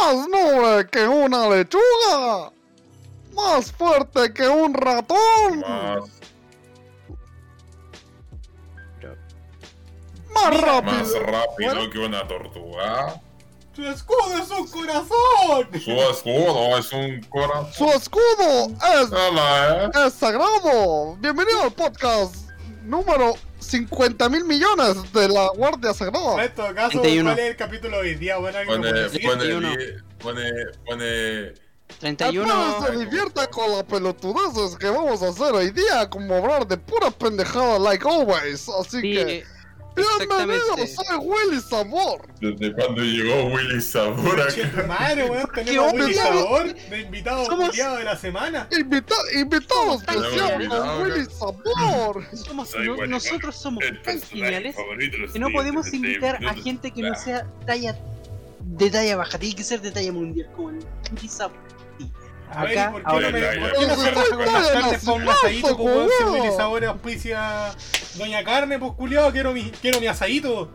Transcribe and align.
más 0.00 0.28
noble 0.28 0.86
que 0.90 1.06
una 1.08 1.48
lechuga, 1.48 2.52
más 3.34 3.72
fuerte 3.72 4.32
que 4.32 4.48
un 4.48 4.74
ratón, 4.74 5.60
Más, 5.60 6.10
más 10.34 10.60
rápido. 10.60 10.92
más 10.92 11.12
rápido 11.22 11.74
Bueno. 11.74 11.90
que 11.90 11.98
una 11.98 12.26
tortuga. 12.28 13.20
¡Su 13.74 13.86
escudo 13.86 14.38
es 14.42 14.50
un 14.50 14.66
corazón! 14.68 15.68
Su 15.84 15.90
escudo 15.92 16.78
es 16.78 16.92
un 16.92 17.20
corazón. 17.28 17.72
Su 17.74 17.84
escudo 17.90 18.68
es, 19.02 19.12
Hola, 19.12 19.84
eh. 19.94 20.06
es 20.06 20.14
sagrado. 20.14 21.16
Bienvenido 21.16 21.62
al 21.62 21.72
podcast 21.72 22.34
número 22.84 23.34
50 23.66 24.28
mil 24.28 24.44
millones 24.44 25.12
de 25.12 25.28
la 25.28 25.48
Guardia 25.56 25.92
Sagrada. 25.94 26.44
En 26.44 26.54
todo 26.54 26.74
caso, 26.74 27.00
31. 27.00 27.30
¿cuál 27.30 27.38
es 27.38 27.50
el 27.50 27.56
capítulo 27.56 27.96
de 28.02 28.08
hoy 28.10 28.14
día? 28.14 28.36
Bueno, 28.38 28.58
¿alguien 28.58 28.80
Pone, 28.80 28.92
pone, 28.92 29.08
31. 29.18 29.70
die- 29.76 29.94
pone, 30.18 30.52
pone, 30.86 31.54
31. 31.98 32.42
Espero 32.68 32.86
se 32.98 32.98
divierta 33.04 33.46
con 33.48 33.70
las 33.72 33.84
pelotudeces 33.84 34.76
que 34.78 34.88
vamos 34.88 35.22
a 35.22 35.28
hacer 35.28 35.52
hoy 35.54 35.70
día, 35.70 36.08
como 36.10 36.34
hablar 36.34 36.66
de 36.66 36.76
pura 36.76 37.10
pendejada 37.10 37.78
like 37.78 38.06
always. 38.08 38.68
Así 38.68 39.00
Sí, 39.00 39.12
que, 39.14 39.44
bienvenidos, 39.96 40.78
exactamente. 40.78 40.94
soy 40.94 41.16
Willy 41.18 41.60
Sabor. 41.60 42.28
desde 42.40 42.72
cuando 42.74 43.02
llegó 43.02 43.44
Willy 43.54 43.80
Sabor 43.80 44.40
acá. 44.40 44.84
madre, 44.86 45.24
weón, 45.24 45.48
¿Qué 45.54 45.64
tenemos 45.64 45.92
Willy 45.92 46.04
weón? 46.14 46.14
Sabor 46.14 46.74
de 46.74 47.00
invitado 47.00 47.48
de 47.98 48.04
la 48.04 48.16
semana. 48.16 48.68
Invita 48.70 49.14
invitado 49.34 49.94
especial 49.94 50.68
con. 50.68 51.02
Willy 51.02 51.24
Sabor. 51.26 52.24
somos- 52.36 52.74
no- 52.76 53.06
nosotros 53.06 53.56
somos 53.56 53.84
El 53.84 54.02
tan 54.02 54.20
geniales 54.20 54.76
que 55.32 55.38
no 55.38 55.50
podemos 55.50 55.86
60 55.86 56.06
invitar 56.06 56.44
a 56.46 56.54
gente 56.54 56.90
que 56.90 57.02
no 57.02 57.14
sea 57.14 57.46
talla 57.66 57.96
de 58.60 58.90
talla 58.90 59.16
baja, 59.16 59.38
tiene 59.38 59.54
que 59.56 59.62
ser 59.64 59.80
de 59.80 59.90
talla 59.92 60.12
mundial, 60.12 60.48
como 60.56 60.70
el 60.70 60.78
Willy 61.14 61.28
Sabor. 61.28 61.56
A 62.50 62.64
ver, 62.64 62.78
Acá, 62.78 62.88
¿y 62.88 62.92
¿por 62.92 63.02
qué 63.02 63.08
ahora- 63.10 63.26
no, 63.30 63.32
me, 63.32 63.40
Ya, 63.40 63.48
¿por 63.48 63.56
ya, 63.58 63.72
qué 63.78 63.86
no 63.86 63.96
ya. 63.96 63.96
se 64.04 64.10
raja 64.12 64.30
con 64.36 64.46
las 64.52 64.66
Ay, 64.70 64.72
carnes 64.80 65.04
para 65.04 65.16
un 65.16 65.28
asadito, 65.28 65.76
pues, 65.76 65.94
weón? 65.96 66.42
Si 66.50 66.56
Sabor 66.56 66.84
auspicia 66.84 67.70
Doña 68.16 68.44
Carne, 68.44 68.78
pues, 68.78 68.92
culiado, 68.92 69.32
quiero 69.32 69.52
mi, 69.52 69.70
quiero 69.70 70.00
mi 70.00 70.06
asadito. 70.06 70.70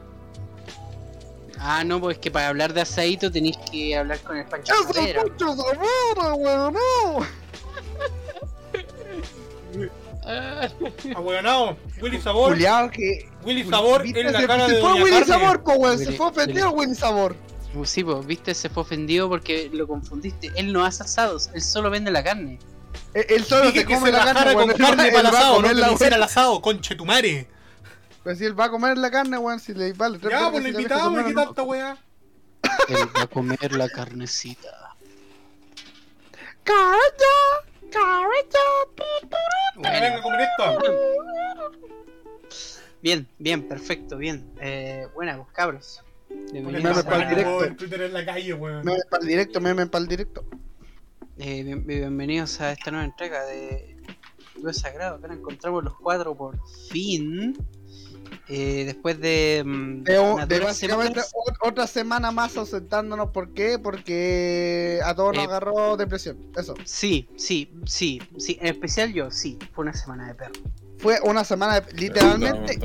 Ah, 1.63 1.83
no, 1.83 2.00
pues 2.02 2.17
que 2.17 2.30
para 2.31 2.47
hablar 2.50 2.73
de 2.73 2.81
asadito 2.81 3.31
tenéis 3.31 3.55
que 3.72 3.95
hablar 3.95 4.19
con 4.19 4.36
el 4.38 4.45
Pancho 4.45 4.73
¡Es 4.73 4.97
el 4.97 5.03
Herrera. 5.08 5.22
Pancho 5.23 5.55
Sabor, 5.55 5.78
weón! 6.38 6.73
no. 6.73 7.25
Ahueonado, 11.16 11.78
Willy 12.02 12.22
Sabor, 12.22 12.52
Julián, 12.53 12.89
que. 12.89 13.30
Willy 13.44 13.63
Sabor 13.69 14.06
en 14.06 14.31
la 14.33 14.39
Se- 14.39 14.47
cara 14.47 14.67
de 14.67 14.75
se 14.75 14.81
fue 14.81 14.89
Doña 14.91 15.03
Willy 15.03 15.17
Carne. 15.19 15.33
Sabor, 15.33 15.63
po, 15.63 15.72
weón. 15.73 15.97
Se 15.97 16.11
fue 16.11 16.28
ofendido 16.28 16.72
Willy 16.72 16.95
Sabor. 16.95 17.35
Uh, 17.73 17.86
Sí, 17.86 18.03
pues, 18.03 18.25
viste, 18.25 18.53
se 18.53 18.69
fue 18.69 18.83
ofendido 18.83 19.30
porque 19.30 19.69
lo 19.73 19.88
confundiste. 19.88 20.52
Él 20.55 20.73
no 20.73 20.83
hace 20.86 21.03
asados, 21.03 21.50
él 21.53 21.61
solo 21.61 21.89
vende 21.89 22.11
la 22.11 22.23
carne. 22.23 22.59
Él- 23.13 23.25
Él 23.30 23.44
solo 23.45 23.67
Dije 23.67 23.80
se 23.81 23.86
come 23.86 24.08
se 24.08 24.11
la 24.11 24.33
carne, 24.33 24.53
con 24.53 24.67
carne 24.73 25.08
para 25.11 25.19
el 25.19 25.25
asado, 25.28 25.61
no 25.61 25.67
que 25.69 25.73
la 25.75 25.88
lo 25.88 25.94
hiciera 25.94 26.16
weón. 26.16 26.19
el 26.19 26.23
asado, 26.23 26.61
conchetumare. 26.61 27.47
Pues 28.23 28.38
si 28.38 28.45
él 28.45 28.59
va 28.59 28.66
a 28.66 28.69
comer 28.69 28.97
la 28.97 29.09
carne, 29.09 29.38
weón, 29.38 29.59
si 29.59 29.73
le 29.73 29.94
vale 29.94 30.19
Ya, 30.30 30.52
pues 30.52 30.63
lo 30.63 30.69
invitamos, 30.69 31.23
¿qué 31.25 31.33
tanta 31.33 31.63
weá? 31.63 31.97
Él 32.89 32.97
va 33.17 33.22
a 33.23 33.28
comer 33.28 33.72
la 33.73 33.89
carnecita. 33.89 34.69
Careta, 36.63 37.25
careta. 37.91 38.59
Que 39.81 39.89
venga 39.89 40.17
a 40.17 40.22
comer 40.22 40.41
esto. 40.41 40.78
Bien, 43.02 43.28
bien, 43.39 43.67
perfecto, 43.67 44.17
bien. 44.17 44.52
Eh, 44.61 45.08
buena, 45.16 45.38
pues 45.38 45.47
cabros. 45.53 46.03
Meme 46.53 46.89
a, 46.89 47.03
pa'l 47.03 47.29
directo. 47.29 47.63
En 47.65 47.77
Twitter 47.77 48.01
en 48.01 48.13
la 48.13 48.25
calle, 48.25 48.53
weón. 48.53 48.83
Meme 48.85 48.99
para 49.09 49.21
el 49.21 49.27
directo, 49.27 49.61
meme 49.61 49.87
para 49.87 50.01
el 50.03 50.07
directo. 50.07 50.45
eh, 51.38 51.63
bien- 51.63 51.85
bienvenidos 51.88 52.59
a 52.61 52.71
esta 52.73 52.91
nueva 52.91 53.06
entrega 53.06 53.44
de 53.45 53.97
Lo 54.61 54.72
Sagrado. 54.73 55.16
Acá 55.16 55.33
encontramos 55.33 55.83
los 55.83 55.95
cuatro 55.95 56.35
por 56.35 56.57
fin. 56.89 57.56
Eh, 58.47 58.83
después 58.85 59.19
de, 59.19 59.63
mm, 59.66 60.03
De, 60.03 60.59
básicamente 60.59 61.22
semanas. 61.22 61.33
otra 61.61 61.88
semana 61.88 62.31
más 62.31 62.56
ausentándonos. 62.57 63.29
¿Por 63.31 63.53
qué? 63.53 63.79
Porque 63.79 65.00
a 65.03 65.16
todos 65.16 65.33
nos 65.35 65.44
Eh, 65.45 65.47
agarró 65.47 65.95
depresión. 65.97 66.38
Eso. 66.57 66.73
Sí, 66.83 67.29
sí, 67.38 67.72
sí, 67.85 68.22
sí. 68.38 68.57
En 68.61 68.67
especial 68.67 69.13
yo, 69.13 69.31
sí. 69.31 69.57
Fue 69.73 69.83
una 69.83 69.94
semana 69.94 70.27
de 70.27 70.35
perro. 70.35 70.53
Fue 71.00 71.19
una 71.23 71.44
semana, 71.44 71.79
de- 71.81 71.94
literalmente. 71.94 72.77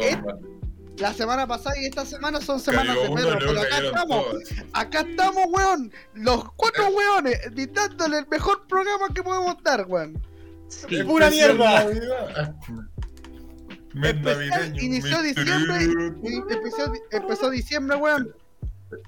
La 0.98 1.12
semana 1.12 1.46
pasada 1.46 1.76
y 1.80 1.86
esta 1.86 2.04
semana 2.06 2.40
son 2.40 2.58
semanas 2.60 2.96
de 2.96 3.08
luego 3.08 3.36
Pero 3.38 3.60
acá 3.60 3.78
estamos. 3.78 4.24
todos. 4.24 4.42
Acá 4.72 5.00
estamos, 5.00 5.44
weón. 5.50 5.92
Los 6.14 6.52
cuatro 6.56 6.88
weones. 6.88 7.38
Editándole 7.46 8.18
el 8.18 8.26
mejor 8.28 8.66
programa 8.66 9.08
que 9.14 9.22
podemos 9.22 9.56
dar, 9.62 9.86
weón. 9.88 10.20
Sí. 10.68 11.02
pura 11.04 11.30
mierda. 11.30 11.86
Especial, 13.94 14.22
navideño, 14.22 14.82
inició 14.82 15.22
diciembre 15.22 15.84
y 16.22 16.34
empezó, 16.52 16.92
empezó 17.10 17.50
diciembre, 17.50 17.96
weón. 17.96 18.34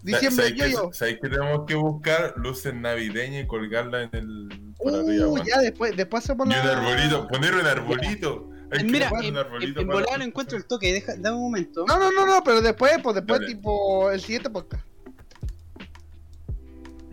Diciembre 0.02 0.48
¿Sabes 0.48 0.60
yo 0.60 0.66
yo. 0.66 0.90
¿Sabes 0.92 1.18
que 1.20 1.28
tenemos 1.28 1.64
que 1.66 1.74
buscar 1.74 2.34
luces 2.36 2.74
navideñas 2.74 3.44
y 3.44 3.46
colgarlas 3.46 4.08
en 4.12 4.18
el. 4.18 4.48
arriba, 4.84 5.26
Uh, 5.28 5.38
ya 5.44 5.58
después, 5.60 5.96
después 5.96 6.24
hacemos 6.24 6.46
Y 6.46 6.50
la. 6.50 6.62
un 6.62 6.68
arbolito, 6.68 7.28
poner 7.28 7.54
un 7.54 7.66
arbolito. 7.66 8.50
Hay 8.70 8.78
que 8.80 8.84
Mira, 8.84 9.10
en, 9.22 9.86
volada 9.86 10.18
no 10.18 10.24
encuentro 10.24 10.58
el 10.58 10.64
toque. 10.66 10.92
Deja, 10.92 11.14
dame 11.16 11.36
un 11.36 11.42
momento. 11.44 11.84
No, 11.86 11.98
no, 11.98 12.12
no, 12.12 12.26
no, 12.26 12.42
pero 12.44 12.60
después, 12.60 12.92
pues 13.02 13.14
después, 13.14 13.40
Dale. 13.40 13.54
tipo, 13.54 14.10
el 14.10 14.20
siguiente 14.20 14.50
podcast. 14.50 14.84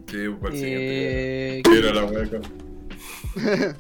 Sí, 0.10 0.18
para 0.42 0.54
el 0.54 0.60
siguiente. 0.60 1.58
Eh, 1.60 1.62
Quiero 1.64 1.94
la 1.94 2.08
con- 2.08 2.42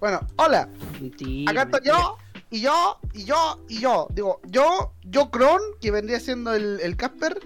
Bueno, 0.00 0.20
hola, 0.36 0.68
mentira, 1.00 1.50
acá 1.50 1.62
estoy 1.62 1.80
yo, 1.90 2.18
y 2.50 2.60
yo, 2.60 2.98
y 3.14 3.24
yo, 3.24 3.64
y 3.68 3.80
yo. 3.80 4.08
Digo, 4.12 4.40
yo, 4.46 4.92
yo 5.04 5.30
Kron, 5.30 5.60
que 5.80 5.90
vendría 5.90 6.20
siendo 6.20 6.54
el, 6.54 6.78
el 6.82 6.96
Casper. 6.96 7.38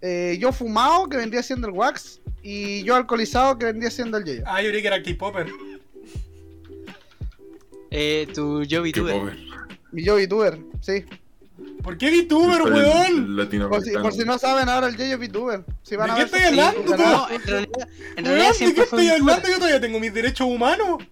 eh, 0.00 0.36
yo 0.40 0.52
Fumado, 0.52 1.08
que 1.08 1.16
vendría 1.16 1.42
siendo 1.42 1.68
el 1.68 1.74
Wax. 1.74 2.20
Y 2.42 2.82
yo 2.82 2.94
Alcoholizado, 2.96 3.58
que 3.58 3.66
vendría 3.66 3.90
siendo 3.90 4.16
el 4.18 4.24
Yoyo. 4.24 4.42
Ah, 4.46 4.60
yo 4.62 4.70
creí 4.70 4.80
que 4.82 4.88
era 4.88 5.02
K-Popper. 5.02 5.46
Eh, 7.90 8.26
tu 8.34 8.62
yo 8.64 8.82
Qué 8.82 8.90
VTuber. 9.00 9.36
Y 9.92 10.04
yo 10.04 10.16
VTuber, 10.16 10.58
sí. 10.80 11.04
¿Por 11.82 11.96
qué 11.98 12.10
VTuber, 12.10 12.60
El- 12.66 12.72
weón? 12.72 13.38
el 13.40 13.68
Por 13.68 13.82
si, 13.82 13.92
por 13.92 14.12
si 14.12 14.24
no 14.24 14.38
saben, 14.38 14.68
ahora 14.68 14.88
el 14.88 14.96
Yoyo 14.96 15.14
es 15.14 15.18
VTuber. 15.20 15.64
Si 15.82 15.96
van 15.96 16.08
¿De 16.08 16.12
a 16.12 16.16
qué 16.16 16.24
ver 16.24 16.34
estoy 16.34 16.42
hablando, 16.58 16.92
tú? 16.96 17.02
No, 17.02 17.30
en 17.30 17.42
realidad, 17.42 17.88
en 18.16 18.24
Weón, 18.24 18.36
realidad 18.36 18.58
¿de 18.58 18.74
qué 18.74 18.80
estoy 18.82 19.08
hablando? 19.08 19.48
Yo 19.48 19.54
todavía 19.56 19.80
tengo 19.80 19.98
mis 20.00 20.12
derechos 20.14 20.46
humanos. 20.46 21.02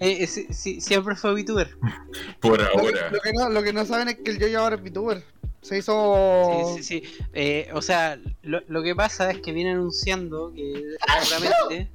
Eh, 0.00 0.24
eh, 0.24 0.26
sí, 0.26 0.46
sí, 0.50 0.80
siempre 0.80 1.14
fue 1.14 1.32
VTuber. 1.34 1.70
Por 2.40 2.58
Lo 2.60 2.66
que, 2.68 2.78
ahora. 2.78 3.10
lo 3.10 3.20
que 3.20 3.32
no, 3.32 3.48
lo 3.50 3.62
que 3.62 3.72
no 3.72 3.84
saben 3.86 4.08
es 4.08 4.16
que 4.16 4.30
el 4.32 4.38
Yoyo 4.38 4.60
ahora 4.60 4.76
es 4.76 4.82
VTuber. 4.82 5.22
Se 5.62 5.78
hizo. 5.78 6.74
Sí, 6.76 6.82
sí, 6.82 7.00
sí. 7.02 7.24
Eh, 7.32 7.68
o 7.72 7.80
sea, 7.80 8.18
lo, 8.42 8.60
lo 8.68 8.82
que 8.82 8.94
pasa 8.94 9.30
es 9.30 9.38
que 9.40 9.52
viene 9.52 9.70
anunciando 9.70 10.52
que 10.54 10.82
seguramente 11.22 11.90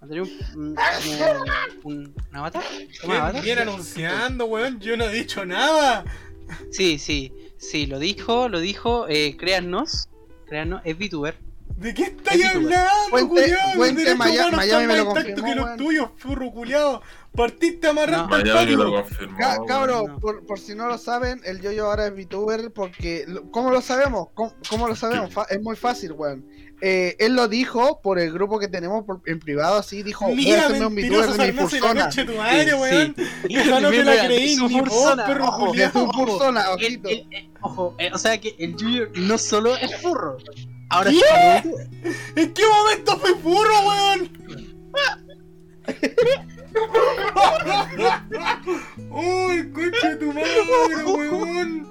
va 0.00 0.06
a 0.06 0.08
tener 0.08 0.22
un, 0.22 0.30
un, 0.56 0.76
un, 1.84 2.14
un 2.30 2.36
avatar. 2.36 2.62
¿Un 3.04 3.10
avatar? 3.12 3.42
Viene 3.42 3.60
anunciando, 3.62 4.46
weón. 4.46 4.80
Yo 4.80 4.96
no 4.96 5.04
he 5.04 5.12
dicho 5.12 5.44
nada. 5.44 6.04
Sí, 6.70 6.98
sí, 6.98 7.32
sí, 7.58 7.86
lo 7.86 7.98
dijo, 7.98 8.48
lo 8.48 8.60
dijo. 8.60 9.06
Eh, 9.08 9.36
créannos, 9.38 10.08
créannos, 10.46 10.82
es 10.84 10.96
VTuber. 10.98 11.36
¿De 11.76 11.94
qué 11.94 12.02
estáis 12.02 12.44
Es 12.44 12.54
hablando, 12.56 12.76
Maya- 14.16 14.48
humanos 14.48 14.56
Miami 14.56 14.68
son 14.68 14.86
me 14.86 14.96
lo 14.96 15.06
confirmó, 15.06 15.44
que 15.46 15.54
los 15.54 15.76
tuyos, 15.76 16.10
furro 16.18 16.50
culiao. 16.50 17.00
Partiste 17.34 17.86
a 17.86 17.90
amarrar 17.90 18.22
No. 18.22 18.28
Miami 18.28 18.72
lo 18.72 18.90
confirmó. 18.92 19.38
Ca- 19.38 19.58
cabro, 19.66 20.08
no. 20.08 20.18
por, 20.18 20.44
por 20.44 20.58
si 20.58 20.74
no 20.74 20.88
lo 20.88 20.98
saben, 20.98 21.40
el 21.44 21.60
Yoyo 21.62 21.86
ahora 21.86 22.06
es 22.08 22.12
VTuber 22.14 22.72
porque... 22.72 23.24
¿Cómo 23.52 23.70
lo 23.70 23.80
sabemos? 23.80 24.28
¿Cómo, 24.34 24.52
cómo 24.68 24.88
lo 24.88 24.96
sabemos? 24.96 25.32
Fa- 25.32 25.46
es 25.48 25.62
muy 25.62 25.76
fácil, 25.76 26.12
weón. 26.12 26.44
Eh, 26.82 27.14
él 27.18 27.34
lo 27.34 27.46
dijo 27.46 28.00
por 28.00 28.18
el 28.18 28.32
grupo 28.32 28.58
que 28.58 28.66
tenemos 28.68 29.04
por- 29.04 29.20
en 29.26 29.38
privado, 29.38 29.76
así, 29.78 30.02
dijo, 30.02 30.24
voy 30.26 30.50
a 30.52 30.68
Mira, 30.68 30.86
un 30.86 30.94
VTuber 30.94 31.28
de 31.30 31.52
mi 31.52 31.58
persona. 31.58 32.04
noche 32.04 32.24
de 32.24 32.32
tu 32.32 32.38
madre, 32.38 32.64
Sí, 32.70 32.74
weón. 32.74 33.14
sí. 33.16 33.22
Esa 33.56 33.80
no 33.80 33.90
te 33.90 34.04
la 34.04 34.24
creí, 34.26 34.58
vos, 34.58 34.72
persona, 34.72 35.26
perro 35.26 35.44
ojo, 35.48 35.62
De 35.64 35.68
culiao. 35.68 35.90
tu 35.92 36.10
persona, 36.24 36.60
El- 36.62 36.68
ojito. 36.74 37.08
el- 37.10 37.26
el- 37.30 37.50
ojo, 37.60 37.94
eh, 37.98 38.10
o 38.14 38.18
sea 38.18 38.40
que 38.40 38.56
el 38.58 38.72
Junior 38.74 39.10
no 39.14 39.36
solo 39.36 39.76
es 39.76 39.94
furro, 40.00 40.38
ahora 40.88 41.10
¿Qué? 41.10 41.18
es. 41.18 41.64
¿En 42.36 42.54
qué 42.54 42.62
momento 42.66 43.18
fui 43.18 43.34
furro, 43.42 43.80
weón? 43.86 44.30
Uy, 49.10 49.72
concha 49.72 50.08
de 50.10 50.16
tu 50.16 50.32
madre, 50.32 51.04
weón. 51.04 51.88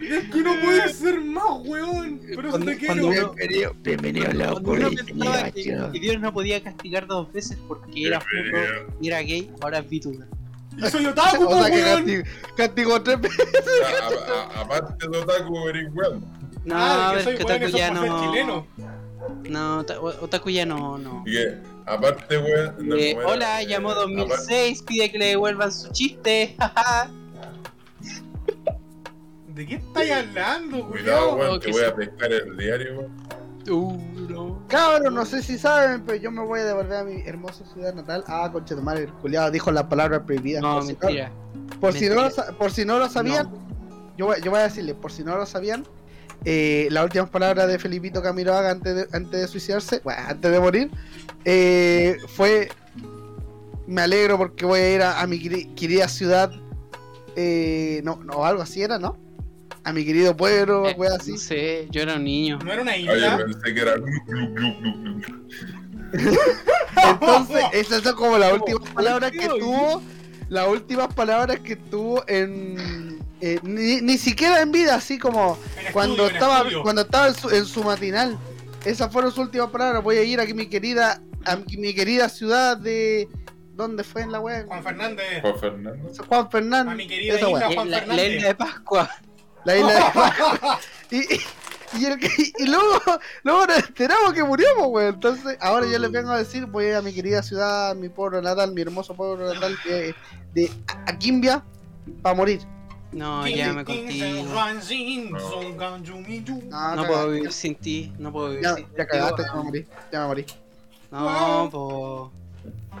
Es 0.00 0.30
que 0.30 0.40
no 0.42 0.54
puede 0.60 0.92
ser 0.92 1.20
más, 1.20 1.44
weón. 1.64 2.20
Por 2.34 2.46
eso 2.46 2.50
Cuando- 2.50 2.66
te 2.72 2.86
cuando 2.86 3.08
quiero. 3.08 3.26
uno- 3.26 3.34
Bienvenido, 3.34 3.74
bienvenido 3.82 4.26
a 4.30 4.34
la 4.34 4.50
Cuando 4.52 4.70
uno 4.72 4.90
pensaba 4.90 5.50
que, 5.50 5.62
que 5.92 6.00
Dios 6.00 6.20
no 6.20 6.32
podía 6.32 6.62
castigar 6.62 7.06
dos 7.06 7.32
veces 7.32 7.58
porque 7.68 8.06
era 8.06 8.20
furro 8.20 8.94
y 9.00 9.08
era 9.08 9.20
gay, 9.20 9.50
ahora 9.60 9.78
es 9.78 9.86
VTuber. 9.90 10.26
Y 10.78 10.82
soy 10.88 11.06
otaku, 11.06 11.44
O 11.48 11.62
sea 11.62 11.70
que 11.70 11.82
weón. 11.82 11.96
castigo, 12.04 12.22
castigo 12.56 13.02
tres 13.02 13.20
veces. 13.20 13.46
A- 14.00 14.32
a- 14.32 14.58
a- 14.58 14.60
Aparte 14.62 15.08
de 15.08 15.18
otaku, 15.18 15.68
eres 15.68 15.88
weón. 15.94 16.24
No, 16.64 16.74
Ah, 16.76 17.08
a 17.08 17.10
que 17.10 17.14
ver, 17.16 17.24
soy 17.24 17.36
que 17.36 17.44
weón, 17.44 17.58
Taku 17.58 17.68
eso 17.68 17.78
ya 17.78 17.90
no. 17.90 18.20
chileno. 18.32 18.66
No, 19.48 19.78
Otaku 20.22 20.50
ya 20.50 20.64
no, 20.66 20.96
no. 20.98 21.22
Y 21.26 21.32
que, 21.32 21.58
aparte, 21.86 22.38
weón. 22.38 22.74
no, 22.88 22.96
Eh, 22.96 23.10
¿cómo 23.14 23.20
era? 23.22 23.32
hola, 23.32 23.62
Eh, 23.62 23.66
llamó 23.66 23.90
aparte- 23.90 24.14
2006, 24.16 24.82
pide 24.82 25.10
que 25.12 25.18
le 25.18 25.26
devuelvan 25.26 25.70
su 25.72 25.90
chiste. 25.92 26.54
jaja. 26.58 27.10
¿De 29.60 29.66
qué 29.66 29.74
estáis 29.74 30.10
hablando, 30.10 30.88
Cuidado, 30.88 31.36
weón, 31.36 31.60
te 31.60 31.66
que 31.66 31.72
voy 31.72 31.84
a 31.84 31.94
pescar 31.94 32.32
el 32.32 32.56
diario. 32.56 33.10
Uh, 33.68 33.92
no. 34.26 34.64
Cabros, 34.68 35.12
no 35.12 35.26
sé 35.26 35.42
si 35.42 35.58
saben, 35.58 36.02
pero 36.06 36.16
yo 36.16 36.30
me 36.30 36.42
voy 36.42 36.60
a 36.60 36.64
devolver 36.64 36.94
a 37.00 37.04
mi 37.04 37.20
hermosa 37.26 37.62
ciudad 37.66 37.92
natal. 37.92 38.24
Ah, 38.26 38.48
concha 38.50 38.74
de 38.74 38.80
madre, 38.80 39.02
el 39.02 39.12
culiado 39.12 39.50
dijo 39.50 39.70
la 39.70 39.86
palabra 39.86 40.24
prohibida. 40.24 40.62
No, 40.62 40.76
por, 40.76 40.82
si 40.84 40.96
mentira. 40.98 41.30
por, 41.78 41.92
si 41.92 42.08
no 42.08 42.14
lo, 42.14 42.22
mentira. 42.22 42.46
sa- 42.46 42.52
por 42.56 42.70
si 42.72 42.84
no 42.86 42.98
lo 42.98 43.10
sabían, 43.10 43.50
yo, 44.16 44.24
voy, 44.24 44.40
yo 44.42 44.50
voy 44.50 44.60
a 44.60 44.62
decirle, 44.62 44.94
por 44.94 45.12
si 45.12 45.22
no 45.24 45.36
lo 45.36 45.44
sabían, 45.44 45.84
eh, 46.46 46.88
las 46.90 47.04
últimas 47.04 47.28
palabras 47.28 47.68
de 47.68 47.78
Felipito 47.78 48.22
Camiroaga 48.22 48.70
antes 48.70 48.94
de, 48.94 49.08
antes 49.14 49.40
de 49.42 49.46
suicidarse, 49.46 50.00
bueno, 50.02 50.22
antes 50.26 50.50
de 50.50 50.58
morir, 50.58 50.90
eh, 51.44 52.16
fue: 52.28 52.70
Me 53.86 54.00
alegro 54.00 54.38
porque 54.38 54.64
voy 54.64 54.80
a 54.80 54.94
ir 54.94 55.02
a, 55.02 55.20
a 55.20 55.26
mi 55.26 55.38
queri- 55.38 55.74
querida 55.74 56.08
ciudad. 56.08 56.50
Eh, 57.36 58.00
no, 58.04 58.20
no, 58.24 58.42
algo 58.46 58.62
así 58.62 58.82
era, 58.82 58.98
¿no? 58.98 59.18
A 59.84 59.92
mi 59.92 60.04
querido 60.04 60.36
pueblo, 60.36 60.88
Eh, 60.88 60.94
wea 60.98 61.10
así. 61.18 61.32
No 61.32 61.38
sé, 61.38 61.86
yo 61.90 62.02
era 62.02 62.16
un 62.16 62.24
niño. 62.24 62.58
¿No 62.64 62.72
era 62.72 62.82
una 62.82 62.96
isla? 62.96 63.38
pensé 63.38 63.74
que 63.74 63.80
era. 63.80 63.94
Entonces, 67.10 67.64
esas 67.72 68.02
son 68.02 68.14
como 68.16 68.38
las 68.38 68.52
últimas 68.52 68.88
palabras 68.90 69.30
que 69.32 69.38
¿Qué 69.38 69.48
tuvo. 69.48 70.02
Las 70.48 70.66
últimas 70.68 71.12
palabras 71.14 71.60
que 71.60 71.76
tuvo 71.76 72.24
en. 72.28 73.20
eh, 73.40 73.60
ni, 73.62 74.00
ni 74.00 74.18
siquiera 74.18 74.60
en 74.62 74.72
vida, 74.72 74.96
así 74.96 75.16
como 75.18 75.56
cuando 75.92 76.26
estaba 76.26 76.64
cuando 76.82 77.02
estaba 77.02 77.28
en 77.28 77.34
su, 77.34 77.50
en 77.50 77.64
su 77.64 77.84
matinal. 77.84 78.36
Esas 78.84 79.12
fueron 79.12 79.30
sus 79.30 79.44
últimas 79.44 79.70
palabras. 79.70 80.02
Voy 80.02 80.16
a 80.16 80.22
ir 80.24 80.40
aquí 80.40 80.52
mi 80.54 80.66
querida 80.66 81.22
a 81.44 81.56
mi, 81.56 81.94
querida 81.94 82.28
ciudad 82.28 82.76
de 82.76 83.28
¿dónde 83.74 84.02
fue 84.04 84.22
en 84.22 84.32
la 84.32 84.40
web? 84.40 84.66
Juan 84.66 84.82
Fernández. 84.82 85.40
Juan 85.42 85.58
Fernando. 85.58 86.10
Juan 86.28 86.50
Fernández. 86.50 86.92
A 86.92 86.96
mi 86.96 87.06
querida 87.06 87.34
esa 87.36 87.48
isla. 87.50 87.70
Juan 87.72 87.90
La, 87.90 87.96
la 87.98 88.06
Fernández. 88.06 88.36
isla 88.36 88.48
de 88.48 88.54
Pascua. 88.56 89.10
La 89.64 89.76
isla 89.76 89.92
de 91.10 91.16
y, 91.16 92.00
y, 92.00 92.04
el 92.04 92.18
y 92.58 92.66
luego, 92.66 93.00
luego 93.42 93.66
nos 93.66 93.78
enteramos 93.88 94.32
que 94.32 94.44
murió, 94.44 94.66
pues, 94.76 94.88
weón. 94.88 95.14
Entonces, 95.14 95.58
ahora 95.60 95.86
yo 95.86 95.98
les 95.98 96.10
vengo 96.10 96.30
a 96.30 96.38
decir, 96.38 96.66
voy 96.66 96.90
a 96.90 97.02
mi 97.02 97.12
querida 97.12 97.42
ciudad, 97.42 97.94
mi 97.96 98.08
pueblo 98.08 98.40
natal, 98.40 98.72
mi 98.72 98.82
hermoso 98.82 99.14
pueblo 99.14 99.52
natal 99.52 99.76
de, 99.84 100.14
de 100.54 100.70
Aquimbia, 101.06 101.62
para 102.22 102.34
morir. 102.34 102.60
No, 103.12 103.42
llévame 103.56 103.84
King- 103.84 104.04
contigo. 104.04 104.26
No. 105.32 105.48
No, 106.94 107.02
puedo 107.08 107.28
vivir 107.30 107.52
sin 107.52 107.74
ti, 107.74 108.12
no 108.18 108.30
puedo 108.32 108.50
vivir 108.50 108.62
ya, 108.62 108.74
sin 108.76 108.86
ya 108.96 109.06
cagaste, 109.06 109.42
ya 109.42 109.54
me 109.56 109.62
morí. 109.64 109.86
Ya 110.12 110.20
me 110.20 110.26
morí. 110.28 110.46
No, 111.10 111.68
po. 111.72 112.32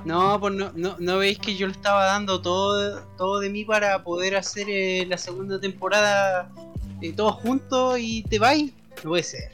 No, 0.04 0.40
pues 0.40 0.54
no, 0.54 0.72
no, 0.74 0.96
no 0.98 1.18
veis 1.18 1.38
que 1.38 1.56
yo 1.56 1.66
le 1.66 1.72
estaba 1.72 2.06
dando 2.06 2.40
todo, 2.40 3.02
todo 3.18 3.38
de 3.40 3.50
mí 3.50 3.64
para 3.64 4.02
poder 4.02 4.36
hacer 4.36 4.66
eh, 4.70 5.04
la 5.06 5.18
segunda 5.18 5.60
temporada 5.60 6.50
eh, 7.02 7.12
todos 7.12 7.34
juntos 7.34 7.98
y 7.98 8.22
te 8.22 8.38
vais. 8.38 8.72
No 9.04 9.10
puede 9.10 9.22
ser. 9.22 9.52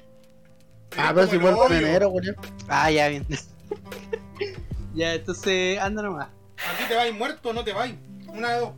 Ah, 0.96 1.12
pero 1.14 1.26
si 1.26 1.36
vuelvo 1.36 1.66
en 1.66 1.72
enero, 1.84 2.08
weón. 2.10 2.36
Ah, 2.68 2.90
ya 2.90 3.08
bien. 3.08 3.26
ya, 4.94 5.14
entonces 5.14 5.78
anda 5.80 6.02
nomás. 6.02 6.28
Aquí 6.74 6.84
te 6.88 6.94
vais 6.94 7.14
muerto 7.14 7.50
o 7.50 7.52
no 7.52 7.64
te 7.64 7.72
vais. 7.72 7.94
Una 8.28 8.50
de 8.54 8.60
dos. 8.60 8.70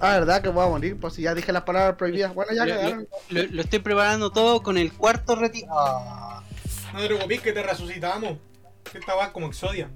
Ah, 0.00 0.12
verdad 0.18 0.40
que 0.42 0.48
voy 0.48 0.64
a 0.64 0.68
morir, 0.68 0.98
pues 0.98 1.14
si 1.14 1.22
ya 1.22 1.34
dije 1.34 1.52
las 1.52 1.62
palabras 1.62 1.96
prohibidas. 1.96 2.34
Bueno, 2.34 2.52
ya 2.54 2.64
Lo- 2.64 2.74
cagaron. 2.74 3.08
Lo, 3.28 3.42
lo 3.42 3.62
estoy 3.62 3.78
preparando 3.80 4.30
todo 4.30 4.62
con 4.62 4.78
el 4.78 4.92
cuarto 4.92 5.36
retiro. 5.36 5.68
Ah, 5.70 6.42
No 6.94 7.00
te 7.00 7.06
preocupes 7.06 7.40
que 7.42 7.52
te 7.52 7.62
resucitamos. 7.62 8.38
Esta 8.94 9.14
va 9.14 9.32
como 9.32 9.46
Exodia. 9.48 9.88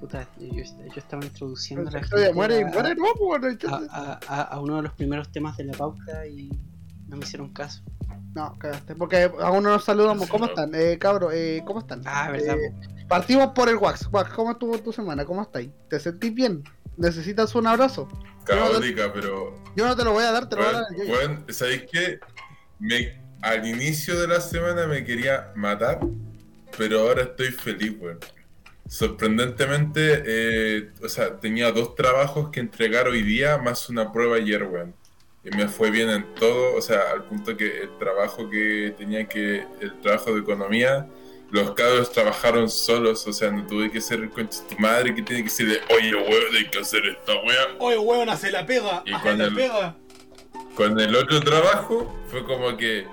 puta, 0.00 0.28
yo, 0.38 0.48
yo 0.62 0.92
estaba 0.96 1.24
introduciendo 1.24 1.88
a 1.88 1.92
la 1.92 2.02
gente 2.04 2.32
muere 2.34 2.62
a- 2.62 2.66
muere, 2.66 2.94
no, 2.94 3.04
pues, 3.16 3.64
a, 3.64 3.76
a- 3.90 4.20
a- 4.28 4.42
a 4.42 4.60
uno 4.60 4.76
de 4.76 4.82
los 4.82 4.92
primeros 4.92 5.30
temas 5.32 5.56
de 5.56 5.64
la 5.64 5.72
pauta 5.74 6.26
y 6.26 6.50
no 7.08 7.16
me 7.16 7.24
hicieron 7.24 7.52
caso. 7.52 7.82
no, 8.34 8.54
cagaste. 8.58 8.94
Porque 8.94 9.30
aún 9.40 9.62
no 9.62 9.70
nos 9.70 9.84
saludamos. 9.84 10.28
¿Cómo 10.28 10.44
están? 10.46 10.70
Eh, 10.74 10.98
cabros, 10.98 11.32
eh, 11.34 11.62
¿cómo 11.66 11.78
están? 11.80 12.02
Ah, 12.04 12.30
verdad. 12.30 12.56
Eh, 12.58 12.74
Partimos 13.08 13.52
por 13.54 13.68
el 13.70 13.76
Wax. 13.76 14.08
Wax, 14.12 14.30
¿cómo 14.34 14.50
estuvo 14.50 14.78
tu 14.78 14.92
semana? 14.92 15.24
¿Cómo 15.24 15.40
estáis? 15.42 15.70
¿Te 15.88 15.98
sentís 15.98 16.34
bien? 16.34 16.62
¿Necesitas 16.98 17.54
un 17.54 17.66
abrazo? 17.66 18.06
Caótica, 18.44 19.10
pero. 19.14 19.54
Yo 19.74 19.86
no 19.86 19.96
te 19.96 20.04
lo 20.04 20.12
voy 20.12 20.24
a 20.24 20.32
dar, 20.32 20.48
te 20.48 20.56
lo 20.56 20.62
voy 20.64 20.74
a 20.74 20.82
Bueno, 20.82 20.86
dar. 20.98 21.28
bueno, 21.28 21.44
¿sabéis 21.48 21.84
qué? 21.90 22.18
Me, 22.78 23.18
al 23.42 23.66
inicio 23.66 24.20
de 24.20 24.28
la 24.28 24.40
semana 24.42 24.86
me 24.86 25.02
quería 25.04 25.52
matar, 25.54 26.00
pero 26.76 27.00
ahora 27.00 27.22
estoy 27.22 27.48
feliz, 27.52 27.94
weón. 27.98 28.18
Sorprendentemente, 28.88 30.22
eh, 30.26 30.90
o 31.02 31.08
sea, 31.08 31.38
tenía 31.40 31.72
dos 31.72 31.94
trabajos 31.94 32.50
que 32.50 32.60
entregar 32.60 33.08
hoy 33.08 33.22
día, 33.22 33.58
más 33.58 33.88
una 33.88 34.12
prueba 34.12 34.36
ayer, 34.36 34.64
weón. 34.64 34.94
Y 35.44 35.50
me 35.56 35.68
fue 35.68 35.90
bien 35.90 36.08
en 36.10 36.34
todo, 36.34 36.74
o 36.74 36.80
sea, 36.82 37.10
al 37.12 37.24
punto 37.24 37.56
que 37.56 37.82
el 37.82 37.98
trabajo 37.98 38.48
que 38.50 38.94
tenía 38.98 39.28
que, 39.28 39.64
el 39.80 40.00
trabajo 40.00 40.34
de 40.34 40.40
economía, 40.40 41.08
los 41.50 41.72
cabros 41.74 42.10
trabajaron 42.10 42.68
solos, 42.68 43.26
o 43.26 43.32
sea, 43.32 43.50
no 43.52 43.64
tuve 43.66 43.90
que 43.90 44.00
ser 44.00 44.20
de 44.20 44.26
tu 44.28 44.76
madre 44.80 45.14
que 45.14 45.22
tiene 45.22 45.42
que 45.42 45.48
decirle, 45.50 45.80
oye, 45.94 46.14
weón, 46.14 46.56
hay 46.56 46.68
que 46.68 46.78
hacer 46.80 47.06
esta 47.06 47.32
weá. 47.42 47.76
Oye, 47.78 47.98
huevón, 47.98 48.28
hace 48.28 48.50
la 48.50 48.66
pega. 48.66 49.02
Y 49.06 49.12
Hace 49.12 49.22
con 49.28 49.38
la 49.38 49.44
el- 49.44 49.54
pega. 49.54 49.96
Con 50.74 50.98
el 51.00 51.14
otro 51.16 51.40
trabajo 51.40 52.14
fue 52.28 52.44
como 52.44 52.76
que 52.76 53.06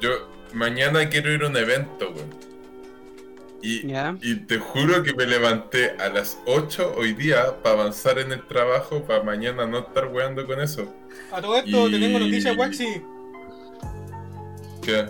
yo 0.00 0.10
mañana 0.54 1.08
quiero 1.08 1.32
ir 1.32 1.42
a 1.44 1.48
un 1.48 1.56
evento, 1.56 2.10
weón. 2.10 2.45
Y, 3.62 4.36
te 4.46 4.58
juro 4.58 5.02
que 5.02 5.12
me 5.14 5.26
levanté 5.26 5.90
a 5.98 6.08
las 6.08 6.38
8 6.46 6.94
hoy 6.96 7.14
día 7.14 7.62
para 7.62 7.80
avanzar 7.80 8.18
en 8.18 8.30
el 8.32 8.46
trabajo, 8.46 9.02
para 9.02 9.22
mañana 9.24 9.66
no 9.66 9.78
estar 9.80 10.06
weando 10.06 10.46
con 10.46 10.60
eso. 10.60 10.92
A 11.32 11.40
todo 11.40 11.56
esto 11.56 11.90
te 11.90 11.98
tengo 11.98 12.18
noticias, 12.20 12.56
Waxi. 12.56 13.02
¿Qué? 14.82 15.06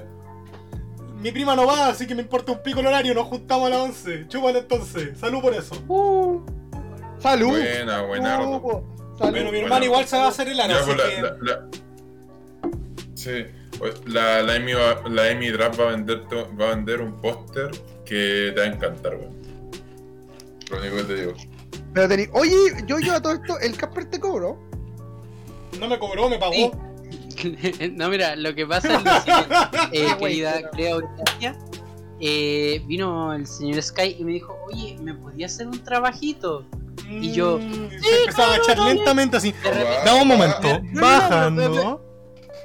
Mi 1.21 1.33
prima 1.33 1.55
no 1.57 1.67
va, 1.67 1.89
así 1.89 2.07
que 2.07 2.15
me 2.15 2.23
importa 2.23 2.53
un 2.53 2.63
pico 2.63 2.81
el 2.81 2.87
horario. 2.87 3.15
Nos 3.15 3.27
juntamos 3.27 3.67
a 3.67 3.71
las 3.71 3.79
11. 3.81 4.27
Chúpale 4.29 4.61
entonces. 4.61 5.19
Salud 5.19 5.41
por 5.43 5.53
eso. 5.55 5.75
Uh, 5.89 6.41
¡Salud! 7.19 7.49
Buena, 7.51 8.03
buenardo. 8.03 8.49
Uh, 8.51 9.19
salud. 9.19 9.33
Pero 9.33 9.45
mi 9.47 9.51
Bueno, 9.51 9.59
hermano 9.67 9.85
igual 9.85 10.07
se 10.07 10.17
va 10.17 10.25
a 10.27 10.29
hacer 10.29 10.49
el 10.49 10.61
ano, 10.61 10.75
así 10.77 10.85
pues, 10.93 10.97
la, 10.99 11.05
que. 11.15 11.23
la- 11.23 11.37
la- 11.41 11.69
Sí, 13.15 13.45
la, 14.07 14.43
la, 14.43 14.57
Emi, 14.57 14.73
va- 14.75 15.03
la 15.09 15.31
Emi 15.31 15.49
Drap 15.51 15.79
va 15.81 15.85
a 15.89 15.91
vender, 15.93 16.23
va 16.61 16.67
a 16.67 16.75
vender 16.75 17.01
un 17.01 17.21
póster 17.21 17.71
que 18.07 18.53
te 18.55 18.61
va 18.61 18.67
a 18.67 18.71
encantar, 18.71 19.17
weón. 19.17 19.35
Lo 20.71 20.79
único 20.81 20.97
que 20.97 21.03
te 21.05 21.15
digo. 21.15 21.33
Pero 21.93 22.09
tení... 22.09 22.27
Oye, 22.33 22.57
yo, 22.87 22.99
yo 22.99 23.15
a 23.15 23.21
todo 23.21 23.35
esto, 23.35 23.59
¿el 23.61 23.77
Casper 23.77 24.07
te 24.07 24.19
cobró? 24.19 24.59
No 25.79 25.89
me 25.89 25.99
cobró, 25.99 26.29
me 26.29 26.39
pagó. 26.39 26.53
Sí. 26.55 26.71
no, 27.97 28.09
mira, 28.09 28.35
lo 28.37 28.55
que 28.55 28.67
pasa 28.67 28.95
es 28.95 29.05
lo 29.05 29.21
siguiente. 29.21 29.55
Eh, 29.93 30.15
güey, 30.19 30.35
querida, 30.37 30.93
audiencia, 30.93 31.57
eh, 32.21 32.83
vino 32.87 33.33
el 33.33 33.47
señor 33.47 33.83
Sky 33.83 34.17
y 34.19 34.25
me 34.25 34.33
dijo, 34.33 34.59
oye, 34.67 34.97
¿me 35.01 35.15
podía 35.15 35.47
hacer 35.47 35.67
un 35.67 35.83
trabajito? 35.85 36.65
Y 37.09 37.33
yo, 37.33 37.59
Mm, 37.59 37.91
se 37.91 38.21
empezaba 38.21 38.53
a 38.53 38.55
agachar 38.55 38.77
no, 38.79 38.85
no, 38.85 38.95
lentamente 38.95 39.37
así. 39.37 39.55
Dame 40.05 40.23
un 40.23 40.29
momento. 40.29 40.81
Bajando. 40.93 42.03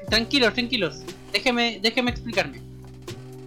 Tranquilos, 0.10 0.53
tranquilos. 0.53 1.01
Déjeme, 1.31 1.79
déjeme 1.81 2.12
explicarme. 2.12 2.62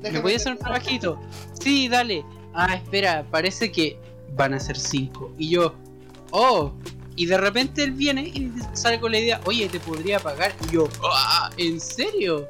¿Me 0.03 0.21
podía 0.21 0.37
hacer 0.37 0.53
un 0.53 0.59
trabajito? 0.59 1.19
Sí, 1.65 1.89
dale. 1.89 2.27
Ah, 2.53 2.75
espera, 2.75 3.25
parece 3.31 3.73
que 3.73 3.97
van 4.37 4.53
a 4.53 4.61
ser 4.61 4.77
cinco. 4.79 5.33
Y 5.39 5.49
yo, 5.49 5.75
oh. 6.31 6.73
Y 7.17 7.25
de 7.25 7.39
repente 7.39 7.83
él 7.83 7.93
viene 7.93 8.23
y 8.23 8.53
sale 8.75 9.01
con 9.01 9.13
la 9.13 9.19
idea, 9.19 9.41
oye, 9.47 9.67
te 9.71 9.81
podría 9.81 10.21
pagar. 10.21 10.53
Y 10.69 10.75
yo, 10.75 10.91
ah, 11.11 11.51
¿en 11.57 11.81
serio? 11.81 12.47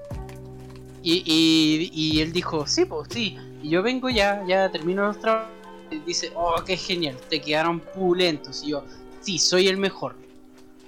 Y, 1.00 1.22
y, 1.24 1.90
y 1.92 2.20
él 2.22 2.32
dijo, 2.32 2.66
sí, 2.66 2.86
pues 2.86 3.08
sí. 3.12 3.38
Y 3.62 3.68
yo 3.68 3.84
vengo 3.84 4.10
ya, 4.10 4.42
ya 4.48 4.68
termino 4.72 5.06
los 5.06 5.20
trabajos. 5.20 5.52
Y 5.92 5.98
dice, 6.00 6.32
oh, 6.34 6.56
qué 6.66 6.76
genial, 6.76 7.16
te 7.30 7.40
quedaron 7.40 7.78
pulentos. 7.78 8.64
Y 8.64 8.70
yo, 8.70 8.84
sí, 9.20 9.38
soy 9.38 9.68
el 9.68 9.76
mejor. 9.76 10.16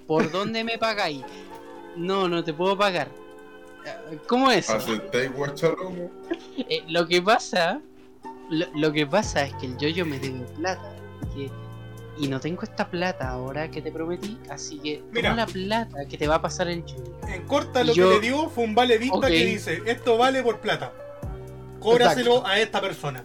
¿Por 0.09 0.28
dónde 0.33 0.64
me 0.64 0.78
pagáis? 0.78 1.23
No, 1.95 2.28
no 2.28 2.42
te 2.42 2.52
puedo 2.52 2.76
pagar. 2.76 3.09
Eh, 3.87 4.18
¿Cómo 4.26 4.50
es? 4.50 4.68
¿Aceptáis? 4.68 5.30
Eh, 6.68 6.83
lo 6.88 7.06
que 7.06 7.21
pasa, 7.21 7.83
lo, 8.50 8.66
lo 8.74 8.92
que 8.92 9.06
pasa 9.06 9.44
es 9.44 9.54
que 9.54 9.66
el 9.66 9.76
yoyo 9.78 10.04
me 10.06 10.18
debe 10.18 10.40
plata. 10.56 10.92
que- 11.34 11.50
y 12.18 12.28
no 12.28 12.40
tengo 12.40 12.62
esta 12.62 12.88
plata 12.88 13.28
ahora 13.28 13.70
que 13.70 13.82
te 13.82 13.92
prometí, 13.92 14.38
así 14.48 14.78
que 14.78 15.02
Mira. 15.12 15.30
toma 15.30 15.42
la 15.42 15.46
plata 15.46 16.06
que 16.08 16.16
te 16.16 16.26
va 16.26 16.36
a 16.36 16.42
pasar 16.42 16.66
el 16.68 16.82
yoyo. 16.86 17.04
En 17.28 17.42
corta 17.46 17.84
lo 17.84 17.92
Yo- 17.92 18.08
que 18.08 18.14
le 18.14 18.20
dio 18.22 18.48
fue 18.48 18.64
un 18.64 18.74
vale 18.74 18.96
vista 18.96 19.16
Ok. 19.18 19.26
que 19.26 19.44
dice, 19.44 19.82
esto 19.84 20.16
vale 20.16 20.42
por 20.42 20.60
plata. 20.60 20.92
Cóbraselo 21.78 22.46
a 22.46 22.58
esta 22.58 22.80
persona. 22.80 23.22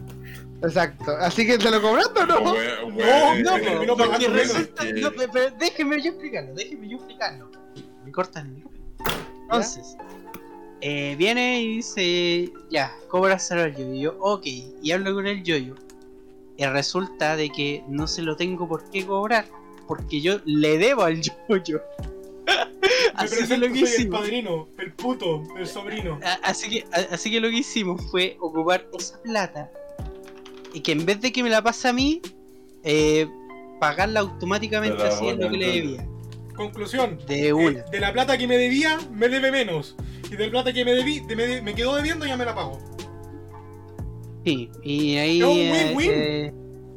Exacto. 0.62 1.10
Así 1.18 1.46
que 1.46 1.58
te 1.58 1.70
lo 1.70 1.80
cobraste 1.82 2.20
o 2.20 2.26
no? 2.26 2.40
No, 2.40 2.52
No, 2.54 3.34
no, 3.42 3.56
eh, 3.56 3.60
terminó 3.62 3.96
porque 3.96 4.28
resulta- 4.28 4.84
no, 4.84 5.10
pe- 5.12 5.28
pero 5.32 5.56
déjeme 5.58 6.00
yo 6.02 6.10
explicarlo, 6.10 6.54
déjeme 6.54 6.88
yo 6.88 6.96
explicarlo. 6.98 7.50
Me 8.04 8.12
cortan 8.12 8.46
el 8.48 8.52
micrófono. 8.56 8.82
Entonces, 9.44 9.96
eh, 10.82 11.14
viene 11.16 11.62
y 11.62 11.76
dice, 11.76 12.52
ya, 12.68 12.92
cóbraselo 13.08 13.62
al 13.62 13.76
yoyo. 13.76 13.94
Y 13.94 14.00
yo, 14.00 14.16
ok, 14.18 14.46
y 14.82 14.90
hablo 14.90 15.14
con 15.14 15.28
el 15.28 15.44
yoyo. 15.44 15.76
Y 16.56 16.66
resulta 16.66 17.36
de 17.36 17.50
que 17.50 17.84
no 17.88 18.08
se 18.08 18.22
lo 18.22 18.36
tengo 18.36 18.68
por 18.68 18.90
qué 18.90 19.06
cobrar, 19.06 19.46
porque 19.86 20.20
yo 20.20 20.40
le 20.44 20.78
debo 20.78 21.04
al 21.04 21.22
yoyo. 21.48 21.80
Me 22.46 22.88
así 23.14 23.46
que 23.46 23.56
lo 23.56 23.68
que 23.68 23.74
soy 23.74 23.78
el 23.78 23.84
hicimos, 23.84 24.20
padrino, 24.20 24.68
el 24.78 24.92
puto, 24.92 25.44
el 25.56 25.66
sobrino. 25.68 26.18
así 26.42 26.68
que, 26.68 26.84
así 27.10 27.30
que 27.30 27.40
lo 27.40 27.48
que 27.48 27.58
hicimos 27.58 28.02
fue 28.10 28.36
ocupar 28.40 28.84
esa 28.98 29.22
plata 29.22 29.70
y 30.74 30.80
que 30.80 30.92
en 30.92 31.06
vez 31.06 31.20
de 31.20 31.32
que 31.32 31.42
me 31.42 31.50
la 31.50 31.62
pase 31.62 31.88
a 31.88 31.92
mí, 31.92 32.20
eh, 32.82 33.28
pagarla 33.78 34.20
automáticamente 34.20 34.96
Te 34.96 35.04
la 35.04 35.08
así 35.10 35.28
es 35.28 35.38
lo 35.38 35.50
que 35.50 35.56
le 35.56 35.66
debía. 35.66 36.06
Conclusión. 36.56 37.18
De 37.26 37.48
eh, 37.48 37.52
una. 37.52 37.82
de 37.82 38.00
la 38.00 38.12
plata 38.12 38.36
que 38.36 38.46
me 38.46 38.56
debía, 38.56 38.98
me 39.12 39.28
debe 39.28 39.50
menos. 39.52 39.96
Y 40.32 40.36
de 40.36 40.46
la 40.46 40.50
plata 40.50 40.72
que 40.72 40.84
me 40.84 40.92
debí, 40.94 41.20
de- 41.20 41.36
me, 41.36 41.60
me 41.60 41.74
quedó 41.74 41.94
debiendo, 41.96 42.24
ya 42.24 42.36
me 42.38 42.44
la 42.46 42.54
pago. 42.54 42.78
Sí, 44.44 44.70
y 44.82 45.16
ahí. 45.18 45.38
Es 45.40 45.44
un 45.46 45.52
eh, 45.58 45.94
win-win. 45.94 46.10
eh, 46.12 46.54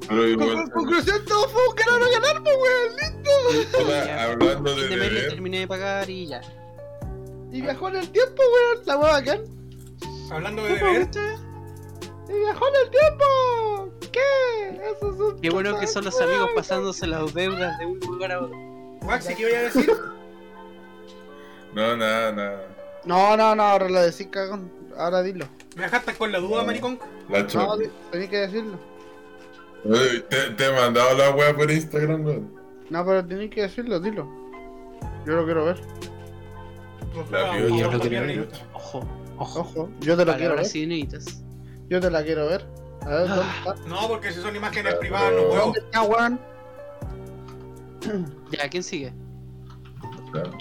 Con- 0.07 0.29
igual, 0.29 0.53
con- 0.55 0.69
conclusión, 0.69 1.25
todo 1.25 1.49
fue 1.49 1.61
un 1.67 1.75
ganar 1.75 2.01
o 2.01 2.11
ganar, 2.11 2.43
pues, 2.43 2.55
weón. 2.55 2.95
listo. 3.59 3.79
Hablando 4.19 4.75
de 4.75 4.87
deber. 4.87 5.29
terminé 5.29 5.59
de 5.59 5.67
pagar 5.67 6.09
y 6.09 6.27
ya. 6.27 6.41
Y 7.51 7.61
viajó 7.61 7.89
en 7.89 7.95
el 7.97 8.09
tiempo, 8.09 8.41
weón. 8.41 8.85
La 8.85 8.97
weá 8.97 9.11
bacán. 9.11 9.41
Hablando 10.31 10.63
de 10.63 10.75
deber, 10.75 11.09
Y 12.29 12.33
viajó 12.39 12.67
en 12.69 12.75
el 12.83 12.89
tiempo. 12.91 13.89
¿Qué? 14.11 14.81
Eso 14.91 15.11
es 15.11 15.19
un 15.19 15.41
Qué 15.41 15.49
bueno 15.49 15.77
que 15.79 15.87
son 15.87 16.05
los 16.05 16.19
amigos 16.21 16.49
pasándose 16.55 17.05
las 17.05 17.33
deudas 17.33 17.77
de 17.79 17.85
un 17.85 17.99
lugar 17.99 18.31
a 18.31 18.39
otro. 18.41 18.57
Waxi, 19.03 19.35
¿qué 19.35 19.43
voy 19.45 19.53
a 19.55 19.61
decir? 19.63 19.91
No, 21.73 21.95
nada, 21.97 22.31
nada. 22.31 22.67
No, 23.05 23.37
no, 23.37 23.55
no, 23.55 23.63
ahora 23.63 23.89
lo 23.89 24.01
decís, 24.01 24.27
cagón. 24.31 24.71
Ahora 24.97 25.21
dilo. 25.21 25.45
¿Me 25.75 25.83
dejaste 25.83 26.13
con 26.15 26.31
la 26.31 26.39
duda, 26.39 26.63
maricón? 26.63 26.99
La 27.29 27.41
No, 27.41 27.47
choco. 27.47 27.77
di- 27.77 27.89
tenés 28.11 28.29
que 28.29 28.37
decirlo. 28.37 28.79
Ey, 29.85 30.23
¿Te, 30.29 30.37
te 30.51 30.65
he 30.65 30.71
mandado 30.71 31.15
la 31.17 31.31
wea 31.31 31.55
por 31.55 31.69
Instagram, 31.69 32.25
weón. 32.25 32.51
No, 32.89 33.05
pero 33.05 33.25
tenés 33.25 33.49
que 33.51 33.61
decirlo, 33.63 33.99
dilo. 33.99 34.27
Yo 35.25 35.33
lo 35.33 35.45
quiero 35.45 35.65
ver. 35.65 35.79
La 37.31 37.51
Ah, 37.51 37.57
yo 37.59 37.91
lo 37.91 37.99
quiero 37.99 38.25
ver. 38.25 38.49
Ojo, 38.73 39.03
ojo. 39.37 39.59
Ojo, 39.59 39.89
yo 39.99 40.17
te 40.17 40.25
lo 40.25 40.31
quiero 40.33 40.55
ver. 40.55 40.63
Palabras 40.63 40.75
inéditas. 40.75 41.43
Yo 41.89 41.99
te 41.99 42.09
la 42.09 42.23
quiero 42.23 42.47
ver. 42.47 42.65
A 43.01 43.09
ver, 43.09 43.27
¿dónde 43.27 43.43
está? 43.59 43.75
No, 43.87 44.07
porque 44.07 44.31
si 44.31 44.41
son 44.41 44.55
imágenes 44.55 44.95
privadas, 44.95 45.31
no 45.33 45.47
puedo. 45.47 45.61
¿Dónde 45.65 45.79
está, 45.79 46.01
weón? 46.03 46.39
Ya, 48.51 48.69
¿quién 48.69 48.83
sigue? 48.83 49.13
Claro. 50.31 50.51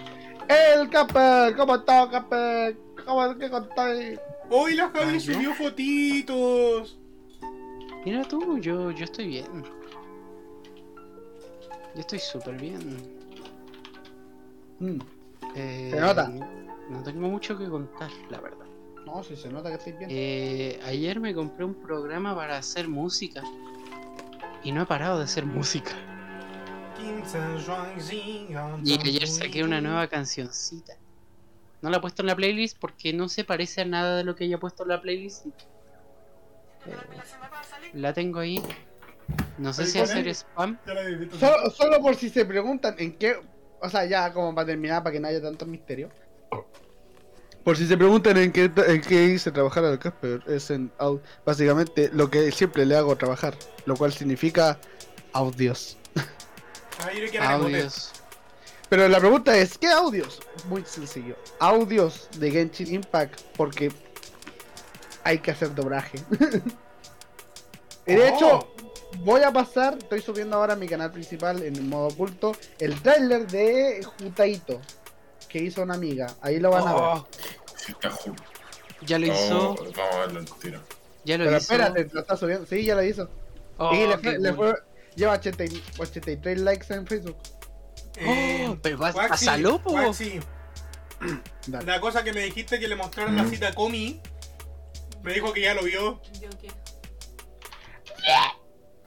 El 0.49 0.89
Capel, 0.91 1.57
¿cómo 1.57 1.77
está, 1.77 2.09
Capel? 2.11 2.79
¿Cómo 3.05 3.37
qué 3.39 3.51
contáis? 3.51 4.19
Hoy 4.51 4.75
la 4.75 4.89
Javi 4.91 5.17
Ah, 5.17 5.21
subió 5.21 5.55
fotitos. 5.55 6.99
Mira 8.05 8.23
tú, 8.25 8.59
yo, 8.59 8.91
yo 8.91 9.05
estoy 9.05 9.29
bien. 9.29 9.65
Yo 11.95 12.01
estoy 12.01 12.19
súper 12.19 12.57
bien. 12.61 12.97
Mm, 14.81 14.99
Eh, 15.55 15.89
Se 15.93 16.01
nota. 16.01 16.29
No 16.91 17.03
tengo 17.03 17.29
mucho 17.29 17.57
que 17.57 17.69
contar, 17.69 18.11
la 18.29 18.41
verdad. 18.41 18.67
No, 19.07 19.23
si 19.23 19.37
se 19.37 19.49
nota 19.49 19.69
que 19.71 19.77
estoy 19.77 19.93
bien. 19.93 20.09
Eh, 20.11 20.81
ayer 20.85 21.21
me 21.21 21.35
compré 21.35 21.65
un 21.65 21.75
programa 21.75 22.35
para 22.35 22.59
hacer 22.59 22.89
música. 22.89 23.43
Y 24.63 24.73
no 24.73 24.83
he 24.83 24.87
parado 24.87 25.19
de 25.19 25.25
hacer 25.25 25.47
música. 25.47 25.93
Y 28.85 28.95
ayer 29.09 29.27
saqué 29.29 29.65
una 29.65 29.81
nueva 29.81 30.07
cancioncita. 30.09 30.95
No 31.83 31.91
la 31.91 31.99
he 31.99 32.01
puesto 32.01 32.23
en 32.23 32.27
la 32.27 32.37
playlist 32.37 32.79
porque 32.79 33.13
no 33.13 33.29
se 33.29 33.45
parece 33.45 33.83
a 33.83 33.85
nada 33.85 34.17
de 34.17 34.25
lo 34.25 34.35
que 34.35 34.45
haya 34.45 34.59
puesto 34.59 34.85
en 34.85 34.89
la 34.91 35.01
playlist. 35.03 35.47
Eh, 35.47 35.53
la 37.95 38.13
tengo 38.13 38.41
ahí. 38.41 38.63
No 39.59 39.73
sé 39.73 39.87
si 39.87 39.99
¿cuál 39.99 40.11
hacer 40.11 40.29
spam. 40.29 40.79
Solo, 41.39 41.71
solo 41.71 42.01
por 42.01 42.15
si 42.17 42.29
se 42.31 42.45
preguntan 42.45 42.95
en 42.99 43.17
qué. 43.17 43.37
O 43.81 43.89
sea, 43.89 44.05
ya 44.07 44.33
como 44.33 44.55
para 44.55 44.67
terminar, 44.69 45.03
para 45.03 45.13
que 45.13 45.21
no 45.21 45.29
haya 45.29 45.43
tanto 45.43 45.67
misterio. 45.67 46.11
Por 47.63 47.77
si 47.77 47.87
se 47.87 47.97
preguntan 47.97 48.37
en 48.37 48.53
qué, 48.53 48.71
en 48.87 49.01
qué 49.01 49.25
hice 49.25 49.51
trabajar 49.51 49.85
al 49.85 49.99
Casper, 49.99 50.43
es 50.47 50.71
en 50.71 50.91
au- 50.99 51.21
básicamente 51.47 52.11
lo 52.13 52.31
que 52.31 52.53
siempre 52.53 52.85
le 52.85 52.95
hago 52.97 53.17
trabajar, 53.17 53.55
lo 53.87 53.97
cual 53.97 54.13
significa 54.13 54.79
audios. 55.33 55.97
Ah, 57.01 57.13
yo 57.13 57.31
que. 57.31 57.39
Audios. 57.39 58.13
Pero 58.89 59.09
la 59.09 59.19
pregunta 59.19 59.57
es, 59.57 59.79
¿qué 59.79 59.89
audios? 59.89 60.41
Muy 60.69 60.85
sencillo. 60.85 61.37
Audios 61.59 62.29
de 62.39 62.51
Genshin 62.51 62.95
Impact, 62.95 63.41
porque 63.57 63.91
hay 65.25 65.39
que 65.39 65.51
hacer 65.51 65.75
doblaje. 65.75 66.19
y 68.07 68.15
de 68.15 68.31
Oh. 68.31 68.37
hecho, 68.37 68.75
voy 69.21 69.43
a 69.43 69.53
pasar, 69.53 69.97
estoy 69.99 70.21
subiendo 70.21 70.57
ahora 70.57 70.75
a 70.75 70.77
mi 70.77 70.87
canal 70.87 71.11
principal 71.11 71.63
en 71.63 71.77
el 71.77 71.83
modo 71.85 72.09
oculto, 72.09 72.53
el 72.79 73.01
tráiler 73.03 73.47
de 73.47 74.05
Jutaito, 74.19 74.81
que 75.49 75.59
hizo 75.59 75.83
una 75.83 75.95
amiga. 75.95 76.35
Ahí 76.43 76.61
lo 76.61 76.71
van 76.71 76.87
a 76.87 76.93
ver. 76.95 77.03
Oh, 77.03 77.27
Sí, 77.77 77.95
ya 79.03 79.19
lo 79.19 79.27
hizo. 79.27 79.75
Vamos, 79.75 79.99
a 79.99 80.19
verlo 80.21 80.41
al 80.41 80.47
tiro. 80.59 80.81
Ya 81.25 81.37
lo 81.39 81.45
Pero 81.45 81.57
hizo. 81.57 81.73
espérate, 81.73 82.09
lo 82.13 82.21
está 82.21 82.37
subiendo. 82.37 82.67
Sí, 82.67 82.85
ya 82.85 82.95
lo 82.95 83.03
hizo. 83.03 83.29
Oh, 83.79 83.93
y 83.95 84.07
le 84.07 84.53
fue- 84.55 84.75
lleva 85.17 85.35
80 85.35 85.65
y- 85.65 85.83
83 85.99 86.61
likes 86.61 86.93
en 86.93 87.07
Facebook. 87.07 87.37
Eh, 88.17 88.67
Oh, 88.69 88.79
pero 88.81 88.99
va- 88.99 89.11
Waxi, 89.13 89.29
pásalo, 89.29 89.83
po. 89.83 89.93
Waxi. 89.93 90.41
La 91.85 92.01
cosa 92.01 92.23
que 92.23 92.33
me 92.33 92.41
dijiste 92.43 92.79
que 92.79 92.87
le 92.89 92.97
mostraron 92.97 93.35
la 93.37 93.45
Mm. 93.45 93.51
cita 93.51 93.69
a 93.69 93.75
Comi, 93.75 94.21
me 95.23 95.33
dijo 95.33 95.53
que 95.53 95.63
ya 95.63 95.75
lo 95.75 95.83
vio. 95.83 96.21
Yo 96.41 96.51
qué. 96.61 96.69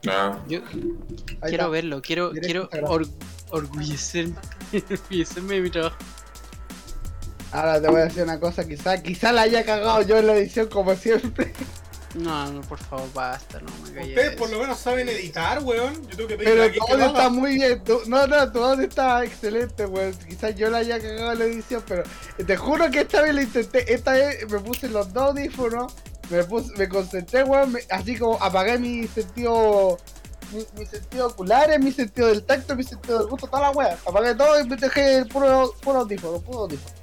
Ah, 0.08 0.38
Yo 0.48 0.62
quiero 0.64 0.96
está. 1.42 1.68
verlo, 1.68 2.00
quiero, 2.02 2.30
Directo 2.30 2.68
quiero 2.70 2.88
or- 2.88 3.06
orgullecerme, 3.50 4.36
orgullecerme 4.90 5.54
de 5.56 5.60
mi 5.60 5.70
trabajo. 5.70 5.96
Ahora 7.50 7.80
te 7.80 7.88
voy 7.88 8.00
a 8.02 8.04
decir 8.04 8.22
una 8.22 8.38
cosa, 8.38 8.66
quizá, 8.68 9.02
quizá 9.02 9.32
la 9.32 9.42
haya 9.42 9.64
cagado 9.64 10.02
yo 10.02 10.18
en 10.18 10.26
la 10.26 10.34
edición 10.36 10.68
como 10.68 10.94
siempre. 10.94 11.52
No, 12.14 12.50
no, 12.50 12.60
por 12.62 12.78
favor, 12.78 13.06
basta, 13.12 13.60
no 13.60 13.70
me 13.84 13.92
calles. 13.92 14.08
Ustedes 14.16 14.36
por 14.36 14.48
lo 14.50 14.58
menos 14.60 14.78
saben 14.78 15.08
editar, 15.08 15.62
weón. 15.62 15.94
Yo 16.08 16.16
tengo 16.16 16.28
que 16.28 16.36
pedirle 16.38 16.70
Pero 16.70 16.94
haga. 16.94 17.06
está 17.06 17.28
muy 17.28 17.54
bien. 17.54 17.84
tu- 17.84 18.00
no, 18.06 18.26
no, 18.26 18.50
tu 18.50 18.64
audio 18.64 18.86
está 18.86 19.22
excelente, 19.24 19.84
weón. 19.84 20.14
Quizás 20.26 20.54
yo 20.56 20.70
la 20.70 20.78
haya 20.78 20.98
cagado 20.98 21.34
la 21.34 21.44
edición, 21.44 21.82
pero 21.86 22.02
te 22.46 22.56
juro 22.56 22.90
que 22.90 23.00
esta 23.00 23.20
vez 23.22 23.34
lo 23.34 23.42
intenté. 23.42 23.92
Esta 23.92 24.12
vez 24.12 24.50
me 24.50 24.58
puse 24.60 24.88
los 24.88 25.12
dos 25.12 25.24
audífonos, 25.30 25.92
me, 26.30 26.42
puse, 26.44 26.72
me 26.78 26.88
concentré, 26.88 27.44
weón. 27.44 27.72
me- 27.72 27.82
así 27.90 28.16
como 28.16 28.42
apagué 28.42 28.78
mi 28.78 29.06
sentido. 29.06 29.98
Mi, 30.50 30.64
mi 30.80 30.86
sentido 30.86 31.26
oculares, 31.26 31.78
mi 31.78 31.92
sentido 31.92 32.28
del 32.28 32.42
tacto, 32.42 32.74
mi 32.74 32.82
sentido 32.82 33.18
del 33.18 33.28
gusto, 33.28 33.48
toda 33.48 33.60
la 33.64 33.70
wea. 33.70 33.98
Apagué 34.06 34.34
todo 34.34 34.58
y 34.58 34.66
me 34.66 34.76
dejé 34.76 35.18
el 35.18 35.28
puro, 35.28 35.74
puro 35.82 35.98
audífono, 35.98 36.40
puro 36.40 36.60
audífono. 36.60 36.94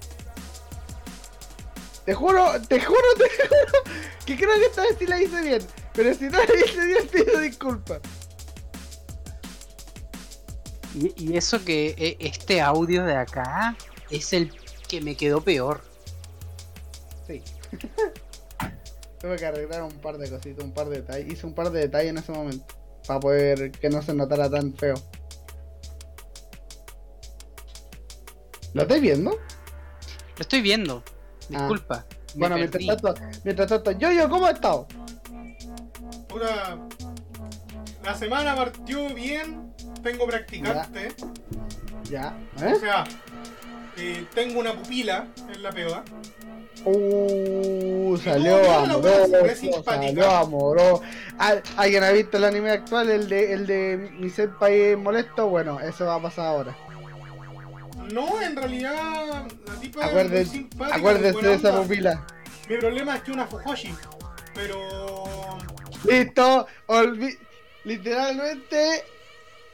Te 2.06 2.14
juro, 2.14 2.62
te 2.68 2.80
juro, 2.80 3.02
te 3.18 3.30
juro 3.30 3.84
que 4.26 4.36
creo 4.38 4.54
que 4.56 4.66
esta 4.66 4.84
vez 4.84 4.96
sí 5.00 5.08
la 5.08 5.22
hice 5.22 5.42
bien. 5.42 5.62
Pero 5.94 6.14
si 6.14 6.26
no 6.26 6.38
la 6.38 6.44
hice 6.44 6.86
bien, 6.86 7.08
pido 7.12 7.40
disculpas. 7.40 8.02
Y, 10.94 11.14
y 11.18 11.36
eso 11.36 11.64
que 11.66 11.96
eh, 11.98 12.18
este 12.20 12.62
audio 12.62 13.04
de 13.04 13.16
acá 13.16 13.76
es 14.10 14.34
el 14.34 14.52
que 14.88 15.02
me 15.02 15.16
quedó 15.16 15.42
peor. 15.42 15.82
Sí. 17.28 17.42
Tuve 19.20 19.38
que 19.38 19.46
arreglar 19.46 19.82
un 19.82 20.00
par 20.00 20.20
de 20.20 20.30
cositas, 20.30 20.64
un 20.64 20.72
par 20.72 20.88
de 20.90 20.98
detalles. 20.98 21.34
Hice 21.34 21.48
un 21.48 21.56
par 21.56 21.72
de 21.72 21.80
detalles 21.80 22.12
en 22.12 22.18
ese 22.20 22.32
momento. 22.32 22.66
Para 23.08 23.20
poder 23.20 23.72
que 23.72 23.90
no 23.90 24.02
se 24.04 24.14
notara 24.14 24.50
tan 24.50 24.76
feo. 24.76 24.96
¿Lo 28.74 28.84
estáis 28.84 29.02
viendo? 29.02 29.32
Lo 29.32 30.42
estoy 30.42 30.62
viendo. 30.62 31.04
Disculpa. 31.50 32.06
me 32.34 32.40
Bueno, 32.40 32.56
mientras 32.58 32.86
tanto, 32.86 33.14
mientras 33.44 33.68
tanto, 33.70 33.92
yo, 33.92 34.12
yo, 34.12 34.30
¿cómo 34.30 34.48
he 34.48 34.52
estado? 34.52 34.88
Puta, 36.28 36.78
La 38.04 38.14
semana 38.16 38.56
partió 38.56 39.10
bien. 39.14 39.74
Tengo 40.04 40.28
practicante. 40.28 41.14
Ya, 42.10 42.38
O 42.62 42.64
¿eh? 42.64 42.76
sea, 42.80 43.04
eh, 43.98 44.26
tengo 44.36 44.60
una 44.60 44.74
pupila 44.74 45.28
en 45.52 45.64
la 45.64 45.72
pega. 45.72 46.04
Uh, 46.84 48.16
salió 48.18 48.72
amoroso, 48.72 49.84
salió 49.84 50.30
amoroso. 50.30 51.02
¿Al- 51.40 51.64
¿Alguien 51.78 52.04
ha 52.04 52.12
visto 52.12 52.38
el 52.38 52.44
anime 52.44 52.70
actual, 52.72 53.10
el 53.10 53.28
de, 53.28 53.54
el 53.54 53.66
de 53.66 54.12
mi 54.20 54.30
senpai 54.30 54.96
molesto? 54.96 55.48
Bueno, 55.50 55.80
eso 55.80 56.06
va 56.06 56.16
a 56.16 56.22
pasar 56.22 56.46
ahora. 56.48 56.78
No, 58.12 58.42
en 58.42 58.56
realidad, 58.56 59.46
la 59.68 59.74
tipa 59.80 60.06
Acuérdense- 60.06 60.52
simpática. 60.52 60.98
Buena 61.00 61.20
de 61.20 61.30
esa 61.56 61.70
onda. 61.70 61.82
pupila. 61.82 62.26
Mi 62.70 62.78
problema 62.78 63.16
es 63.18 63.24
que 63.24 63.32
una 63.32 63.48
Fujoshi. 63.48 63.94
Pero. 64.54 65.24
Listo, 66.08 66.68
olvi- 66.88 67.38
literalmente, 67.84 69.04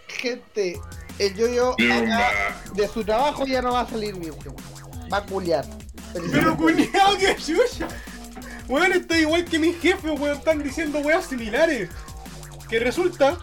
gente, 0.07 0.79
el 1.19 1.35
yo-yo 1.35 1.73
acá 1.73 2.31
de 2.73 2.87
su 2.87 3.03
trabajo 3.03 3.45
ya 3.45 3.61
no 3.61 3.73
va 3.73 3.81
a 3.81 3.87
salir 3.89 4.15
virgen. 4.15 4.55
Va 5.11 5.17
a 5.17 5.25
culiar. 5.25 5.65
Pero 6.31 6.55
culiao, 6.57 7.17
que 7.19 7.35
chucha. 7.35 7.87
Weón, 8.67 8.93
está 8.93 9.17
igual 9.17 9.43
que 9.45 9.59
mis 9.59 9.77
jefes, 9.81 10.11
weón, 10.19 10.37
están 10.37 10.63
diciendo 10.63 10.99
weas 10.99 11.25
similares. 11.25 11.89
Que 12.69 12.79
resulta 12.79 13.37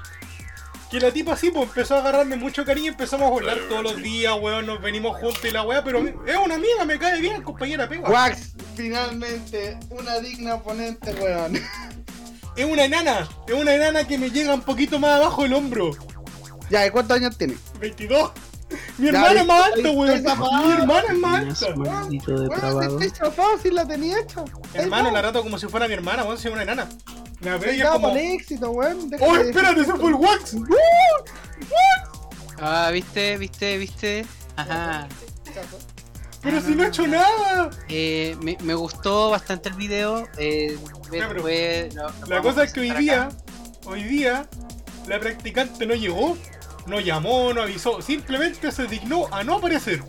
que 0.91 1.01
la 1.01 1.11
tipa 1.13 1.37
sí, 1.37 1.51
pues 1.51 1.69
empezó 1.69 1.97
a 1.97 1.99
agarrarme 1.99 2.37
mucho 2.37 2.65
cariño 2.65 2.87
y 2.87 2.89
empezamos 2.89 3.31
a 3.31 3.35
hablar 3.35 3.59
todos 3.69 3.83
los 3.83 3.97
días, 3.97 4.35
weón, 4.41 4.67
nos 4.67 4.81
venimos 4.81 5.17
juntos 5.19 5.45
y 5.45 5.51
la 5.51 5.63
wea, 5.63 5.85
pero 5.85 5.99
es 6.07 6.37
una 6.45 6.55
amiga, 6.55 6.85
me 6.87 6.99
cae 6.99 7.21
bien, 7.21 7.43
compañera 7.43 7.89
pega. 7.89 8.09
Wax, 8.09 8.53
finalmente, 8.75 9.79
una 9.91 10.19
digna 10.21 10.55
oponente, 10.55 11.13
weón. 11.15 11.61
Es 12.57 12.65
una 12.65 12.85
enana, 12.85 13.29
es 13.47 13.55
una 13.55 13.75
enana 13.75 14.05
que 14.05 14.19
me 14.19 14.31
llega 14.31 14.53
un 14.55 14.63
poquito 14.63 14.99
más 14.99 15.11
abajo 15.21 15.45
el 15.45 15.53
hombro. 15.53 15.91
Ya, 16.71 16.87
¿y 16.87 16.91
cuántos 16.91 17.17
años 17.17 17.37
tiene? 17.37 17.57
22. 17.81 18.33
Mi 18.99 19.07
Ya, 19.07 19.13
hermana 19.13 19.41
es 19.41 19.47
más 19.47 19.65
alta, 19.67 19.91
weón. 19.91 20.23
Mi 20.67 20.73
hermana 20.73 21.05
es 21.09 21.19
más 21.19 21.63
alta. 21.63 21.81
Weón, 21.81 22.19
depravado. 22.19 22.99
te 22.99 23.05
estoy 23.05 23.11
chafado 23.19 23.59
si 23.63 23.71
la 23.71 23.87
tenía 23.87 24.21
hecha. 24.21 24.45
Hermano, 24.75 25.11
la 25.11 25.21
trato 25.21 25.43
como 25.43 25.59
si 25.59 25.67
fuera 25.69 25.87
mi 25.87 25.95
hermana, 25.95 26.25
weón, 26.25 26.39
si 26.39 26.49
es 26.49 26.53
una 26.53 26.63
enana. 26.63 26.89
La 27.41 27.57
es 27.57 27.83
como. 27.85 28.09
con 28.09 28.19
éxito, 28.19 28.71
weón. 28.71 29.11
¡Oh, 29.21 29.37
espérate! 29.37 29.81
¡Ese 29.83 29.93
fue 29.95 30.09
el 30.09 30.15
wax! 30.17 30.57
Ah, 32.61 32.91
viste, 32.93 33.37
viste, 33.39 33.79
viste. 33.79 34.27
Ajá. 34.57 35.07
¡Pero 36.43 36.59
Ah, 36.59 36.63
si 36.65 36.75
no 36.75 36.85
he 36.85 36.89
hecho 36.89 37.03
no. 37.07 37.13
nada! 37.19 37.71
Eh, 37.89 38.37
me, 38.43 38.57
me 38.63 38.75
gustó 38.75 39.31
bastante 39.31 39.69
el 39.69 39.75
video. 39.77 40.27
Eh, 40.39 40.77
fue- 41.41 41.89
La 42.27 42.43
cosa 42.43 42.65
es 42.65 42.73
que 42.73 42.81
hoy 42.81 42.91
día, 42.93 43.25
acá. 43.25 43.37
hoy 43.87 44.03
día, 44.05 44.49
la 45.07 45.19
practicante 45.21 45.87
no 45.87 45.95
llegó, 45.95 46.37
no 46.87 47.01
llamó, 47.01 47.53
no 47.53 47.63
avisó, 47.63 48.03
simplemente 48.03 48.71
se 48.73 48.87
dignó 48.87 49.27
a 49.33 49.43
no 49.45 49.57
aparecer. 49.57 50.03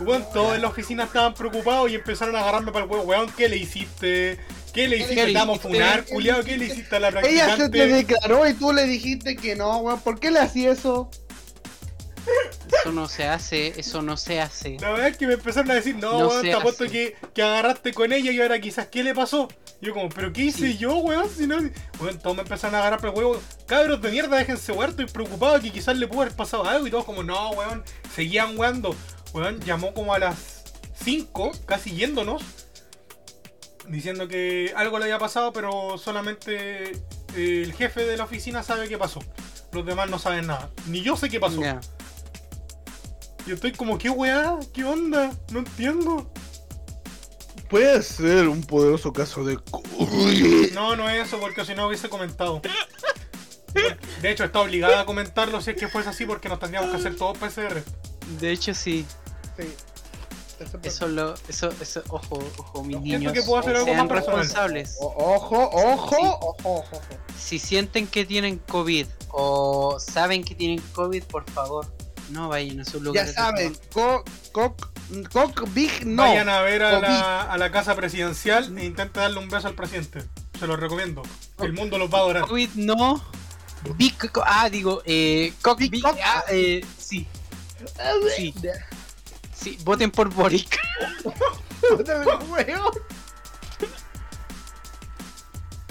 Weón, 0.00 0.24
todos 0.32 0.56
en 0.56 0.62
la 0.62 0.68
oficina 0.68 1.04
estaban 1.04 1.34
preocupados 1.34 1.88
y 1.90 1.94
empezaron 1.94 2.34
a 2.34 2.40
agarrarme 2.40 2.72
para 2.72 2.84
el 2.84 2.90
huevo. 2.90 3.04
Weón, 3.04 3.30
¿qué 3.36 3.48
le 3.48 3.56
hiciste? 3.56 4.40
¿Qué 4.74 4.88
le 4.88 4.96
hiciste? 4.96 5.30
hiciste? 5.30 5.58
funar, 5.60 6.04
culiao, 6.04 6.42
¿qué 6.42 6.58
le 6.58 6.66
hiciste 6.66 6.96
a 6.96 7.00
la 7.00 7.08
Ella 7.08 7.56
se 7.56 7.68
te 7.68 7.70
practicante? 7.70 7.88
declaró 7.94 8.48
y 8.48 8.54
tú 8.54 8.72
le 8.72 8.84
dijiste 8.86 9.36
que 9.36 9.54
no, 9.54 9.78
weón. 9.78 10.00
¿Por 10.00 10.18
qué 10.18 10.30
le 10.30 10.40
hacías 10.40 10.78
eso? 10.80 11.08
Eso 12.80 12.92
no 12.92 13.06
se 13.08 13.24
hace, 13.26 13.78
eso 13.78 14.02
no 14.02 14.16
se 14.16 14.40
hace. 14.40 14.76
La 14.80 14.90
verdad 14.90 15.08
es 15.08 15.16
que 15.16 15.26
me 15.26 15.34
empezaron 15.34 15.70
a 15.70 15.74
decir, 15.74 15.94
no, 15.96 16.18
No 16.18 16.28
weón, 16.28 16.42
te 16.42 16.52
apuesto 16.52 16.86
que, 16.88 17.16
que 17.34 17.42
agarraste 17.42 17.92
con 17.92 18.12
ella 18.12 18.30
y 18.32 18.40
ahora 18.40 18.60
quizás, 18.60 18.88
¿qué 18.88 19.04
le 19.04 19.14
pasó? 19.14 19.48
Y 19.80 19.86
yo 19.86 19.94
como, 19.94 20.08
¿pero 20.08 20.32
qué 20.32 20.42
hice 20.46 20.72
Sí. 20.72 20.78
yo, 20.78 20.96
weón? 20.98 21.28
Si 21.30 21.46
no... 21.46 21.56
Weón, 22.00 22.18
todos 22.18 22.36
me 22.36 22.42
empezaron 22.42 22.74
a 22.74 22.78
agarrar 22.80 23.00
por 23.00 23.10
el 23.10 23.14
huevo. 23.16 23.40
Cabros 23.66 24.00
de 24.02 24.10
mierda, 24.10 24.38
déjense 24.38 24.72
weón, 24.72 24.90
estoy 24.90 25.06
preocupado 25.06 25.60
que 25.60 25.70
quizás 25.70 25.96
le 25.96 26.08
pudo 26.08 26.22
haber 26.22 26.34
pasado 26.34 26.64
algo 26.64 26.86
y 26.86 26.90
todos 26.90 27.04
como, 27.04 27.22
no, 27.22 27.50
weón, 27.50 27.84
seguían 28.14 28.58
weando. 28.58 28.96
Weón, 29.32 29.60
llamó 29.60 29.92
como 29.94 30.14
a 30.14 30.18
las 30.18 30.64
5, 31.04 31.52
casi 31.66 31.90
yéndonos, 31.92 32.42
diciendo 33.88 34.28
que 34.28 34.72
algo 34.76 34.98
le 34.98 35.04
había 35.04 35.18
pasado, 35.18 35.52
pero 35.52 35.98
solamente 35.98 36.92
eh, 36.92 37.62
el 37.64 37.72
jefe 37.72 38.04
de 38.04 38.16
la 38.16 38.24
oficina 38.24 38.62
sabe 38.62 38.88
qué 38.88 38.98
pasó. 38.98 39.20
Los 39.72 39.84
demás 39.84 40.08
no 40.08 40.18
saben 40.18 40.46
nada. 40.46 40.70
Ni 40.86 41.02
yo 41.02 41.16
sé 41.16 41.28
qué 41.28 41.40
pasó. 41.40 41.60
Ya. 41.60 41.80
Yo 43.46 43.54
estoy 43.54 43.72
como, 43.72 43.98
¿qué 43.98 44.08
weá? 44.08 44.58
¿Qué 44.72 44.84
onda? 44.84 45.32
No 45.50 45.58
entiendo. 45.58 46.30
Puede 47.68 48.02
ser 48.02 48.48
un 48.48 48.62
poderoso 48.62 49.12
caso 49.12 49.44
de. 49.44 49.58
No, 50.72 50.96
no 50.96 51.08
es 51.08 51.26
eso, 51.26 51.38
porque 51.40 51.64
si 51.64 51.74
no 51.74 51.88
hubiese 51.88 52.08
comentado. 52.08 52.62
De 54.22 54.30
hecho, 54.30 54.44
está 54.44 54.60
obligada 54.60 55.00
a 55.00 55.06
comentarlo 55.06 55.60
si 55.60 55.72
es 55.72 55.76
que 55.76 55.88
fuese 55.88 56.08
así, 56.08 56.24
porque 56.24 56.48
nos 56.48 56.60
tendríamos 56.60 56.90
que 56.90 56.96
hacer 56.96 57.16
todos 57.16 57.36
PCR. 57.36 57.82
De 58.40 58.52
hecho, 58.52 58.72
sí. 58.74 59.04
Sí. 59.58 59.74
Eso- 60.64 60.78
Eso 60.82 61.08
lo, 61.08 61.34
eso, 61.48 61.70
eso, 61.80 62.02
ojo, 62.08 62.38
ojo, 62.58 62.82
mis 62.84 62.96
Siento 62.98 63.18
niños. 63.18 63.32
que 63.32 63.42
puedo 63.42 63.58
hacer 63.60 63.76
algo 63.76 63.86
sean 63.86 64.06
más 64.06 64.16
responsables. 64.16 64.96
O- 65.00 65.34
Ojo, 65.34 65.70
ojo, 65.72 66.08
Sí. 66.10 66.16
ojo, 66.22 66.56
ojo, 66.62 66.80
ojo. 66.96 67.00
Si 67.38 67.58
sienten 67.58 68.06
que 68.06 68.24
tienen 68.24 68.58
COVID 68.58 69.06
o 69.28 69.98
saben 70.00 70.42
que 70.44 70.54
tienen 70.54 70.80
COVID, 70.92 71.24
por 71.24 71.48
favor, 71.50 71.92
no 72.30 72.48
vayan 72.48 72.80
a 72.80 72.84
sus 72.84 72.94
Ya 72.94 73.00
lugares. 73.00 73.28
de 73.30 73.34
saben, 73.34 73.76
Cock, 73.92 74.28
Cock, 74.52 74.88
Cock 75.32 75.68
Big 75.74 76.06
no. 76.06 76.22
Vayan 76.22 76.48
a 76.48 76.60
ver 76.62 76.82
a 76.82 76.98
la, 76.98 77.42
a 77.42 77.58
la 77.58 77.70
casa 77.70 77.94
presidencial 77.94 78.76
e 78.78 78.84
intenten 78.86 79.22
darle 79.22 79.38
un 79.38 79.48
beso 79.48 79.68
al 79.68 79.74
presidente. 79.74 80.24
Se 80.58 80.66
lo 80.66 80.76
recomiendo. 80.76 81.22
El 81.58 81.72
mundo 81.74 81.98
los 81.98 82.08
va 82.12 82.18
a 82.18 82.20
adorar. 82.22 82.42
COVID 82.44 82.70
no. 82.76 83.22
Big, 83.96 84.14
ah, 84.46 84.70
digo, 84.70 85.02
eh, 85.04 85.52
cock, 85.60 85.78
Big 85.78 85.90
big, 85.90 86.02
cock. 86.02 86.16
ah, 86.24 86.44
eh, 86.50 86.80
sí, 86.98 87.26
sí, 88.34 88.54
sí, 89.64 89.78
voten 89.84 90.10
por 90.10 90.28
Boric. 90.32 90.78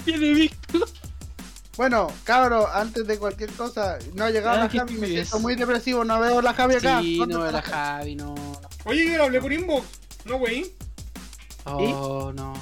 Tiene 0.04 0.32
Big 0.34 0.52
Bueno, 1.76 2.08
cabro, 2.24 2.68
antes 2.72 3.06
de 3.06 3.18
cualquier 3.18 3.50
cosa, 3.52 3.98
no 4.14 4.24
ha 4.24 4.30
llegado 4.30 4.58
la 4.58 4.68
Javi, 4.68 4.94
me 4.94 5.06
siento 5.06 5.38
muy 5.40 5.54
depresivo, 5.56 6.04
no 6.04 6.20
veo 6.20 6.40
la 6.42 6.52
Javi 6.54 6.74
acá. 6.76 7.00
Sí, 7.00 7.16
¿Dónde 7.18 7.34
no, 7.34 7.46
está 7.46 7.56
la 7.58 7.62
Javi, 7.62 8.14
no. 8.16 8.34
Oye, 8.84 9.06
yo 9.06 9.12
le 9.16 9.22
hablé 9.24 9.40
por 9.40 9.52
inbox. 9.52 9.86
No, 10.26 10.36
wey. 10.36 10.74
Oh, 11.64 12.32
no. 12.34 12.52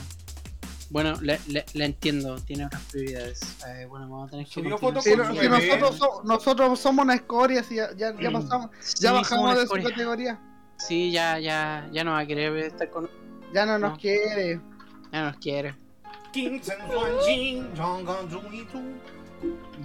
Bueno, 0.90 1.18
la, 1.22 1.38
la- 1.48 1.64
la 1.72 1.84
entiendo, 1.86 2.36
tiene 2.42 2.66
otras 2.66 2.82
prioridades. 2.92 3.40
Eh, 3.66 3.86
bueno, 3.88 4.08
vamos 4.08 4.28
a 4.28 4.30
tener 4.32 4.46
que. 4.46 4.62
Fotos 4.78 5.04
Sí, 5.04 5.14
no- 5.16 5.34
si 5.34 5.48
nosotros, 5.48 5.96
so- 5.96 6.22
nosotros 6.24 6.78
somos 6.78 7.04
una 7.04 7.14
escoria, 7.14 7.64
si 7.64 7.76
ya, 7.76 7.90
ya, 7.96 8.14
ya 8.20 8.30
Mm. 8.30 8.32
pasamos, 8.34 8.70
Sí, 8.80 8.94
ya 9.00 9.12
bajamos 9.12 9.56
de 9.56 9.66
su 9.66 9.82
categoría. 9.88 10.38
Sí, 10.86 11.10
ya, 11.12 11.38
ya, 11.38 11.88
ya 11.92 12.04
no 12.04 12.12
va 12.12 12.20
a 12.20 12.26
querer 12.26 12.56
estar 12.56 12.90
con. 12.90 13.08
Ya 13.54 13.66
no 13.66 13.78
nos 13.78 13.92
No. 13.92 13.98
quiere. 13.98 14.60
Ya 15.12 15.20
no 15.20 15.26
nos 15.26 15.36
quiere. 15.38 15.74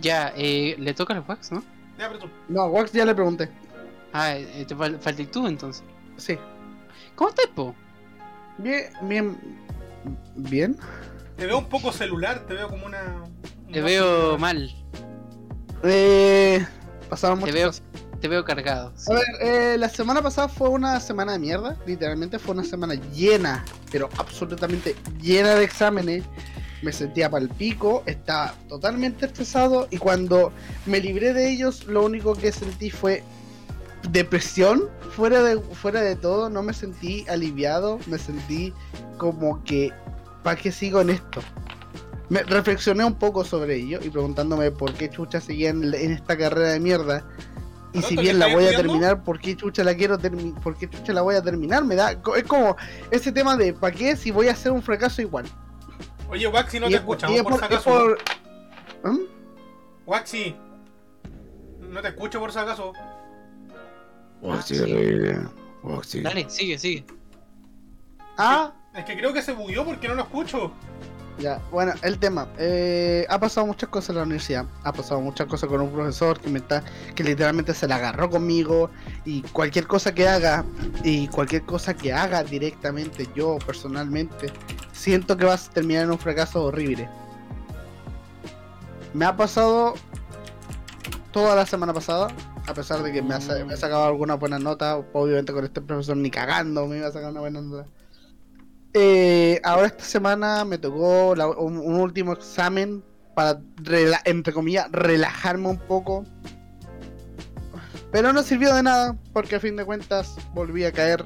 Ya, 0.02 0.32
eh, 0.36 0.76
le 0.78 0.94
toca 0.94 1.14
al 1.14 1.24
wax, 1.28 1.52
¿no? 1.52 1.64
Ya, 1.98 2.08
pero 2.08 2.20
tú. 2.20 2.30
No, 2.48 2.68
Wax 2.68 2.92
ya 2.92 3.06
le 3.06 3.16
pregunté. 3.16 3.50
Ah, 4.14 4.36
eh, 4.36 4.66
te 4.68 4.76
fal- 4.76 5.00
falta 5.00 5.24
tú 5.32 5.48
entonces. 5.48 5.84
Sí. 6.18 6.38
¿Cómo 7.16 7.30
estás, 7.32 7.48
po? 7.48 7.76
Bien, 8.58 8.86
bien. 9.04 9.38
Bien. 10.36 10.78
Te 11.36 11.46
veo 11.46 11.58
un 11.60 11.66
poco 11.70 11.92
celular, 11.92 12.46
te 12.48 12.54
veo 12.54 12.70
como 12.70 12.86
una. 12.86 13.24
Te 13.72 13.82
veo 13.82 14.06
celular. 14.32 14.40
mal, 14.40 14.76
Eh, 15.84 16.66
pasaron 17.10 17.40
te 17.44 17.52
veo, 17.52 17.68
cosas. 17.68 17.84
Te 18.20 18.28
veo 18.28 18.44
cargado. 18.44 18.92
sí. 18.96 19.12
A 19.12 19.16
ver, 19.16 19.26
eh, 19.42 19.78
la 19.78 19.90
semana 19.90 20.22
pasada 20.22 20.48
fue 20.48 20.70
una 20.70 21.00
semana 21.00 21.34
de 21.34 21.40
mierda. 21.40 21.78
Literalmente 21.86 22.40
fue 22.40 22.54
una 22.54 22.64
semana 22.64 22.96
llena, 23.14 23.64
pero 23.92 24.10
absolutamente 24.18 24.96
llena 25.22 25.56
de 25.56 25.64
exámenes. 25.64 26.24
Me 26.82 26.94
sentía 26.94 27.30
pal 27.30 27.50
pico, 27.50 28.04
estaba 28.06 28.54
totalmente 28.70 29.26
estresado 29.26 29.88
y 29.90 29.98
cuando 29.98 30.52
me 30.86 31.00
libré 31.00 31.34
de 31.34 31.50
ellos, 31.50 31.86
lo 31.88 32.06
único 32.06 32.36
que 32.36 32.52
sentí 32.52 32.92
fue 32.92 33.24
depresión. 34.12 34.90
Fuera 35.16 35.42
de, 35.42 35.60
fuera 35.60 36.02
de 36.02 36.16
todo, 36.16 36.50
no 36.50 36.62
me 36.62 36.74
sentí 36.74 37.26
aliviado, 37.30 38.00
me 38.06 38.20
sentí 38.20 38.74
como 39.18 39.64
que, 39.64 39.92
¿para 40.44 40.56
qué 40.56 40.72
sigo 40.72 41.02
en 41.02 41.10
esto? 41.10 41.42
Me 42.30 42.44
reflexioné 42.44 43.06
un 43.06 43.16
poco 43.16 43.44
sobre 43.44 43.78
ello 43.78 44.00
y 44.04 44.10
preguntándome 44.10 44.70
por 44.70 44.94
qué 44.94 45.10
chucha 45.10 45.42
seguía 45.42 45.70
en, 45.70 45.84
en 45.84 46.12
esta 46.12 46.38
carrera 46.38 46.74
de 46.74 46.80
mierda. 46.80 47.26
Y 47.98 48.02
¿Perdón, 48.02 48.10
si 48.10 48.18
bien 48.18 48.40
la 48.40 48.48
voy 48.48 48.66
a 48.66 48.70
terminar, 48.76 49.24
¿por 49.24 49.40
qué 49.40 49.56
chucha 49.56 49.84
la 49.84 49.96
quiero 49.96 50.18
terminar? 50.18 50.62
¿Por 50.62 50.78
qué 50.78 50.90
chucha 50.90 51.14
la 51.14 51.22
voy 51.22 51.36
a 51.36 51.42
terminar? 51.42 51.84
Me 51.84 51.96
da, 51.96 52.12
es 52.12 52.44
como 52.48 52.76
ese 53.12 53.32
tema 53.32 53.56
de 53.58 53.74
¿para 53.74 53.96
qué 53.96 54.16
si 54.16 54.30
voy 54.32 54.48
a 54.50 54.52
hacer 54.52 54.72
un 54.72 54.82
fracaso 54.84 55.22
igual? 55.22 55.46
Oye, 56.30 56.48
Waxi, 56.48 56.80
no 56.80 56.88
Y 56.88 56.90
te 56.92 56.96
es 56.98 57.02
por- 57.02 57.16
escuchamos 57.18 57.36
y 57.36 57.38
es 57.40 57.44
por, 57.44 57.52
por- 57.54 57.60
si 57.60 57.66
acaso. 57.66 57.90
por- 57.90 59.12
¿Mm? 59.12 59.20
Waxi. 60.06 60.56
No 61.90 62.02
te 62.02 62.08
escucho 62.10 62.40
por 62.40 62.52
si 62.52 62.60
acaso. 62.60 62.94
Ah, 64.44 64.62
sí. 64.62 66.22
Dale, 66.22 66.50
sigue, 66.50 66.78
sigue. 66.78 67.06
Ah, 68.38 68.72
Es 68.94 69.06
que 69.06 69.18
creo 69.18 69.34
que 69.34 69.42
se 69.42 69.54
bugueó 69.54 69.86
porque 69.86 70.08
no 70.08 70.16
lo 70.16 70.24
escucho. 70.24 70.72
Ya, 71.40 71.62
bueno, 71.72 71.94
el 72.02 72.18
tema. 72.18 72.48
eh, 72.58 73.26
ha 73.30 73.40
pasado 73.40 73.68
muchas 73.68 73.90
cosas 73.90 74.10
en 74.10 74.16
la 74.16 74.24
universidad. 74.24 74.66
Ha 74.84 74.92
pasado 74.92 75.22
muchas 75.22 75.46
cosas 75.48 75.70
con 75.70 75.82
un 75.82 75.92
profesor 75.92 76.40
que 76.40 76.50
me 76.50 76.60
está, 76.60 76.84
que 77.14 77.24
literalmente 77.24 77.74
se 77.76 77.88
la 77.88 77.98
agarró 77.98 78.30
conmigo. 78.30 78.90
Y 79.24 79.44
cualquier 79.44 79.86
cosa 79.86 80.16
que 80.16 80.28
haga, 80.28 80.66
y 81.04 81.28
cualquier 81.28 81.64
cosa 81.64 81.94
que 81.96 82.12
haga 82.12 82.44
directamente, 82.44 83.28
yo 83.36 83.58
personalmente, 83.66 84.52
siento 84.94 85.38
que 85.38 85.46
va 85.46 85.54
a 85.54 85.58
terminar 85.58 86.06
en 86.06 86.12
un 86.12 86.20
fracaso 86.20 86.64
horrible. 86.64 87.08
Me 89.14 89.26
ha 89.26 89.38
pasado 89.38 89.94
toda 91.32 91.56
la 91.56 91.68
semana 91.68 91.94
pasada, 91.94 92.30
a 92.68 92.74
pesar 92.74 93.04
de 93.04 93.12
que 93.14 93.22
me 93.22 93.36
ha, 93.36 93.40
me 93.40 93.74
ha 93.74 93.78
sacado 93.78 94.06
alguna 94.06 94.34
buena 94.36 94.58
nota, 94.58 94.98
obviamente 95.14 95.54
con 95.54 95.64
este 95.64 95.82
profesor 95.82 96.18
ni 96.18 96.32
cagando 96.32 96.88
me 96.88 96.98
iba 96.98 97.08
a 97.08 97.12
sacar 97.12 97.30
una 97.30 97.42
buena 97.42 97.62
nota. 97.62 97.86
Eh, 99.00 99.62
ahora 99.64 99.86
esta 99.88 100.04
semana 100.04 100.66
me 100.66 100.80
tocó 100.80 101.36
la- 101.36 101.48
un, 101.50 101.78
un 101.78 102.00
último 102.00 102.34
examen 102.34 103.04
para, 103.36 103.60
rela- 103.84 104.22
entre 104.26 104.52
comillas, 104.54 104.88
relajarme 104.92 105.68
un 105.70 105.78
poco. 105.78 106.26
Pero 108.12 108.34
no 108.34 108.42
sirvió 108.42 108.74
de 108.74 108.82
nada, 108.82 109.16
porque 109.34 109.58
a 109.58 109.60
fin 109.60 109.76
de 109.76 109.86
cuentas 109.86 110.34
volví 110.56 110.84
a 110.84 110.92
caer 110.92 111.24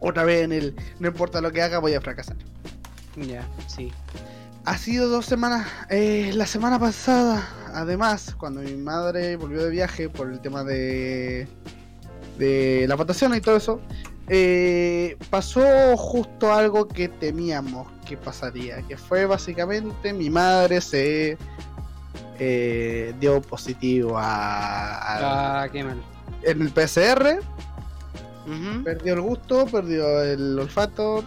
otra 0.00 0.24
vez 0.24 0.42
en 0.42 0.52
el 0.52 0.74
no 0.98 1.06
importa 1.06 1.40
lo 1.40 1.52
que 1.52 1.62
haga, 1.62 1.78
voy 1.78 1.94
a 1.94 2.00
fracasar. 2.00 2.36
Ya, 3.16 3.46
sí. 3.68 3.92
Ha 4.64 4.76
sido 4.76 5.08
dos 5.08 5.24
semanas. 5.26 5.68
eh, 5.88 6.32
la 6.34 6.46
semana 6.46 6.80
pasada, 6.80 7.46
además, 7.74 8.34
cuando 8.36 8.60
mi 8.60 8.74
madre 8.74 9.36
volvió 9.36 9.62
de 9.62 9.70
viaje 9.70 10.08
por 10.08 10.32
el 10.32 10.40
tema 10.40 10.64
de, 10.64 11.46
de 12.38 12.86
la 12.88 12.96
votación 12.96 13.34
y 13.36 13.40
todo 13.40 13.56
eso, 13.56 13.80
eh, 14.28 15.16
pasó 15.30 15.96
justo 15.96 16.52
algo 16.52 16.86
que 16.88 17.08
temíamos 17.08 17.86
que 18.06 18.16
pasaría, 18.16 18.82
que 18.82 18.96
fue 18.96 19.26
básicamente 19.26 20.12
mi 20.12 20.30
madre 20.30 20.80
se 20.80 21.36
eh, 22.38 23.14
dio 23.20 23.40
positivo 23.42 24.16
a, 24.18 24.94
a- 24.94 25.62
Ah, 25.62 25.68
qué 25.70 25.84
mal. 25.84 26.02
en 26.42 26.62
el 26.62 26.70
PCR, 26.70 27.40
Ujú. 28.46 28.84
perdió 28.84 29.14
el 29.14 29.20
gusto, 29.20 29.66
perdió 29.66 30.22
el 30.22 30.58
olfato. 30.58 31.24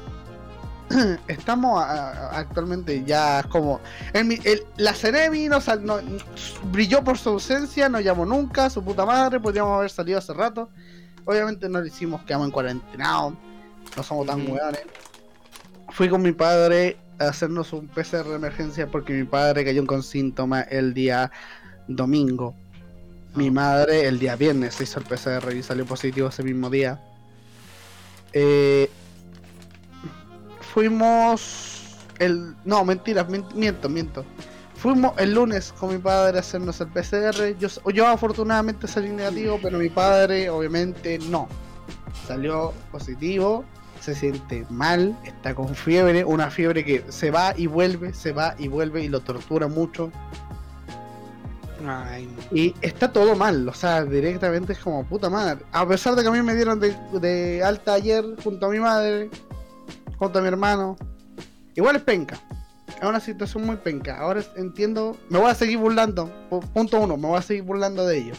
Estamos 1.28 1.82
a- 1.84 2.38
actualmente 2.38 3.04
ya 3.06 3.44
como. 3.50 3.80
el 4.14 4.26
mi- 4.26 4.40
el- 4.44 4.66
la 4.78 4.94
Ceremi 4.94 5.48
no, 5.48 5.62
sal- 5.62 5.86
no- 5.86 6.00
brilló 6.72 7.04
por 7.04 7.18
su 7.18 7.30
ausencia, 7.30 7.90
no 7.90 8.00
llamó 8.00 8.26
nunca, 8.26 8.70
su 8.70 8.84
puta 8.84 9.06
madre, 9.06 9.40
podríamos 9.40 9.78
haber 9.78 9.90
salido 9.92 10.18
hace 10.20 10.34
rato. 10.34 10.70
Obviamente 11.26 11.70
no 11.70 11.80
lo 11.80 11.86
hicimos, 11.86 12.22
quedamos 12.24 12.48
en 12.48 12.52
cuarentena, 12.52 13.30
no 13.96 14.04
somos 14.04 14.26
tan 14.28 14.50
hueones. 14.50 14.82
Fui 15.90 16.10
con 16.10 16.22
mi 16.22 16.32
padre 16.32 16.98
a 17.20 17.26
hacernos 17.30 17.74
un 17.74 17.88
PCR 17.88 18.24
de 18.30 18.36
emergencia 18.36 18.88
porque 18.88 19.14
mi 19.14 19.24
padre 19.26 19.64
cayó 19.66 19.86
con 19.86 20.02
síntomas 20.04 20.66
el 20.70 20.94
día 20.94 21.32
domingo. 21.88 22.56
Mi 23.36 23.50
madre 23.52 24.08
el 24.08 24.20
día 24.20 24.36
viernes 24.36 24.76
se 24.76 24.84
hizo 24.84 25.00
el 25.00 25.06
PCR 25.06 25.54
y 25.56 25.64
salió 25.64 25.86
positivo 25.86 26.30
ese 26.30 26.44
mismo 26.44 26.70
día. 26.70 27.00
Eh, 28.34 28.90
fuimos 30.74 31.98
el... 32.20 32.56
No, 32.66 32.84
mentira, 32.86 33.24
mien- 33.26 33.46
miento, 33.56 33.90
miento. 33.90 34.26
Fuimos 34.82 35.14
el 35.20 35.36
lunes 35.36 35.72
con 35.80 35.94
mi 35.94 36.00
padre 36.00 36.38
a 36.38 36.40
hacernos 36.40 36.82
el 36.82 36.88
PCR. 36.88 37.56
Yo, 37.60 37.68
yo 37.92 38.08
afortunadamente 38.08 38.88
salí 38.88 39.10
negativo, 39.10 39.60
pero 39.62 39.78
mi 39.78 39.90
padre 39.90 40.50
obviamente 40.50 41.20
no. 41.20 41.48
Salió 42.26 42.74
positivo, 42.92 43.64
se 44.00 44.16
siente 44.16 44.66
mal, 44.72 45.16
está 45.24 45.54
con 45.54 45.76
fiebre, 45.76 46.26
una 46.26 46.50
fiebre 46.50 46.84
que 46.84 47.06
se 47.10 47.30
va 47.30 47.54
y 47.56 47.68
vuelve, 47.68 48.12
se 48.16 48.32
va 48.32 48.56
y 48.58 48.70
vuelve 48.70 49.04
y 49.04 49.08
lo 49.08 49.20
tortura 49.20 49.68
mucho. 49.68 50.12
Ay. 51.88 52.28
Y 52.52 52.74
está 52.82 53.14
todo 53.14 53.36
mal, 53.36 53.70
o 53.70 53.74
sea, 53.76 54.04
directamente 54.04 54.74
es 54.74 54.80
como 54.80 55.06
puta 55.06 55.30
madre. 55.30 55.64
A 55.74 55.88
pesar 55.88 56.16
de 56.16 56.24
que 56.24 56.30
a 56.30 56.32
mí 56.32 56.42
me 56.42 56.56
dieron 56.56 56.80
de, 56.80 56.98
de 57.20 57.64
alta 57.64 57.94
ayer 57.94 58.26
junto 58.44 58.66
a 58.66 58.70
mi 58.70 58.80
madre, 58.80 59.30
junto 60.18 60.40
a 60.40 60.42
mi 60.42 60.48
hermano, 60.48 60.98
igual 61.76 61.98
es 61.98 62.02
penca. 62.02 62.40
Es 63.02 63.08
una 63.08 63.20
situación 63.20 63.66
muy 63.66 63.78
penca. 63.78 64.20
Ahora 64.20 64.44
entiendo, 64.56 65.18
me 65.30 65.40
voy 65.40 65.50
a 65.50 65.56
seguir 65.56 65.78
burlando. 65.80 66.32
pu- 66.50 66.62
Punto 66.72 67.00
uno, 67.00 67.18
me 67.18 67.28
voy 67.28 67.38
a 67.40 67.42
seguir 67.42 67.64
burlando 67.64 68.06
de 68.06 68.18
ello. 68.20 68.34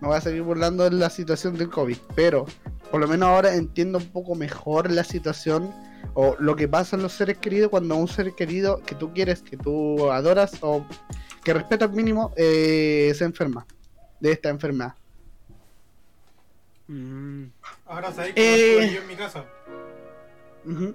Me 0.00 0.08
voy 0.08 0.16
a 0.16 0.20
seguir 0.22 0.42
burlando 0.42 0.84
de 0.84 0.92
la 0.92 1.10
situación 1.10 1.56
del 1.58 1.68
COVID, 1.68 1.98
pero 2.16 2.46
por 2.90 3.00
lo 3.00 3.06
menos 3.06 3.28
ahora 3.28 3.54
entiendo 3.54 3.98
un 3.98 4.06
poco 4.06 4.34
mejor 4.34 4.90
la 4.90 5.04
situación 5.04 5.70
o 6.14 6.36
lo 6.38 6.56
que 6.56 6.66
pasa 6.68 6.96
en 6.96 7.02
los 7.02 7.12
seres 7.12 7.36
queridos 7.36 7.68
cuando 7.68 7.94
un 7.96 8.08
ser 8.08 8.32
querido 8.34 8.80
que 8.82 8.94
tú 8.94 9.12
quieres, 9.12 9.42
que 9.42 9.58
tú 9.58 10.10
adoras 10.10 10.52
o 10.62 10.86
que 11.44 11.52
respetas 11.52 11.90
mínimo 11.92 12.32
eh, 12.36 13.12
se 13.14 13.24
enferma 13.24 13.66
de 14.20 14.32
esta 14.32 14.48
enfermedad. 14.48 14.94
Mm. 16.88 17.44
Ahora 17.86 18.10
sabéis 18.12 18.34
que 18.34 18.84
Eh. 18.84 18.90
yo 18.94 19.00
en 19.02 19.06
mi 19.06 19.14
casa. 19.16 19.44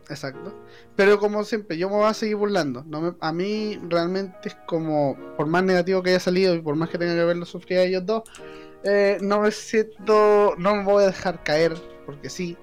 Exacto. 0.10 0.54
Pero 0.96 1.20
como 1.20 1.44
siempre, 1.44 1.78
yo 1.78 1.90
me 1.90 1.96
voy 1.96 2.06
a 2.06 2.14
seguir 2.14 2.36
burlando. 2.36 2.84
No 2.88 3.02
me- 3.02 3.16
a 3.20 3.32
mí 3.34 3.80
realmente 3.90 4.50
es 4.50 4.56
como, 4.68 5.18
por 5.38 5.48
más 5.48 5.64
negativo 5.64 6.04
que 6.04 6.12
haya 6.12 6.20
salido 6.20 6.54
y 6.56 6.62
por 6.62 6.76
más 6.76 6.90
que 6.90 6.98
tenga 6.98 7.16
que 7.16 7.24
verlo 7.24 7.46
sufrir 7.46 7.80
a 7.80 7.84
ellos 7.84 8.06
dos, 8.06 8.24
eh, 8.84 9.18
no 9.22 9.42
me 9.42 9.52
siento, 9.52 10.54
no 10.58 10.76
me 10.76 10.84
voy 10.84 11.04
a 11.04 11.08
dejar 11.08 11.44
caer, 11.44 11.74
porque 12.06 12.30
sí, 12.30 12.56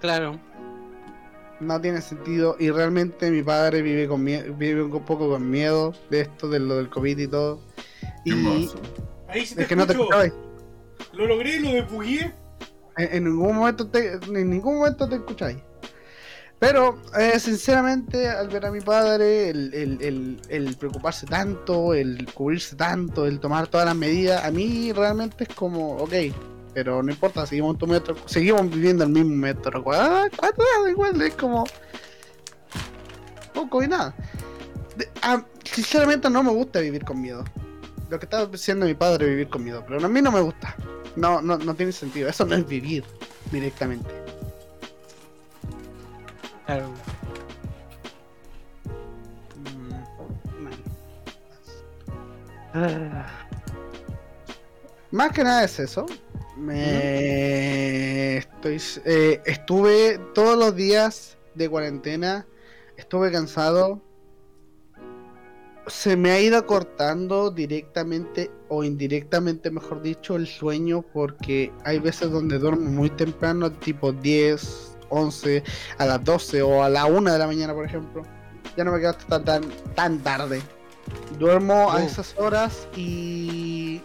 Claro. 0.00 0.38
no 1.60 1.80
tiene 1.80 2.00
sentido. 2.00 2.56
Y 2.58 2.70
realmente 2.70 3.30
mi 3.30 3.42
padre 3.42 3.82
vive 3.82 4.06
con 4.08 4.24
vive 4.24 4.82
un 4.82 5.04
poco 5.04 5.28
con 5.30 5.50
miedo 5.50 5.94
de 6.10 6.22
esto, 6.22 6.48
de 6.48 6.60
lo 6.60 6.76
del 6.76 6.88
COVID 6.90 7.18
y 7.18 7.28
todo. 7.28 7.60
Y 8.24 8.30
hermoso. 8.32 8.78
Ahí 9.28 9.44
sí 9.46 9.54
te 9.54 9.62
es 9.62 9.68
que 9.68 9.76
no 9.76 9.86
te 9.86 9.92
escucho. 9.94 10.16
Lo 11.12 11.26
logré, 11.26 11.60
lo 11.60 11.70
desbugué. 11.70 12.32
En, 12.96 13.24
ningún 13.24 13.56
momento 13.56 13.86
te, 13.88 14.14
en 14.14 14.50
ningún 14.50 14.78
momento 14.78 15.08
te 15.08 15.16
escucháis. 15.16 15.58
Pero, 16.58 16.98
eh, 17.18 17.38
sinceramente, 17.38 18.28
al 18.30 18.48
ver 18.48 18.64
a 18.64 18.70
mi 18.70 18.80
padre, 18.80 19.50
el, 19.50 19.74
el- 19.74 20.40
el- 20.48 20.76
preocuparse 20.76 21.26
tanto, 21.26 21.92
el 21.92 22.26
cubrirse 22.32 22.76
tanto, 22.76 23.26
el 23.26 23.40
tomar 23.40 23.66
todas 23.68 23.84
las 23.86 23.94
medidas, 23.94 24.42
a 24.42 24.50
mí 24.50 24.90
realmente 24.92 25.44
es 25.44 25.50
como, 25.54 25.96
ok, 25.98 26.12
pero 26.72 27.02
no 27.02 27.10
importa, 27.12 27.44
seguimos 27.46 27.76
tu 27.76 27.86
metro, 27.86 28.16
seguimos 28.26 28.70
viviendo 28.70 29.04
el 29.04 29.10
mismo 29.10 29.34
metro 29.36 29.84
cuadrado, 29.84 30.28
cuadrado, 30.34 30.88
igual, 30.88 31.20
es 31.20 31.34
como 31.34 31.64
poco 33.52 33.82
y 33.82 33.88
nada. 33.88 34.14
Ah, 35.22 35.42
sinceramente 35.64 36.30
no 36.30 36.42
me 36.42 36.50
gusta 36.50 36.80
vivir 36.80 37.04
con 37.04 37.20
miedo. 37.20 37.44
Lo 38.08 38.18
que 38.18 38.24
estaba 38.26 38.46
diciendo 38.46 38.86
mi 38.86 38.94
padre, 38.94 39.26
vivir 39.26 39.48
con 39.48 39.62
miedo, 39.64 39.84
pero 39.86 40.04
a 40.04 40.08
mí 40.08 40.22
no 40.22 40.30
me 40.32 40.40
gusta. 40.40 40.74
No, 41.16 41.40
no, 41.40 41.56
no 41.58 41.74
tiene 41.74 41.92
sentido. 41.92 42.28
Eso 42.28 42.44
no 42.44 42.54
es 42.54 42.66
vivir 42.66 43.04
directamente. 43.50 44.10
Claro. 46.66 46.90
Mm, 52.74 53.22
Más 55.10 55.32
que 55.32 55.44
nada 55.44 55.64
es 55.64 55.78
eso. 55.78 56.04
Me 56.56 58.38
estoy 58.38 58.80
eh, 59.04 59.40
estuve 59.44 60.18
todos 60.34 60.58
los 60.58 60.74
días 60.76 61.38
de 61.54 61.68
cuarentena. 61.68 62.46
Estuve 62.96 63.30
cansado. 63.30 64.02
Se 65.86 66.16
me 66.16 66.32
ha 66.32 66.40
ido 66.40 66.66
cortando 66.66 67.50
directamente 67.50 68.50
o 68.68 68.84
indirectamente, 68.84 69.70
mejor 69.70 70.02
dicho, 70.02 70.36
el 70.36 70.46
sueño 70.46 71.04
porque 71.12 71.72
hay 71.84 71.98
veces 71.98 72.30
donde 72.30 72.58
duermo 72.58 72.90
muy 72.90 73.10
temprano, 73.10 73.70
tipo 73.72 74.12
10, 74.12 74.98
11, 75.08 75.62
a 75.98 76.06
las 76.06 76.24
12 76.24 76.62
o 76.62 76.82
a 76.82 76.88
la 76.88 77.06
1 77.06 77.32
de 77.32 77.38
la 77.38 77.46
mañana, 77.46 77.74
por 77.74 77.84
ejemplo. 77.84 78.22
Ya 78.76 78.84
no 78.84 78.92
me 78.92 78.98
quedo 78.98 79.10
hasta 79.10 79.42
tan, 79.42 79.62
tan 79.94 80.18
tarde. 80.20 80.60
Duermo 81.38 81.90
a 81.90 81.96
Oh. 81.96 81.98
esas 81.98 82.34
horas 82.36 82.88
y 82.96 84.00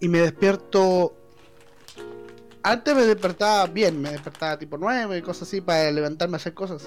y 0.00 0.08
me 0.08 0.20
despierto. 0.20 1.14
Antes 2.62 2.94
me 2.94 3.02
despertaba 3.02 3.66
bien, 3.66 4.00
me 4.00 4.10
despertaba 4.10 4.58
tipo 4.58 4.76
9 4.76 5.18
y 5.18 5.22
cosas 5.22 5.48
así 5.48 5.60
para 5.60 5.90
levantarme 5.90 6.34
a 6.34 6.38
hacer 6.38 6.54
cosas. 6.54 6.86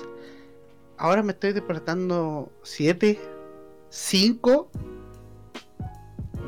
Ahora 0.98 1.24
me 1.24 1.32
estoy 1.32 1.54
despertando 1.54 2.52
7, 2.64 3.20
5, 3.90 4.70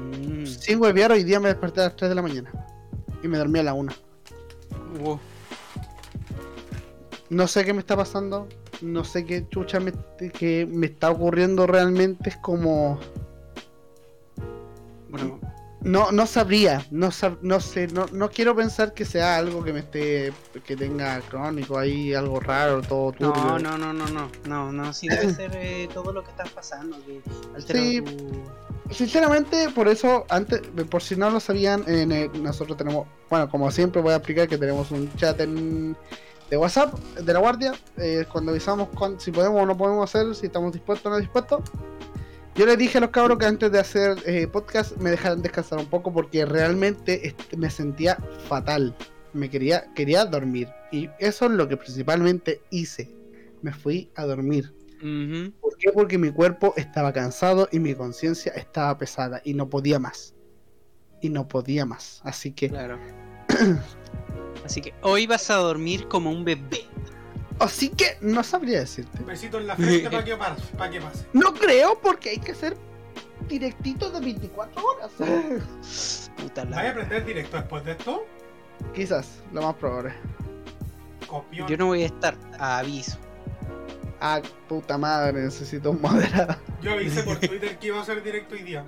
mm, 0.06 0.46
5 0.46 0.88
de 0.88 0.94
viar, 0.94 1.12
hoy 1.12 1.24
día 1.24 1.40
me 1.40 1.50
desperté 1.50 1.82
a 1.82 1.86
las 1.86 1.96
3 1.96 2.10
de 2.10 2.16
la 2.16 2.22
mañana. 2.22 2.52
Y 3.24 3.28
me 3.28 3.38
dormí 3.38 3.60
a 3.60 3.64
la 3.64 3.74
1. 3.74 3.92
wow. 5.00 5.20
No 7.30 7.48
sé 7.48 7.66
qué 7.66 7.74
me 7.74 7.80
está 7.80 7.98
pasando, 7.98 8.48
no 8.82 9.04
sé 9.04 9.26
qué 9.26 9.48
chucha 9.50 9.80
me, 9.80 9.92
que 10.32 10.68
me 10.72 10.86
está 10.86 11.10
ocurriendo 11.10 11.66
realmente, 11.66 12.30
es 12.30 12.38
como... 12.38 13.00
Bueno, 15.10 15.40
No, 15.82 16.12
no 16.12 16.26
sabría, 16.28 16.86
no, 16.92 17.08
sab- 17.08 17.40
no 17.42 17.60
sé, 17.60 17.88
no, 17.88 18.06
no 18.12 18.30
quiero 18.30 18.56
pensar 18.56 18.94
que 18.94 19.06
sea 19.06 19.38
algo 19.38 19.64
que 19.64 19.74
me 19.74 19.80
esté, 19.80 20.34
que 20.66 20.76
tenga 20.76 21.20
crónico 21.22 21.78
ahí, 21.80 22.14
algo 22.14 22.40
raro, 22.40 22.82
todo 22.82 23.12
turbio. 23.12 23.34
no, 23.34 23.60
no, 23.60 23.78
no, 23.78 23.92
no, 23.94 24.08
no, 24.08 24.30
no, 24.48 24.72
no, 24.72 24.94
sí 24.94 25.08
debe 25.10 25.34
ser 25.34 25.52
eh, 25.56 25.90
todo 25.94 26.12
lo 26.14 26.24
que 26.24 26.30
está 26.32 26.44
pasando, 26.46 26.98
que 27.06 27.22
altera 27.56 27.80
Sí. 27.80 28.02
tu... 28.02 28.44
Sinceramente, 28.92 29.70
por 29.74 29.88
eso, 29.88 30.26
antes, 30.30 30.62
por 30.90 31.02
si 31.02 31.16
no 31.16 31.30
lo 31.30 31.40
sabían, 31.40 31.84
en 31.88 32.12
el- 32.12 32.44
nosotros 32.44 32.78
tenemos, 32.78 33.08
bueno, 33.30 33.50
como 33.50 33.72
siempre 33.72 34.02
voy 34.02 34.14
a 34.14 34.18
explicar 34.18 34.48
que 34.48 34.58
tenemos 34.58 34.92
un 34.92 35.12
chat 35.16 35.40
en, 35.42 35.98
de 36.50 36.58
WhatsApp 36.58 36.94
de 37.20 37.34
la 37.34 37.40
guardia, 37.40 37.74
eh, 37.98 38.26
cuando 38.32 38.52
avisamos 38.52 38.90
cuan- 38.90 39.20
si 39.20 39.32
podemos 39.32 39.62
o 39.62 39.66
no 39.66 39.76
podemos 39.76 40.08
hacer, 40.14 40.36
si 40.36 40.46
estamos 40.46 40.72
dispuestos 40.72 41.08
o 41.08 41.10
no 41.10 41.18
dispuestos. 41.20 41.62
Yo 42.54 42.66
les 42.66 42.78
dije 42.78 43.00
a 43.00 43.02
los 43.02 43.10
cabros 43.10 43.38
que 43.38 43.46
antes 43.48 43.70
de 43.72 43.80
hacer 43.80 44.18
eh, 44.26 44.48
podcast 44.48 44.96
me 44.98 45.10
dejaran 45.10 45.42
descansar 45.42 45.80
un 45.80 45.88
poco 45.88 46.14
porque 46.14 46.46
realmente 46.46 47.28
este, 47.28 47.58
me 47.58 47.70
sentía 47.70 48.18
fatal. 48.48 48.96
Me 49.34 49.50
quería, 49.50 49.92
quería 49.94 50.24
dormir. 50.24 50.70
Y 50.92 51.10
eso 51.20 51.46
es 51.46 51.52
lo 51.52 51.68
que 51.68 51.76
principalmente 51.76 52.62
hice. 52.70 53.12
Me 53.62 53.74
fui 53.74 54.10
a 54.16 54.26
dormir. 54.26 54.72
Ujú. 55.06 55.52
¿Por 55.62 55.78
qué? 55.78 55.92
Porque 55.92 56.18
mi 56.18 56.32
cuerpo 56.32 56.74
estaba 56.78 57.14
cansado 57.14 57.70
y 57.72 57.80
mi 57.80 57.94
conciencia 57.94 58.52
estaba 58.54 58.98
pesada 58.98 59.40
y 59.44 59.54
no 59.54 59.70
podía 59.70 60.00
más. 60.00 60.34
Y 61.22 61.30
no 61.30 61.48
podía 61.48 61.86
más. 61.86 62.22
Así 62.24 62.52
que 62.52 62.70
Claro. 62.70 62.98
Así 64.66 64.82
que 64.82 64.94
hoy 65.04 65.28
vas 65.28 65.50
a 65.52 65.56
dormir 65.58 66.08
como 66.08 66.32
un 66.32 66.44
bebé. 66.44 66.86
Así 67.60 67.90
que 67.90 68.18
no 68.20 68.44
sabría 68.44 68.80
decirte. 68.80 69.20
Un 69.20 69.28
besito 69.28 69.60
en 69.60 69.68
la 69.68 69.76
frente 69.76 70.10
para 70.10 70.24
que, 70.26 70.36
pase, 70.36 70.64
pa' 70.76 70.90
que 70.90 71.00
pase. 71.00 71.26
No 71.34 71.54
creo 71.54 72.00
porque 72.02 72.32
hay 72.32 72.40
que 72.40 72.56
ser 72.56 72.76
directito 73.48 74.10
de 74.10 74.20
24 74.22 74.84
horas. 74.84 75.12
Puta 76.38 76.66
la- 76.66 76.76
¿Vaya 76.78 76.90
a 76.90 76.92
aprender 76.94 77.26
directo 77.26 77.58
después 77.58 77.86
de 77.86 77.92
esto? 77.92 78.26
Quizás, 78.94 79.44
lo 79.54 79.62
más 79.62 79.76
probable. 79.76 80.14
Copión. 81.28 81.68
Yo 81.68 81.78
no 81.78 81.86
voy 81.88 82.04
a 82.04 82.08
estar, 82.08 82.36
aviso. 82.60 83.18
Ah, 84.20 84.42
puta 84.68 84.98
madre, 84.98 85.44
necesito 85.44 85.92
un 85.92 86.02
moderado. 86.02 86.56
Yo 86.82 86.94
avisé 86.94 87.24
por 87.24 87.38
Twitter 87.40 87.78
que 87.78 87.88
iba 87.88 88.02
a 88.02 88.06
ser 88.06 88.24
directo 88.24 88.56
hoy 88.56 88.64
día. 88.64 88.86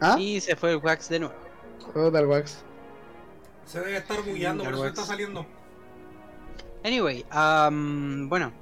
¿Ah? 0.00 0.16
Y 0.18 0.40
se 0.40 0.56
fue 0.56 0.72
el 0.72 0.78
wax 0.78 1.08
de 1.08 1.20
nuevo. 1.20 1.34
Puta 1.92 2.18
el 2.18 2.26
wax. 2.26 2.64
Se 3.64 3.80
debe 3.80 3.98
estar 3.98 4.22
bugueando, 4.22 4.64
por 4.64 4.72
eso 4.74 4.86
está 4.86 5.04
saliendo. 5.04 5.46
Anyway, 6.84 7.26
am, 7.30 8.28
bueno. 8.28 8.52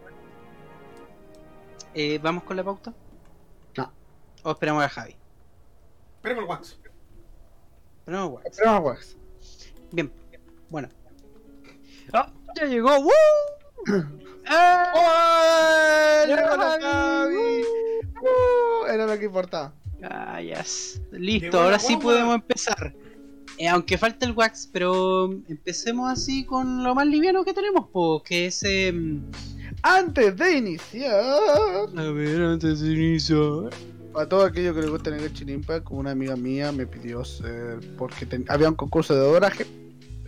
Eh, 1.95 2.19
¿Vamos 2.23 2.43
con 2.45 2.57
la 2.57 2.65
pauta? 2.65 2.93
No. 3.77 3.93
¿O 4.43 4.51
esperamos 4.51 4.83
a 4.85 4.89
Javi? 4.89 5.17
Esperemos 6.17 6.43
el 6.43 6.49
wax. 6.49 6.79
Esperamos 8.01 8.27
a 8.27 8.33
Wax. 8.35 8.47
Esperemos 8.47 8.77
al 8.77 8.83
wax. 8.83 9.17
Bien, 9.93 10.13
bueno. 10.71 10.89
¡Ah! 12.13 12.33
¡Ya 12.57 12.65
llegó! 12.65 12.91
¡Woo! 13.01 13.13
¡Ah! 14.49 16.25
¡Llegó 16.27 16.41
la 16.57 16.57
Javi! 16.57 16.83
Javi! 16.83 17.63
Uh, 18.21 18.87
Era 18.93 19.07
lo 19.07 19.19
que 19.19 19.25
importaba. 19.27 19.75
Ah, 20.03 20.41
yes. 20.41 21.01
Listo, 21.13 21.61
ahora 21.61 21.79
sí 21.79 21.97
podemos 21.97 22.35
empezar. 22.35 22.95
Eh, 23.59 23.69
aunque 23.69 23.97
falta 23.97 24.27
el 24.27 24.33
wax, 24.33 24.69
pero 24.71 25.33
empecemos 25.49 26.11
así 26.13 26.45
con 26.45 26.83
lo 26.85 26.95
más 26.95 27.07
liviano 27.07 27.43
que 27.45 27.55
tenemos, 27.55 27.89
po, 27.89 28.23
que 28.23 28.47
es... 28.47 28.63
em, 28.65 29.23
Antes 29.83 30.37
de 30.37 30.59
iniciar, 30.59 31.15
A 31.97 32.11
ver, 32.11 32.43
antes 32.43 32.81
de 32.81 32.93
iniciar... 32.93 33.71
a 34.15 34.27
todo 34.27 34.45
aquello 34.45 34.75
que 34.75 34.83
le 34.83 34.89
gusta 34.91 35.11
el 35.11 35.21
Genshin 35.21 35.49
Impact, 35.49 35.87
una 35.91 36.11
amiga 36.11 36.37
mía 36.37 36.71
me 36.73 36.87
pidió 36.87 37.25
ser. 37.25 37.81
Porque 37.97 38.27
ten- 38.27 38.45
había 38.49 38.69
un 38.69 38.75
concurso 38.75 39.15
de 39.15 39.21
doraje 39.21 39.67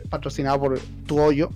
patrocinado 0.09 0.59
por 0.61 0.79
tu 1.07 1.21
hoyo. 1.21 1.51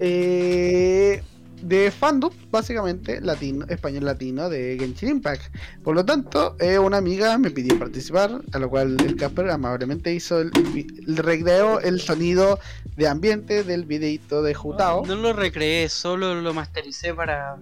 Eh, 0.00 1.22
de 1.62 1.90
fandom, 1.90 2.32
básicamente, 2.50 3.20
latino, 3.20 3.66
español 3.68 4.06
latino 4.06 4.48
de 4.48 4.78
Genshin 4.80 5.10
Impact. 5.10 5.54
Por 5.84 5.94
lo 5.94 6.04
tanto, 6.06 6.56
eh, 6.58 6.78
una 6.78 6.96
amiga 6.96 7.36
me 7.36 7.50
pidió 7.50 7.78
participar, 7.78 8.40
a 8.52 8.58
lo 8.58 8.70
cual 8.70 8.96
el 9.04 9.14
Casper 9.16 9.50
amablemente 9.50 10.12
hizo 10.14 10.40
el, 10.40 10.50
el, 10.54 11.04
el 11.06 11.16
recreo, 11.18 11.78
el 11.80 12.00
sonido 12.00 12.58
de 12.96 13.08
ambiente 13.08 13.62
del 13.62 13.84
videito 13.84 14.42
de 14.42 14.54
Jutao. 14.54 15.04
No 15.04 15.16
lo 15.16 15.34
recreé, 15.34 15.88
solo 15.90 16.40
lo 16.40 16.54
mastericé 16.54 17.12
para... 17.12 17.58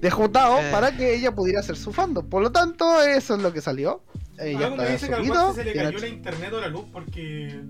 de 0.00 0.10
Jutao 0.10 0.60
Eh. 0.60 0.70
para 0.72 0.96
que 0.96 1.14
ella 1.14 1.34
pudiera 1.34 1.60
hacer 1.60 1.76
su 1.76 1.92
fandom. 1.92 2.26
Por 2.30 2.42
lo 2.42 2.50
tanto, 2.50 3.02
eso 3.02 3.36
es 3.36 3.42
lo 3.42 3.52
que 3.52 3.60
salió. 3.60 4.02
Ya 4.38 4.66
Algo 4.66 4.76
me 4.76 4.90
dice 4.90 5.06
que 5.08 5.14
al 5.14 5.54
se 5.54 5.64
le 5.64 5.74
cayó 5.74 5.98
la 5.98 6.08
internet 6.08 6.52
o 6.54 6.60
la 6.60 6.68
luz 6.68 6.86
porque. 6.90 7.60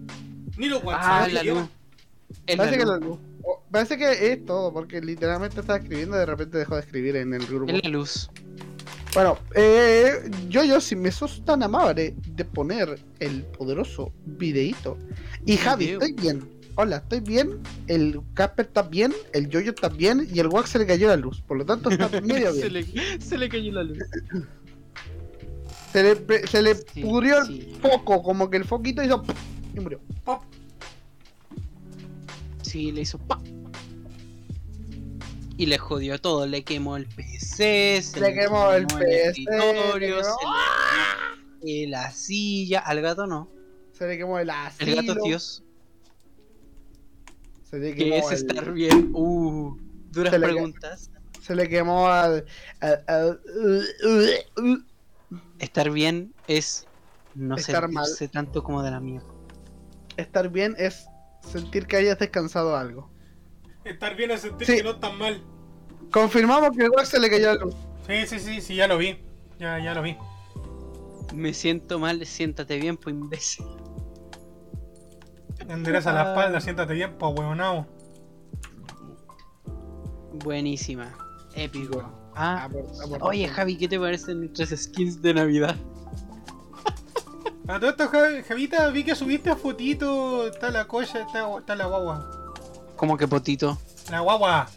Ni 0.56 0.72
WhatsApp. 0.72 1.02
Ah, 1.02 1.28
la 1.30 1.42
luz. 1.42 1.58
Es 1.58 1.83
Parece 2.56 2.78
que, 2.78 2.84
parece 3.70 4.32
es 4.32 4.44
todo, 4.44 4.72
porque 4.72 5.00
literalmente 5.00 5.60
estaba 5.60 5.78
escribiendo 5.78 6.16
y 6.16 6.20
de 6.20 6.26
repente 6.26 6.58
dejó 6.58 6.74
de 6.76 6.80
escribir 6.82 7.16
en 7.16 7.34
el 7.34 7.46
grupo. 7.46 7.72
Es 7.72 7.82
la 7.84 7.90
luz. 7.90 8.30
Bueno, 9.14 9.38
eh, 9.54 10.28
yo, 10.48 10.64
yo, 10.64 10.80
si 10.80 10.96
me 10.96 11.12
sos 11.12 11.44
tan 11.44 11.62
amable 11.62 12.14
de 12.26 12.44
poner 12.44 12.98
el 13.20 13.42
poderoso 13.42 14.12
videíto. 14.24 14.98
Y 15.46 15.56
Javi, 15.56 15.90
estoy 15.90 16.12
bien. 16.12 16.48
Hola, 16.76 16.96
estoy 16.96 17.20
bien. 17.20 17.60
El 17.86 18.20
Casper 18.34 18.66
está 18.66 18.82
bien. 18.82 19.14
El 19.32 19.48
Yoyo 19.48 19.70
está 19.70 19.88
bien. 19.88 20.28
Y 20.32 20.40
el 20.40 20.48
Wax 20.48 20.70
se 20.70 20.80
le 20.80 20.86
cayó 20.86 21.06
la 21.06 21.16
luz. 21.16 21.40
Por 21.42 21.56
lo 21.58 21.64
tanto, 21.64 21.90
está 21.90 22.08
medio 22.22 22.52
se, 22.52 22.68
bien. 22.68 22.72
le, 22.72 23.20
se 23.20 23.38
le 23.38 23.48
cayó 23.48 23.72
la 23.72 23.84
luz. 23.84 23.98
Se 25.92 26.02
le, 26.02 26.46
se 26.48 26.62
le 26.62 26.74
Sí, 26.74 27.02
pudrió 27.02 27.38
el 27.38 27.46
sí. 27.46 27.78
foco, 27.80 28.20
como 28.22 28.50
que 28.50 28.56
el 28.56 28.64
foquito 28.64 29.02
hizo. 29.04 29.22
Y 29.76 29.78
murió. 29.78 30.00
Pop. 30.24 30.42
Sí, 32.74 32.90
le 32.90 33.02
hizo 33.02 33.18
pa. 33.18 33.40
Y 35.56 35.66
le 35.66 35.78
jodió 35.78 36.20
todo, 36.20 36.44
le 36.44 36.64
quemó 36.64 36.96
el 36.96 37.06
PC, 37.06 38.02
se 38.02 38.20
Le 38.20 38.34
quemó 38.34 38.72
el 38.72 38.88
PC, 38.88 39.28
escritorio, 39.28 39.96
le 39.96 40.08
quemó- 40.08 40.24
se 40.24 41.64
le- 41.64 41.84
eh, 41.84 41.86
la 41.86 42.10
silla, 42.10 42.80
al 42.80 43.00
gato 43.00 43.28
no, 43.28 43.48
Se 43.92 44.08
le 44.08 44.18
quemó 44.18 44.40
el 44.40 44.50
asilo. 44.50 44.90
el 45.00 45.06
gato 45.06 45.20
Dios, 45.24 45.62
Se 47.62 47.78
le 47.78 47.94
que 47.94 48.06
quemó 48.10 48.16
es 48.16 48.26
el- 48.42 48.48
estar 48.50 48.72
bien, 48.72 49.10
uh, 49.14 49.76
duras 50.10 50.32
Se 50.32 50.38
le- 50.40 50.44
preguntas, 50.48 51.10
Se 51.42 51.54
le 51.54 51.68
quemó 51.68 52.08
al. 52.08 52.44
al- 52.80 53.04
al- 53.06 53.40
estar 55.60 55.90
bien 55.92 56.34
es 56.48 56.88
no 57.36 57.54
Estar 57.54 57.88
mal. 57.88 58.04
sentirse 58.06 58.26
tanto 58.32 58.64
como 58.64 58.82
de 58.82 58.90
la 58.90 58.98
mierda, 58.98 59.28
Estar 60.16 60.48
bien 60.48 60.74
es 60.76 61.06
sentir 61.44 61.86
que 61.86 61.96
hayas 61.96 62.18
descansado 62.18 62.76
algo. 62.76 63.10
Estar 63.84 64.16
bien 64.16 64.30
es 64.30 64.40
sentir 64.42 64.66
Sí. 64.66 64.76
que 64.76 64.82
no 64.82 64.90
están 64.92 65.18
mal. 65.18 65.42
Confirmamos 66.10 66.76
que 66.76 66.84
el 66.84 66.90
Wax 66.90 67.08
se 67.08 67.20
le 67.20 67.28
cayó 67.30 67.54
la 67.54 67.64
luz. 67.64 67.74
Sí, 68.06 68.26
sí, 68.26 68.38
sí, 68.38 68.60
sí, 68.60 68.74
ya 68.76 68.86
lo 68.88 68.98
vi. 68.98 69.18
Ya, 69.58 69.78
ya 69.78 69.94
lo 69.94 70.02
vi. 70.02 70.16
me 71.34 71.52
siento 71.52 71.98
mal, 71.98 72.24
siéntate 72.26 72.76
bien, 72.78 72.96
pues 72.96 73.12
imbécil, 73.16 73.66
Endereza 75.68 76.12
la 76.12 76.22
Ah. 76.22 76.28
espalda, 76.28 76.60
siéntate 76.60 76.94
bien, 76.94 77.16
po 77.18 77.28
huevonao. 77.30 77.86
buenísima, 80.44 81.12
épico, 81.54 82.02
ah, 82.34 82.68
Apor- 82.68 82.80
aportación. 82.84 83.18
oye 83.22 83.48
Javi, 83.48 83.76
¿qué 83.76 83.88
te 83.88 83.98
parecen 83.98 84.40
nuestras 84.40 84.70
skins 84.70 85.20
de 85.22 85.34
Navidad? 85.34 85.76
A 87.66 87.80
todo 87.80 87.90
esto, 87.90 88.08
Javi- 88.10 88.42
Javita, 88.42 88.88
vi 88.88 89.04
que 89.04 89.14
subiste 89.14 89.54
fotito. 89.56 90.48
Está 90.48 90.70
la 90.70 90.86
colla, 90.86 91.20
está, 91.20 91.48
está 91.58 91.74
la 91.74 91.86
guagua. 91.86 92.52
¿Cómo 92.96 93.16
que 93.16 93.26
potito? 93.26 93.78
La 94.10 94.20
guagua. 94.20 94.68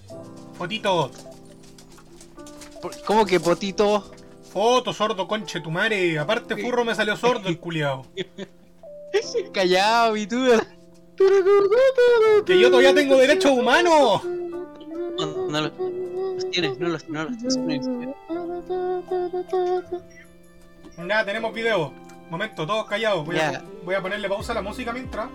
Fotito. 0.58 1.12
¿Cómo 3.06 3.26
que 3.26 3.40
potito? 3.40 4.10
Foto, 4.54 4.94
sordo, 4.94 5.28
conche 5.28 5.60
tu 5.60 5.70
madre. 5.70 6.18
Aparte, 6.18 6.56
furro 6.58 6.86
me 6.86 6.96
salió 6.96 7.18
sordo 7.18 7.50
el 7.50 7.60
culiao. 7.60 8.06
Callado, 9.54 10.14
tú. 10.30 10.46
Que 12.46 12.60
yo 12.60 12.70
todavía 12.70 12.94
tengo 12.96 13.18
derechos 13.18 13.52
humanos. 13.52 14.22
No, 14.24 15.48
no 15.50 15.62
los, 15.62 15.72
tienes, 16.52 16.78
no 16.80 16.88
los, 16.90 17.10
no 17.10 17.24
los 17.26 17.38
tienes. 17.40 17.86
Ya, 21.08 21.26
tenemos 21.26 21.54
video. 21.54 21.92
Momento, 22.30 22.66
todos 22.68 22.86
callados. 22.88 23.26
Voy, 23.26 23.40
a, 23.40 23.64
voy 23.84 23.96
a 23.96 24.02
ponerle 24.02 24.28
pausa 24.28 24.52
a 24.52 24.56
la 24.56 24.62
música 24.62 24.92
mientras. 24.92 25.30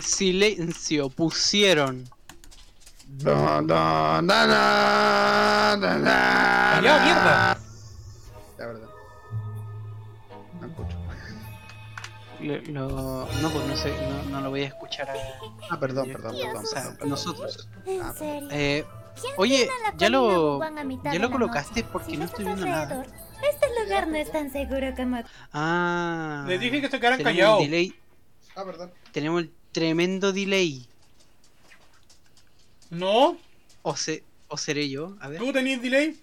Silencio, 0.00 1.08
pusieron. 1.10 2.08
No, 3.24 3.60
no, 3.60 4.22
na, 4.22 4.46
na, 4.46 5.76
na, 5.76 5.98
na, 5.98 6.70
Callado, 6.74 7.04
mierda. 7.04 7.58
La 8.58 8.66
verdad. 8.66 8.88
No 10.60 10.66
escucho. 10.68 10.96
Lo, 12.40 12.56
lo- 12.72 13.28
no, 13.42 13.50
pues 13.50 13.66
no 13.66 13.76
sé, 13.76 13.92
no, 14.08 14.30
no 14.30 14.40
lo 14.42 14.50
voy 14.50 14.62
a 14.62 14.66
escuchar. 14.68 15.10
a- 15.10 15.14
Ah, 15.70 15.80
perdón, 15.80 16.06
perdón, 16.12 16.36
perdón. 16.40 16.64
o 16.64 16.66
sea, 16.66 16.82
perdón, 16.82 16.96
perdón. 16.96 17.10
nosotros. 17.10 17.68
Ah, 18.02 18.12
serio. 18.16 18.48
Eh, 18.52 18.86
¿Quién 19.20 19.34
oye, 19.36 19.68
ya 19.98 20.08
lo- 20.08 20.60
ya 21.02 21.14
lo 21.14 21.18
la 21.26 21.30
colocaste 21.30 21.82
porque 21.84 22.12
Si 22.12 22.16
no 22.16 22.24
estoy 22.26 22.44
viendo 22.44 22.64
nada. 22.64 23.04
Este 23.42 23.66
lugar 23.82 24.08
no 24.08 24.16
es 24.16 24.30
tan 24.30 24.50
seguro 24.52 24.94
como... 24.96 25.22
ah. 25.52 26.44
Les 26.48 26.60
dije 26.60 26.80
que 26.80 26.88
se 26.88 26.98
quedaran 26.98 27.18
tenemos 27.18 27.36
callados. 27.38 27.64
el 27.64 27.70
delay, 27.70 27.94
Ah, 28.56 28.64
perdón. 28.64 28.92
tenemos 29.12 29.42
el 29.42 29.52
tremendo 29.72 30.32
delay. 30.32 30.86
No, 32.90 33.36
O, 33.82 33.96
se, 33.96 34.24
o 34.48 34.56
seré 34.58 34.88
yo, 34.90 35.16
a 35.20 35.28
ver. 35.28 35.38
tú 35.38 35.52
tenés 35.52 35.80
delay. 35.80 36.20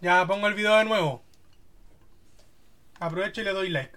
Ya, 0.00 0.26
pongo 0.26 0.46
el 0.48 0.54
video 0.54 0.76
de 0.76 0.84
nuevo. 0.84 1.22
Aprovecho 3.00 3.40
y 3.40 3.44
le 3.44 3.52
doy 3.52 3.68
like. 3.68 3.92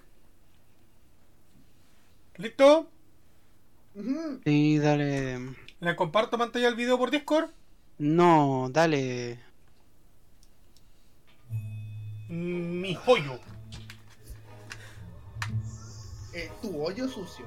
¿Listo? 2.36 2.90
Sí, 4.44 4.78
dale. 4.78 5.38
¿Le 5.80 5.96
comparto 5.96 6.36
pantalla 6.36 6.68
el 6.68 6.74
video 6.74 6.98
por 6.98 7.10
Discord? 7.10 7.50
No, 7.98 8.68
dale. 8.70 9.38
Mi 12.28 12.94
joyo. 12.94 13.38
Eh, 16.34 16.50
tu 16.60 16.82
hoyo 16.82 17.08
sucio. 17.08 17.44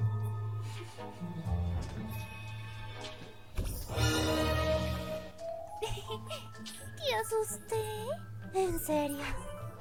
Dios, 6.96 7.32
usted. 7.42 8.06
En 8.54 8.80
serio. 8.80 9.18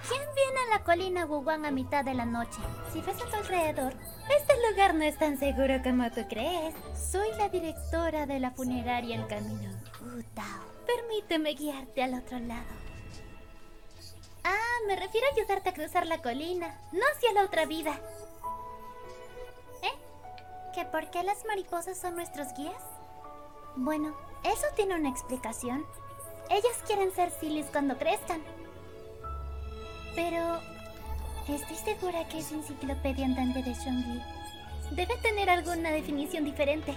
¿Quién 0.08 0.22
viene 0.36 0.60
a 0.68 0.78
la 0.78 0.84
colina 0.84 1.26
Wuhan 1.26 1.66
a 1.66 1.72
mitad 1.72 2.06
de 2.06 2.14
la 2.14 2.26
noche? 2.26 2.60
Si 2.94 3.02
ves 3.02 3.22
a 3.22 3.26
tu 3.30 3.36
alrededor, 3.36 3.94
Este 4.30 4.54
lugar 4.70 4.94
no 4.96 5.04
es 5.04 5.18
tan 5.18 5.38
seguro 5.38 5.82
como 5.84 6.10
tú 6.12 6.22
crees. 6.30 6.76
Soy 7.12 7.30
la 7.38 7.50
directora 7.50 8.26
de 8.26 8.40
la 8.40 8.52
funeraria 8.52 9.16
El 9.16 9.28
Camino. 9.28 9.72
Futao. 9.94 10.70
Permíteme 10.86 11.54
guiarte 11.54 12.04
al 12.04 12.14
otro 12.16 12.40
lado. 12.40 12.79
Ah, 14.44 14.78
me 14.88 14.96
refiero 14.96 15.28
a 15.28 15.34
ayudarte 15.34 15.70
a 15.70 15.74
cruzar 15.74 16.08
la 16.08 16.22
colina, 16.22 16.80
no 16.92 17.02
hacia 17.16 17.34
la 17.34 17.44
otra 17.44 17.66
vida. 17.66 18.00
¿Eh? 19.82 19.94
¿Que 20.74 20.86
por 20.86 21.10
qué 21.12 21.24
las 21.24 21.46
mariposas 21.46 22.00
son 22.00 22.16
nuestros 22.16 22.54
guías? 22.56 22.82
Bueno, 23.76 24.16
eso 24.44 24.66
tiene 24.76 24.96
una 24.96 25.10
explicación. 25.10 25.86
Ellas 26.50 26.84
quieren 26.86 27.12
ser 27.14 27.32
Silis 27.32 27.68
cuando 27.72 27.98
crezcan. 27.98 28.42
Pero 30.16 30.60
estoy 31.48 31.76
segura 31.76 32.28
que 32.28 32.40
esa 32.40 32.56
enciclopedia 32.56 33.26
andante 33.26 33.64
de 33.64 33.74
Shongi 33.74 34.22
debe 34.92 35.16
tener 35.18 35.50
alguna 35.50 35.92
definición 35.92 36.44
diferente. 36.44 36.96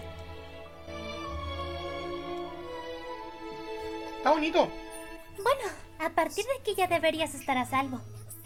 Está 4.16 4.31
bonito. 4.31 4.68
Bueno, 5.42 5.70
a 6.04 6.10
partir 6.10 6.44
de 6.44 6.52
aquí 6.60 6.74
ya 6.76 6.86
deberías 6.88 7.34
estar 7.34 7.56
a 7.56 7.66
salvo. 7.66 8.00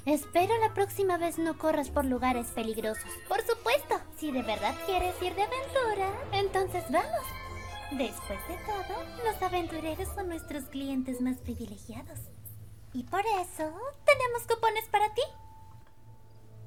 Espero 0.05 0.57
la 0.59 0.73
próxima 0.73 1.17
vez 1.19 1.39
no 1.39 1.59
corras 1.59 1.91
por 1.91 2.05
lugares 2.05 2.49
peligrosos. 2.49 3.11
Por 3.29 3.41
supuesto, 3.43 4.01
si 4.17 4.31
de 4.31 4.43
verdad 4.43 4.75
quieres 4.87 5.21
ir 5.21 5.35
de 5.35 5.43
aventura, 5.43 6.13
entonces 6.33 6.85
vamos. 6.91 7.27
Después 7.91 8.39
de 8.49 8.57
todo, 8.67 9.03
los 9.25 9.43
aventureros 9.43 10.09
son 10.15 10.29
nuestros 10.29 10.65
clientes 10.65 11.21
más 11.21 11.39
privilegiados. 11.39 12.21
Y 12.93 13.05
por 13.05 13.21
eso 13.21 13.73
tenemos 14.05 14.43
cupones 14.49 14.89
para 14.91 15.13
ti. 15.15 15.23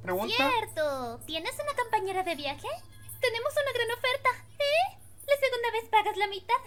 Pregunta. 0.02 0.36
Cierto. 0.36 1.20
¿Tienes 1.26 1.54
una 1.54 1.82
compañera 1.82 2.24
de 2.24 2.36
viaje? 2.36 2.68
Tenemos 3.20 3.54
una 3.54 3.72
gran 3.74 3.98
oferta. 3.98 4.30
¿Eh? 4.60 4.98
La 5.28 5.36
segunda 5.38 5.72
vez 5.72 5.90
pagas 5.90 6.18
la 6.18 6.28
mitad. 6.28 6.62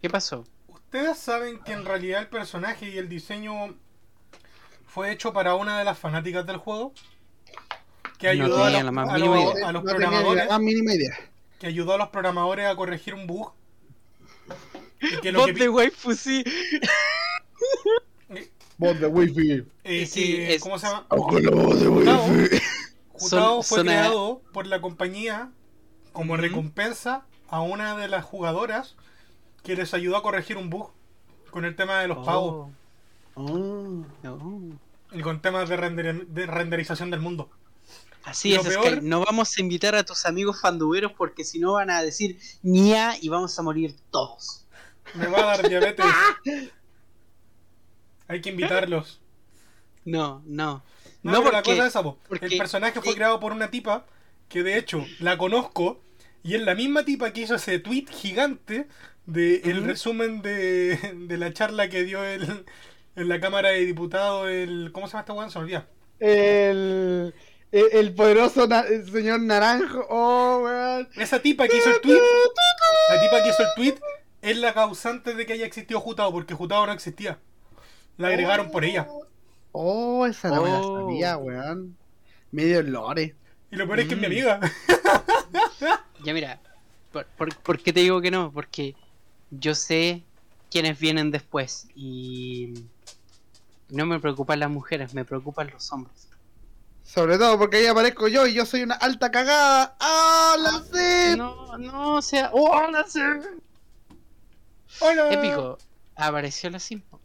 ¿Qué 0.00 0.10
pasó? 0.10 0.44
Ustedes 0.86 1.18
saben 1.18 1.58
que 1.60 1.72
en 1.72 1.84
realidad 1.84 2.20
el 2.22 2.28
personaje 2.28 2.88
y 2.88 2.98
el 2.98 3.08
diseño 3.08 3.74
fue 4.86 5.10
hecho 5.12 5.32
para 5.32 5.54
una 5.54 5.78
de 5.78 5.84
las 5.84 5.98
fanáticas 5.98 6.46
del 6.46 6.56
juego. 6.56 6.92
Que 8.18 8.28
No 8.28 8.44
ayudó 8.44 8.64
a, 8.64 8.70
los, 8.70 8.80
a 8.80 9.18
los- 9.18 9.62
a 9.62 9.72
los 9.72 9.84
No 9.84 9.90
programadores. 9.90 10.44
la 10.46 10.50
más 10.52 10.60
mínima 10.60 10.94
idea. 10.94 11.14
Que 11.58 11.66
ayudó 11.66 11.94
a 11.94 11.98
los 11.98 12.08
programadores 12.08 12.66
a 12.66 12.76
corregir 12.76 13.14
un 13.14 13.26
bug. 13.26 13.52
Y 15.00 15.16
que 15.20 15.32
lo 15.32 15.40
Bot 15.40 15.46
que 15.48 15.52
de 15.54 15.58
pi- 15.60 15.68
waifu, 15.68 16.14
sí. 16.14 16.44
Voz 18.78 19.00
de 19.00 19.06
wifi. 19.06 19.64
eh, 19.84 20.06
Sí, 20.06 20.36
que- 20.36 20.54
es- 20.54 20.62
¿Cómo 20.62 20.78
se 20.78 20.86
llama? 20.86 21.06
Con 21.08 21.42
la 21.44 21.50
voz 21.50 21.80
de 21.80 22.60
Jutao, 23.12 23.62
fue 23.62 23.78
son 23.78 23.88
a- 23.88 23.92
creado 23.92 24.42
por 24.52 24.66
la 24.66 24.80
compañía 24.80 25.50
como 26.12 26.36
recompensa 26.36 27.24
a 27.48 27.60
una 27.60 27.96
de 27.96 28.08
las 28.08 28.24
jugadoras 28.24 28.96
que 29.66 29.74
les 29.76 29.92
ayudó 29.94 30.16
a 30.16 30.22
corregir 30.22 30.56
un 30.56 30.70
bug 30.70 30.90
con 31.50 31.64
el 31.64 31.74
tema 31.76 32.00
de 32.00 32.08
los 32.08 32.24
pagos 32.24 32.70
Oh, 33.34 33.42
Oh. 33.44 34.04
no. 34.22 34.78
y 35.12 35.20
con 35.20 35.42
temas 35.42 35.68
de, 35.68 35.76
render- 35.76 36.26
de 36.26 36.46
renderización 36.46 37.10
del 37.10 37.20
mundo. 37.20 37.50
Así 38.24 38.54
es, 38.54 38.62
peor- 38.66 38.96
Sky. 38.96 38.98
No 39.02 39.24
vamos 39.24 39.56
a 39.56 39.60
invitar 39.60 39.94
a 39.94 40.04
tus 40.04 40.24
amigos 40.26 40.60
fanduberos 40.60 41.12
porque 41.12 41.44
si 41.44 41.58
no 41.58 41.72
van 41.74 41.90
a 41.90 42.02
decir 42.02 42.38
ña 42.62 43.14
y 43.20 43.28
vamos 43.28 43.58
a 43.58 43.62
morir 43.62 43.94
todos. 44.10 44.64
Me 45.14 45.26
va 45.28 45.38
a 45.38 45.56
dar 45.56 45.68
diabetes. 45.68 46.06
Hay 48.28 48.40
que 48.40 48.50
invitarlos. 48.50 49.20
No, 50.04 50.42
no. 50.46 50.82
No, 51.22 51.32
No, 51.32 51.38
pero 51.38 51.52
la 51.52 51.58
porque. 51.62 51.70
cosa 51.72 51.82
es 51.82 51.88
esa, 51.90 52.02
po. 52.02 52.18
porque- 52.28 52.46
El 52.46 52.56
personaje 52.58 53.00
fue 53.00 53.12
eh, 53.12 53.16
creado 53.16 53.38
por 53.40 53.52
una 53.52 53.70
tipa 53.70 54.06
que 54.48 54.62
de 54.62 54.78
hecho 54.78 55.04
la 55.20 55.36
conozco 55.38 56.00
y 56.42 56.54
es 56.54 56.62
la 56.62 56.74
misma 56.74 57.04
tipa 57.04 57.32
que 57.32 57.40
hizo 57.42 57.54
ese 57.56 57.78
tweet 57.80 58.06
gigante 58.10 58.86
de 59.26 59.56
el 59.64 59.84
resumen 59.84 60.40
de, 60.42 60.96
de 61.26 61.36
la 61.38 61.52
charla 61.52 61.88
que 61.88 62.04
dio 62.04 62.24
el, 62.24 62.64
en 63.16 63.28
la 63.28 63.40
Cámara 63.40 63.70
de 63.70 63.84
Diputados 63.84 64.48
el... 64.48 64.90
¿Cómo 64.92 65.06
se 65.06 65.12
llama 65.12 65.20
esta 65.20 65.32
weón? 65.32 65.50
Se 65.50 65.58
olvida. 65.58 65.86
El, 66.20 67.34
el, 67.72 67.84
el 67.92 68.14
poderoso 68.14 68.66
na- 68.66 68.80
el 68.88 69.10
señor 69.10 69.40
Naranjo. 69.40 70.06
Oh, 70.08 70.60
weón. 70.64 71.08
Esa 71.16 71.40
tipa 71.40 71.66
que 71.68 71.76
hizo 71.76 71.90
el 71.90 72.00
tweet, 72.00 72.20
la 73.10 73.20
tipa 73.20 73.42
que 73.42 73.48
hizo 73.50 73.62
el 73.62 73.68
tweet 73.76 73.94
es 74.42 74.56
la 74.58 74.72
causante 74.74 75.34
de 75.34 75.44
que 75.46 75.54
haya 75.54 75.66
existido 75.66 76.00
Jutao, 76.00 76.32
porque 76.32 76.54
Jutao 76.54 76.86
no 76.86 76.92
existía. 76.92 77.38
La 78.16 78.28
agregaron 78.28 78.70
por 78.70 78.84
ella. 78.84 79.06
Oh, 79.72 80.24
esa 80.26 80.48
no 80.48 80.62
me 80.62 80.70
la 80.70 80.80
Oh. 80.80 81.00
sabía, 81.10 81.36
weón. 81.36 81.96
Medio 82.52 82.82
lore. 82.82 83.34
Y 83.70 83.76
lo 83.76 83.86
peor 83.86 84.00
es 84.00 84.08
que 84.08 84.14
es 84.14 84.20
mi 84.20 84.26
Mm. 84.26 84.30
amiga. 84.30 84.60
Ya 86.24 86.32
mira, 86.32 86.60
¿por, 87.12 87.26
por, 87.36 87.54
por 87.56 87.78
qué 87.80 87.92
te 87.92 88.00
digo 88.00 88.20
que 88.20 88.30
no? 88.30 88.50
Porque 88.52 88.94
yo 89.50 89.74
sé 89.74 90.22
quiénes 90.70 90.98
vienen 90.98 91.30
después 91.30 91.88
y 91.94 92.84
no 93.88 94.06
me 94.06 94.20
preocupan 94.20 94.60
las 94.60 94.70
mujeres, 94.70 95.14
me 95.14 95.24
preocupan 95.24 95.70
los 95.70 95.90
hombres. 95.92 96.28
Sobre 97.04 97.38
todo 97.38 97.56
porque 97.58 97.78
ahí 97.78 97.86
aparezco 97.86 98.26
yo 98.28 98.46
y 98.46 98.54
yo 98.54 98.66
soy 98.66 98.82
una 98.82 98.96
alta 98.96 99.30
cagada. 99.30 99.96
¡Ah, 100.00 100.56
la 100.58 100.82
sé! 100.82 101.36
No, 101.36 101.78
no, 101.78 102.16
o 102.16 102.22
sea, 102.22 102.50
¡oh, 102.52 102.90
la 102.90 103.04
sé! 103.04 103.22
Hola. 105.00 105.32
Épico, 105.32 105.78
apareció 106.16 106.68
la 106.70 106.80
Simpo. 106.80 107.20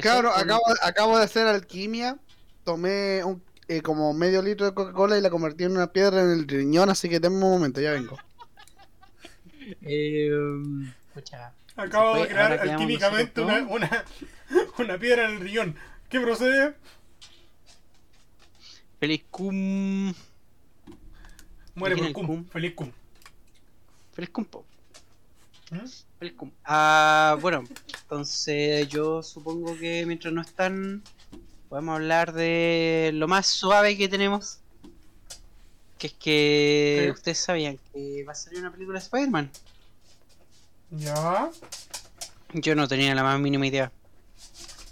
Claro, 0.00 0.30
acabo, 0.30 0.62
acabo 0.82 1.18
de 1.18 1.24
hacer 1.24 1.46
alquimia. 1.46 2.18
Tomé 2.64 3.24
un, 3.24 3.42
eh, 3.68 3.82
como 3.82 4.12
medio 4.12 4.42
litro 4.42 4.66
de 4.66 4.74
Coca-Cola 4.74 5.18
y 5.18 5.20
la 5.20 5.30
convertí 5.30 5.64
en 5.64 5.72
una 5.72 5.92
piedra 5.92 6.20
en 6.22 6.30
el 6.30 6.48
riñón, 6.48 6.88
así 6.88 7.08
que 7.08 7.20
tengo 7.20 7.36
un 7.36 7.52
momento, 7.52 7.80
ya 7.80 7.92
vengo. 7.92 8.16
Eh, 9.82 10.30
Acabo 11.76 12.16
de 12.16 12.28
crear 12.28 12.52
alquímicamente 12.52 13.40
una, 13.40 13.62
una, 13.68 14.04
una 14.78 14.98
piedra 14.98 15.24
en 15.28 15.36
el 15.36 15.40
riñón. 15.40 15.76
¿Qué 16.08 16.20
procede? 16.20 16.74
feliz 18.98 19.24
cum. 19.30 20.14
Muere 21.74 21.94
¿Quién 21.94 22.12
por 22.12 22.12
cum. 22.12 22.26
cum? 22.26 22.48
Feliz 22.48 22.74
cum. 22.74 22.90
Feliz 24.12 24.30
cum, 24.30 24.44
po. 24.44 24.64
¿Mm? 25.70 25.86
Feliz 26.18 26.34
cum. 26.34 26.50
Ah, 26.64 27.36
bueno, 27.40 27.64
entonces 28.02 28.88
yo 28.88 29.22
supongo 29.22 29.76
que 29.76 30.06
mientras 30.06 30.32
no 30.32 30.40
están, 30.40 31.02
podemos 31.68 31.96
hablar 31.96 32.32
de 32.32 33.10
lo 33.14 33.28
más 33.28 33.46
suave 33.46 33.96
que 33.96 34.08
tenemos. 34.08 34.60
Que 35.98 36.08
es 36.08 36.12
que 36.14 37.02
¿Qué? 37.04 37.10
ustedes 37.12 37.38
sabían 37.38 37.78
que 37.92 38.24
va 38.24 38.32
a 38.32 38.34
salir 38.34 38.60
una 38.60 38.72
película 38.72 38.98
de 38.98 39.04
Spider-Man. 39.04 39.50
Ya. 40.90 41.50
Yo 42.52 42.74
no 42.74 42.88
tenía 42.88 43.14
la 43.14 43.22
más 43.22 43.38
mínima 43.40 43.66
idea. 43.66 43.92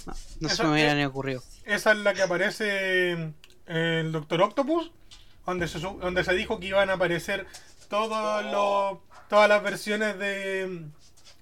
No, 0.07 0.15
no 0.41 0.49
se 0.49 0.63
me 0.65 0.73
hubiera 0.73 0.95
ni 0.95 1.05
ocurrido. 1.05 1.43
Esa 1.65 1.93
es 1.93 1.99
la 1.99 2.15
que 2.15 2.23
aparece 2.23 3.33
el 3.67 4.13
Doctor 4.13 4.43
Octopus. 4.43 4.93
Donde 5.47 5.69
se, 5.69 5.79
donde 5.79 6.25
se 6.25 6.35
dijo 6.35 6.59
que 6.59 6.69
iban 6.69 6.89
a 6.89 6.95
aparecer 6.95 7.47
todos 7.89 8.45
los, 8.45 8.99
todas 9.29 9.49
las 9.49 9.63
versiones 9.63 10.19
de, 10.19 10.89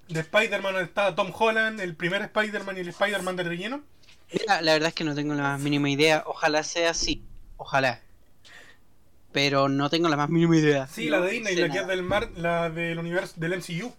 de 0.08 0.20
Spider-Man. 0.20 0.74
Donde 0.74 0.88
estaba 0.88 1.14
Tom 1.14 1.32
Holland, 1.36 1.80
el 1.80 1.94
primer 1.94 2.22
Spider-Man 2.22 2.76
y 2.76 2.80
el 2.80 2.88
Spider-Man 2.88 3.36
de 3.36 3.44
relleno. 3.44 3.82
Mira, 4.32 4.60
la 4.62 4.72
verdad 4.72 4.88
es 4.88 4.94
que 4.94 5.04
no 5.04 5.14
tengo 5.14 5.34
la 5.34 5.42
más 5.42 5.60
mínima 5.60 5.90
idea. 5.90 6.24
Ojalá 6.26 6.62
sea 6.62 6.90
así. 6.90 7.22
Ojalá. 7.56 8.00
Pero 9.30 9.68
no 9.68 9.88
tengo 9.88 10.08
la 10.08 10.16
más 10.16 10.28
mínima 10.28 10.56
idea. 10.56 10.86
Sí, 10.86 11.06
No 11.06 11.18
la 11.18 11.26
de 11.26 11.32
Disney, 11.32 11.56
la 11.56 11.68
que 11.68 11.78
es 11.78 11.86
del, 11.86 12.02
mar, 12.02 12.30
la 12.36 12.70
del 12.70 12.98
universo 12.98 13.34
del 13.36 13.56
MCU. 13.58 13.92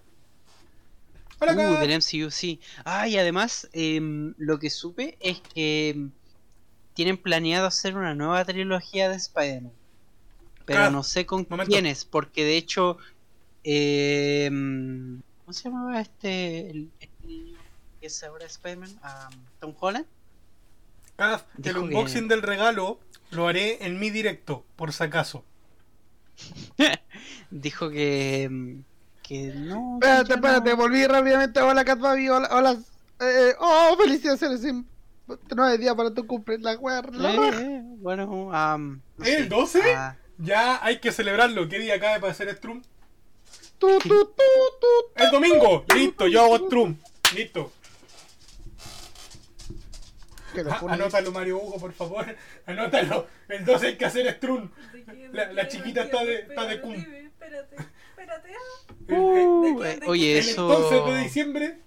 Hola, 1.52 1.72
Uh, 1.72 1.80
del 1.80 1.92
MCU, 2.00 2.32
sí. 2.32 2.60
Ah, 2.86 3.08
y 3.08 3.18
además, 3.18 3.70
em, 3.74 4.34
lo 4.38 4.60
que 4.60 4.70
supe 4.70 5.18
es 5.20 5.40
que 5.42 5.90
em, 5.90 6.12
tienen 6.94 7.18
planeado 7.18 7.68
hacer 7.68 7.96
una 7.98 8.16
nueva 8.16 8.44
trilogía 8.46 9.10
de 9.10 9.16
Spider-Man. 9.18 9.72
Pero 10.66 10.84
Ah, 10.86 10.90
no 10.90 11.04
sé 11.04 11.26
con 11.26 11.46
momento. 11.50 11.72
quiénes, 11.72 12.06
porque 12.06 12.44
de 12.46 12.58
hecho. 12.58 12.98
em, 13.64 15.22
¿Cómo 15.46 15.54
se 15.54 15.64
llamaba 15.66 16.00
este. 16.02 16.70
El, 16.70 16.92
el- 17.00 17.58
que 18.00 18.08
es 18.08 18.24
ahora 18.24 18.46
Spider-Man? 18.46 18.98
Ah, 19.02 19.30
Tom 19.60 19.74
Holland. 19.80 20.06
Kat, 21.16 21.46
el 21.58 21.64
que- 21.74 21.80
unboxing 21.80 22.28
del 22.28 22.42
regalo 22.42 23.00
lo 23.32 23.48
haré 23.48 23.86
en 23.86 24.00
mi 24.00 24.10
directo, 24.10 24.66
por 24.76 24.92
si 24.94 25.04
acaso. 25.04 25.44
Dijo 27.52 27.90
que. 27.90 28.84
Que 29.24 29.54
no. 29.56 29.96
Espérate, 30.02 30.34
espérate, 30.34 30.70
no- 30.72 30.78
volví 30.78 31.06
rápidamente. 31.08 31.60
Hola, 31.62 31.84
Catbaby, 31.86 32.30
hola, 32.30 32.50
hola. 32.52 32.78
Eh, 33.22 33.54
oh, 33.60 33.96
felicitaciones, 33.98 34.62
Sim. 34.62 34.86
Nueve 35.56 35.78
días 35.78 35.96
para 35.96 36.14
tu 36.14 36.28
cumple, 36.28 36.58
la 36.60 36.76
wea, 36.78 37.00
Eh, 37.00 37.50
eh, 37.62 37.82
bueno, 38.00 38.52
¿El 39.20 39.26
sé. 39.26 39.46
12? 39.46 39.82
Ah, 39.96 40.18
Ya 40.38 40.84
hay 40.86 41.00
que 41.00 41.12
celebrarlo. 41.12 41.70
¿Qué 41.70 41.80
día 41.80 42.00
cae 42.00 42.20
para 42.20 42.34
hacer 42.34 42.54
Strum? 42.56 42.82
Tu, 43.80 43.88
tu, 44.00 44.10
tu, 44.10 44.26
tu. 44.36 45.24
El 45.24 45.32
domingo. 45.32 45.86
Listo, 45.96 46.28
yo 46.28 46.42
hago 46.44 46.66
Strum. 46.66 46.98
Listo. 47.36 47.72
Ah. 50.70 50.82
Anótalo, 50.90 51.32
Mario 51.32 51.58
Hugo, 51.58 51.78
por 51.80 51.94
favor. 51.94 52.26
Anótalo. 52.66 53.28
El 53.48 53.66
12 53.66 53.88
hay 53.88 53.98
que 53.98 54.06
hacer 54.06 54.32
Strun. 54.36 54.72
¿De 54.92 55.04
qué? 55.04 55.30
La- 55.32 55.46
¿De 55.48 55.54
la 55.54 55.68
chiquita 55.68 56.02
¿De 56.02 56.06
está 56.08 56.24
de- 56.26 56.40
está 56.42 56.66
de 56.66 56.82
cum. 56.82 56.96
Espérate, 57.44 57.76
espérate. 58.10 58.50
ah. 58.56 58.94
Uh, 59.10 59.62
¿de 59.82 59.92
eh, 59.92 60.00
qué? 60.00 60.08
oye, 60.08 60.40
el, 60.40 60.48
el 60.50 60.60
11 60.60 60.96
de 60.96 61.00
eso. 61.02 61.18
diciembre. 61.18 61.80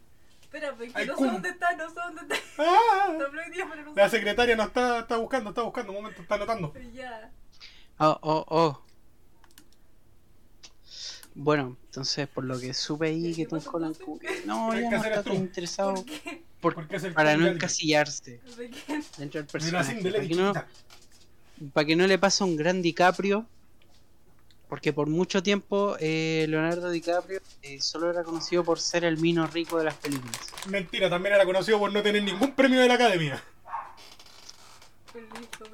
Espérate, 0.42 0.88
que 0.92 1.06
no 1.06 1.12
sé 1.14 1.18
cum. 1.18 1.32
dónde 1.32 1.48
está, 1.48 1.76
no 1.76 1.88
sé 1.88 1.94
dónde 1.94 2.34
está. 2.34 2.36
¡Ah! 2.62 3.16
No 3.18 3.94
La 3.94 4.08
sé. 4.10 4.16
secretaria 4.18 4.54
nos 4.56 4.66
está, 4.68 5.00
está 5.00 5.16
buscando, 5.16 5.50
está 5.50 5.62
buscando. 5.62 5.92
Un 5.92 5.98
momento, 6.02 6.20
está 6.22 6.34
anotando. 6.34 6.72
Pero 6.72 6.90
ya. 6.90 7.30
Oh, 7.98 8.18
oh, 8.22 8.44
oh. 8.48 8.82
Bueno, 11.34 11.76
entonces 11.86 12.28
por 12.28 12.44
lo 12.44 12.58
que 12.58 12.72
supe 12.72 13.08
ahí 13.08 13.34
¿Qué 13.34 13.42
que 13.44 13.46
Tom 13.48 13.60
Holland 13.70 13.98
como 13.98 14.18
que 14.18 14.42
no, 14.46 14.72
ya 14.74 14.88
que 14.88 14.96
no 14.96 15.04
está 15.04 15.22
tan 15.22 15.34
interesado 15.34 15.94
¿Por 15.94 16.04
qué? 16.06 16.42
por- 16.60 16.74
Porque 16.74 16.96
es 16.96 17.04
el 17.04 17.12
para 17.12 17.36
no 17.36 17.46
encasillarse 17.46 18.40
¿De 18.56 18.70
qué? 18.70 19.02
dentro 19.18 19.18
del 19.18 19.30
De 19.32 19.40
la 19.40 19.46
personaje. 19.46 19.94
Cinderella 19.96 20.52
Para 20.52 20.64
que, 20.64 20.70
no, 21.60 21.70
para 21.72 21.86
que 21.86 21.96
no 21.96 22.06
le 22.06 22.18
pase 22.18 22.42
un 22.44 22.56
gran 22.56 22.80
DiCaprio. 22.80 23.46
Porque 24.68 24.92
por 24.92 25.08
mucho 25.08 25.42
tiempo 25.42 25.96
eh, 26.00 26.44
Leonardo 26.48 26.90
DiCaprio 26.90 27.40
eh, 27.62 27.80
solo 27.80 28.10
era 28.10 28.24
conocido 28.24 28.64
por 28.64 28.80
ser 28.80 29.04
el 29.04 29.16
mino 29.18 29.46
rico 29.46 29.78
de 29.78 29.84
las 29.84 29.94
películas. 29.94 30.40
Mentira, 30.68 31.08
también 31.08 31.36
era 31.36 31.44
conocido 31.44 31.78
por 31.78 31.92
no 31.92 32.02
tener 32.02 32.22
ningún 32.22 32.52
premio 32.52 32.80
de 32.80 32.88
la 32.88 32.94
academia. 32.94 33.42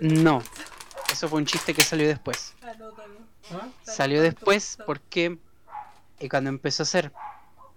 No. 0.01 0.43
Eso 1.11 1.28
fue 1.28 1.38
un 1.40 1.47
chiste 1.47 1.74
que 1.74 1.82
salió 1.82 2.07
después. 2.07 2.55
Anótalo. 2.62 3.14
¿Ah? 3.53 3.68
Salió 3.82 4.22
después 4.22 4.78
porque 4.86 5.38
eh, 6.20 6.28
cuando 6.28 6.51
empezó 6.51 6.82
a 6.82 6.84
hacer 6.84 7.12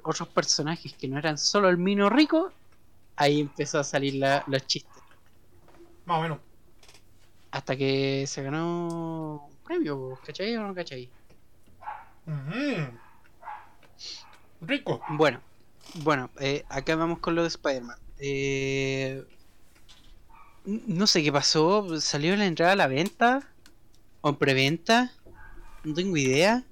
otros 0.03 0.27
personajes 0.29 0.93
que 0.93 1.07
no 1.07 1.17
eran 1.17 1.37
solo 1.37 1.69
el 1.69 1.77
mino 1.77 2.09
rico, 2.09 2.51
ahí 3.15 3.41
empezó 3.41 3.79
a 3.79 3.83
salir 3.83 4.15
la- 4.15 4.43
los 4.47 4.65
chistes. 4.67 5.01
Más 6.05 6.19
o 6.19 6.21
menos. 6.21 6.39
Hasta 7.51 7.75
que 7.75 8.25
se 8.27 8.43
ganó 8.43 9.49
po, 9.65 10.19
¿cachai 10.25 10.55
o 10.57 10.63
no 10.67 10.73
cachai? 10.75 11.09
Ujú. 12.27 12.97
Rico. 14.61 15.01
Bueno, 15.09 15.41
bueno, 15.95 16.29
eh, 16.39 16.63
acá 16.69 16.95
vamos 16.95 17.19
con 17.19 17.35
lo 17.35 17.41
de 17.41 17.49
Spider-Man. 17.49 17.97
Eh, 18.17 19.23
no 20.65 21.05
sé 21.07 21.23
qué 21.23 21.31
pasó, 21.31 21.99
salió 21.99 22.35
la 22.35 22.45
entrada 22.45 22.73
a 22.73 22.75
la 22.75 22.87
venta 22.87 23.47
o 24.21 24.29
en 24.29 24.35
preventa, 24.35 25.11
no 25.83 25.93
tengo 25.93 26.17
idea. 26.17 26.63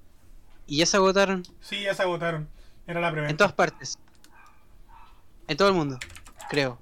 Y 0.66 0.78
ya 0.78 0.86
se 0.86 0.96
agotaron 0.96 1.42
Sí, 1.60 1.82
ya 1.82 1.94
se 1.94 2.02
agotaron. 2.02 2.48
Era 2.86 3.00
la 3.00 3.08
en 3.08 3.14
preventa. 3.14 3.36
todas 3.36 3.52
partes. 3.52 3.98
En 5.46 5.56
todo 5.58 5.68
el 5.68 5.74
mundo, 5.74 5.98
creo. 6.48 6.78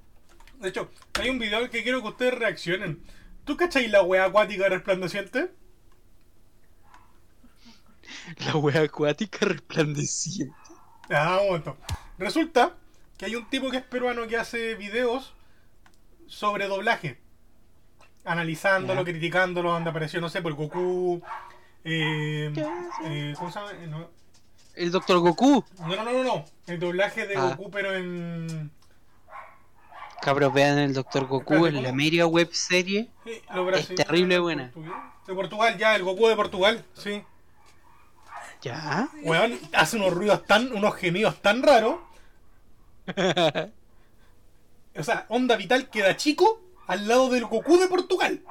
De 0.61 0.69
hecho, 0.69 0.89
hay 1.21 1.31
un 1.31 1.41
video 1.41 1.59
al 1.59 1.69
que 1.69 1.83
quiero 1.83 2.01
que 2.01 2.09
ustedes 2.09 2.35
reaccionen. 2.35 3.03
¿Tú 3.45 3.57
cachai 3.57 3.89
la 3.89 4.03
wea 4.03 4.25
acuática 4.27 4.69
resplandeciente? 4.69 5.51
La 8.47 8.57
wea 8.57 8.83
acuática 8.83 9.47
resplandeciente. 9.47 10.55
Ah, 11.11 11.39
un 11.41 11.47
momento. 11.49 11.77
Resulta 12.19 12.75
que 13.19 13.27
hay 13.27 13.37
un 13.37 13.49
tipo 13.51 13.71
que 13.71 13.79
es 13.79 13.83
peruano 13.85 14.27
que 14.27 14.37
hace 14.37 14.75
videos 14.75 15.35
sobre 16.27 16.67
doblaje. 16.69 17.19
Analizándolo, 18.25 19.05
criticándolo, 19.05 19.73
donde 19.73 19.91
apareció, 19.91 20.21
no 20.21 20.29
sé, 20.29 20.41
por 20.43 20.55
Goku. 20.55 21.21
Eh, 21.85 22.53
eh, 23.05 23.35
¿Cómo 23.37 23.51
se 23.51 23.59
llama? 23.59 23.73
Eh, 23.73 23.87
No, 23.89 24.09
El 24.75 24.91
Doctor 24.93 25.19
Goku. 25.19 25.65
no, 25.81 25.97
no, 25.97 26.05
no, 26.05 26.23
no. 26.25 26.45
El 26.69 26.79
doblaje 26.79 27.27
de 27.27 27.37
Ah. 27.37 27.55
Goku, 27.57 27.71
pero 27.71 27.95
en. 27.97 28.71
Cabros, 30.21 30.53
vean 30.55 30.79
el 30.79 30.95
Doctor 30.95 31.27
Goku 31.27 31.55
Espérate, 31.55 31.79
en 31.79 31.83
la 31.83 31.93
media 31.93 32.27
web 32.29 32.49
serie. 32.53 33.11
lo 33.53 33.65
brasileño, 33.67 33.97
terrible 33.97 34.39
buena. 34.39 34.73
De 35.27 35.35
Portugal, 35.35 35.77
ya, 35.79 35.97
el 35.97 36.05
Goku 36.05 36.29
de 36.29 36.37
Portugal, 36.37 36.85
sí. 36.95 37.25
Ya. 38.63 39.09
Weón, 39.23 39.59
hace 39.73 39.97
unos 39.97 40.13
ruidos 40.13 40.47
tan, 40.47 40.73
unos 40.73 40.95
gemidos 40.97 41.41
tan 41.43 41.63
raros. 41.63 41.97
O 44.95 45.03
sea, 45.03 45.25
Onda 45.31 45.57
Vital 45.57 45.89
queda 45.89 46.19
chico 46.19 46.61
al 46.87 47.09
lado 47.09 47.31
del 47.31 47.47
Goku 47.47 47.79
de 47.79 47.89
Portugal. 47.89 48.43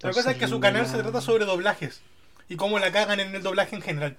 La 0.00 0.10
cosa 0.10 0.32
es 0.32 0.36
que 0.36 0.48
su 0.48 0.60
canal 0.60 0.86
se 0.86 0.98
trata 0.98 1.20
sobre 1.20 1.44
doblajes 1.44 2.00
y 2.48 2.56
cómo 2.56 2.78
la 2.78 2.90
cagan 2.92 3.20
en 3.20 3.34
el 3.34 3.42
doblaje 3.42 3.76
en 3.76 3.82
general. 3.82 4.16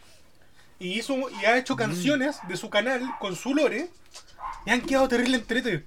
Y 0.80 0.98
hizo 0.98 1.30
y 1.30 1.46
ha 1.46 1.58
hecho 1.58 1.76
canciones 1.76 2.38
de 2.48 2.56
su 2.56 2.70
canal 2.70 3.04
con 3.20 3.36
su 3.36 3.54
lore 3.54 3.90
y 4.66 4.70
han 4.70 4.82
quedado 4.82 5.08
terrible 5.08 5.38
entrete. 5.38 5.86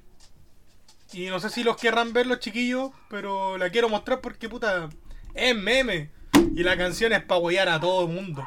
Y 1.12 1.26
no 1.26 1.40
sé 1.40 1.51
si 1.51 1.62
los 1.62 1.76
querrán 1.76 2.12
ver 2.12 2.26
los 2.26 2.40
chiquillos, 2.40 2.90
pero 3.09 3.59
la 3.59 3.70
quiero 3.70 3.88
mostrar 3.88 4.20
porque 4.20 4.49
puta 4.49 4.88
es 5.34 5.57
meme. 5.57 6.11
Y 6.55 6.62
la 6.62 6.76
canción 6.76 7.12
es 7.12 7.22
para 7.22 7.40
huear 7.40 7.68
a 7.68 7.80
todo 7.80 8.07
el 8.07 8.12
mundo. 8.12 8.46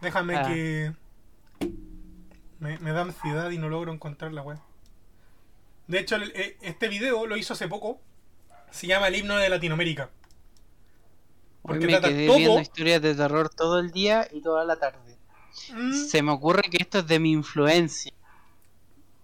Déjame 0.00 0.36
Ah. 0.36 0.46
que. 0.48 0.92
Me, 2.58 2.78
me 2.78 2.92
da 2.92 3.02
ansiedad 3.02 3.50
y 3.50 3.58
no 3.58 3.68
logro 3.68 3.92
encontrar 3.92 4.32
la 4.32 4.42
web. 4.42 4.58
De 5.86 5.98
hecho, 5.98 6.16
el- 6.16 6.32
eh, 6.34 6.58
este 6.60 6.88
video 6.88 7.26
lo 7.26 7.36
hizo 7.36 7.54
hace 7.54 7.68
poco. 7.68 8.00
Se 8.70 8.86
llama 8.86 9.08
El 9.08 9.16
himno 9.16 9.36
de 9.36 9.48
Latinoamérica. 9.48 10.10
Hoy 11.62 11.78
Porque 11.78 11.86
me 11.86 11.92
trata 11.92 12.08
quedé 12.08 12.26
todo- 12.26 12.36
viendo 12.36 12.60
historias 12.60 13.02
de 13.02 13.14
terror 13.14 13.48
todo 13.50 13.78
el 13.78 13.90
día 13.92 14.28
y 14.30 14.40
toda 14.42 14.64
la 14.64 14.76
tarde. 14.76 15.16
Mm, 15.74 15.92
Se 15.94 16.22
me 16.22 16.32
ocurre 16.32 16.62
que 16.70 16.78
esto 16.80 16.98
es 16.98 17.06
de 17.06 17.18
mi 17.18 17.32
influencia. 17.32 18.12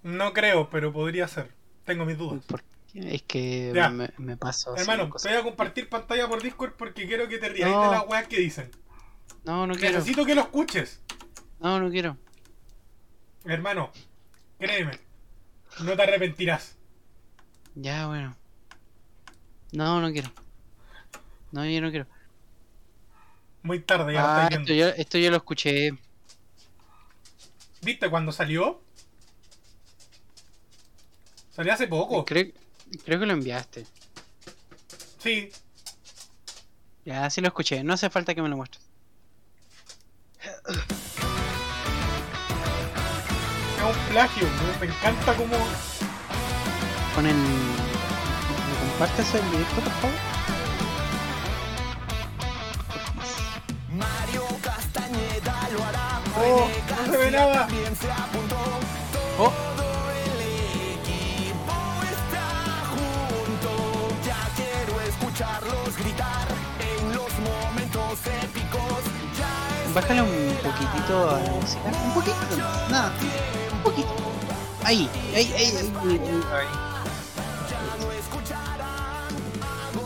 no 0.03 0.33
creo, 0.33 0.71
pero 0.71 0.93
podría 0.93 1.27
ser. 1.29 1.53
Tengo 1.85 2.05
mis 2.05 2.17
dudas. 2.19 2.45
Porque 2.47 2.65
es 3.05 3.23
que 3.23 3.73
Ya. 3.75 3.89
me, 3.91 4.11
me 4.19 4.37
paso 4.37 4.77
Hermano, 4.77 5.11
te 5.11 5.29
voy 5.29 5.39
a 5.39 5.43
compartir 5.43 5.89
pantalla 5.89 6.29
por 6.29 6.43
Discord 6.43 6.73
porque 6.77 7.07
quiero 7.07 7.29
que 7.29 7.39
te 7.39 7.49
rías 7.49 7.71
No. 7.71 7.85
de 7.85 7.91
las 7.97 8.07
weas 8.07 8.27
que 8.29 8.39
dicen. 8.39 8.71
No, 9.45 9.67
no 9.67 9.75
quiero. 9.75 9.95
Necesito 9.99 10.25
que 10.25 10.35
lo 10.35 10.43
escuches. 10.43 11.01
No, 11.61 11.79
no 11.81 11.91
quiero. 11.91 12.17
Hermano, 13.45 13.93
créeme. 14.59 14.99
No 15.81 15.95
te 15.95 16.03
arrepentirás. 16.03 16.77
Ya, 17.75 18.07
bueno. 18.07 18.35
No, 19.73 20.01
no 20.01 20.11
quiero. 20.13 20.31
No, 21.53 21.65
yo 21.67 21.81
no 21.81 21.91
quiero. 21.91 22.07
Muy 23.63 23.81
tarde, 23.81 24.15
ya 24.15 24.23
lo 24.23 24.27
Ah, 24.29 24.43
estáis 24.45 24.61
esto 24.61 24.73
yo, 24.75 24.87
esto 24.89 25.19
yo 25.19 25.31
lo 25.31 25.37
escuché. 25.39 25.91
¿Viste 27.83 28.09
cuando 28.11 28.33
salió? 28.33 28.81
Salió 31.51 31.73
hace 31.73 31.87
poco. 31.89 32.25
Creo, 32.25 32.53
creo 33.05 33.19
que 33.21 33.27
lo 33.27 33.33
enviaste. 33.33 33.87
Sí. 35.23 35.51
Ya, 37.05 37.29
sí 37.31 37.41
lo 37.41 37.49
escuché. 37.49 37.83
No 37.85 37.95
hace 37.95 38.11
falta 38.11 38.35
que 38.35 38.43
me 38.43 38.49
lo 38.49 38.57
muestres. 38.57 38.85
Es 43.79 43.83
un 43.85 44.13
plagio. 44.13 44.47
me- 44.81 44.87
Me 44.87 44.93
encanta 44.93 45.35
como... 45.37 45.57
Ponen. 47.15 47.37
¿Me 47.43 48.91
compartes 48.91 49.35
el 49.35 49.51
directo, 49.51 49.77
por 49.81 49.93
favor? 49.93 50.17
Oh, 56.39 56.69
no 57.07 57.13
se 57.13 57.17
ve 57.19 57.31
nada. 57.31 57.69
Oh, 59.39 59.53
bájale 69.97 70.21
un 70.21 70.57
poquitito 70.63 71.31
a 71.31 71.41
la 71.41 71.51
música. 71.53 71.81
Un 72.05 72.13
poquito, 72.13 72.37
nada. 72.91 73.11
Un 73.73 73.83
poquito. 73.83 74.15
Ahí, 74.85 75.09
ahí, 75.35 75.51
ahí, 75.57 75.73
ahí. 75.75 75.93
ahí, 76.05 76.43
ahí. 76.53 76.67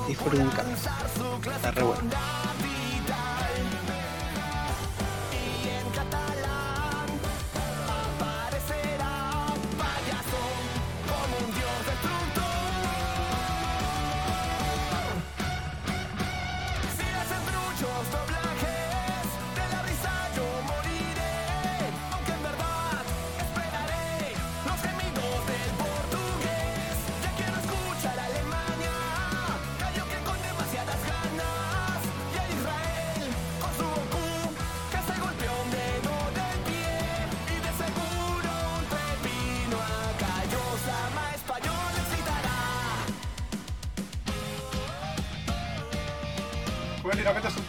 Disfruten, 0.06 0.48
cabrón. 0.50 0.74
Está 1.56 1.70
re 1.72 1.82
bueno. 1.82 2.49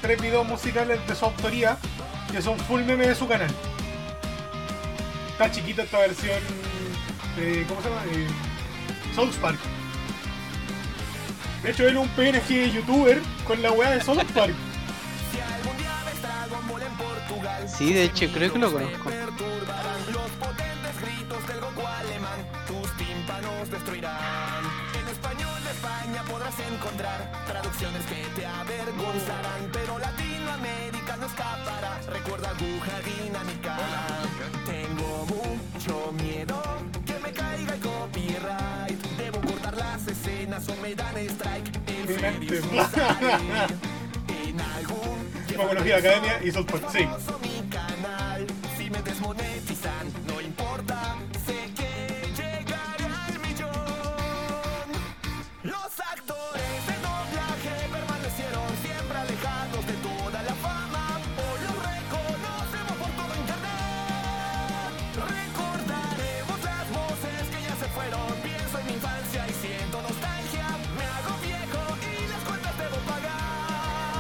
Tres 0.02 0.22
videos 0.22 0.48
musicales 0.48 1.00
de 1.08 1.16
su 1.16 1.26
autoría 1.26 1.78
que 2.32 2.42
son 2.42 2.58
full 2.60 2.82
meme 2.82 3.08
de 3.08 3.16
su 3.16 3.28
canal. 3.28 3.50
Está 5.32 5.52
chiquita 5.52 5.84
esta 5.84 6.00
versión. 6.00 6.40
eh, 7.38 7.66
¿Cómo 7.68 7.82
se 7.82 7.90
llama? 7.90 8.02
Eh, 8.12 8.28
South. 9.16 9.36
De 11.64 11.72
hecho, 11.72 11.88
él 11.88 11.96
es 11.98 12.02
un 12.02 12.08
PNG 12.10 12.72
youtuber 12.74 13.22
con 13.46 13.62
la 13.62 13.72
weá 13.72 13.92
de 13.92 14.02
South 14.02 14.24
Park. 14.34 14.54
Sí, 17.68 17.94
de 17.94 18.04
hecho, 18.06 18.28
creo 18.34 18.52
que 18.52 18.60
lo 18.60 18.72
conozco. 18.72 19.11
Y 46.44 46.52
South 46.52 46.66
Park, 46.72 46.86
sí. 46.92 47.08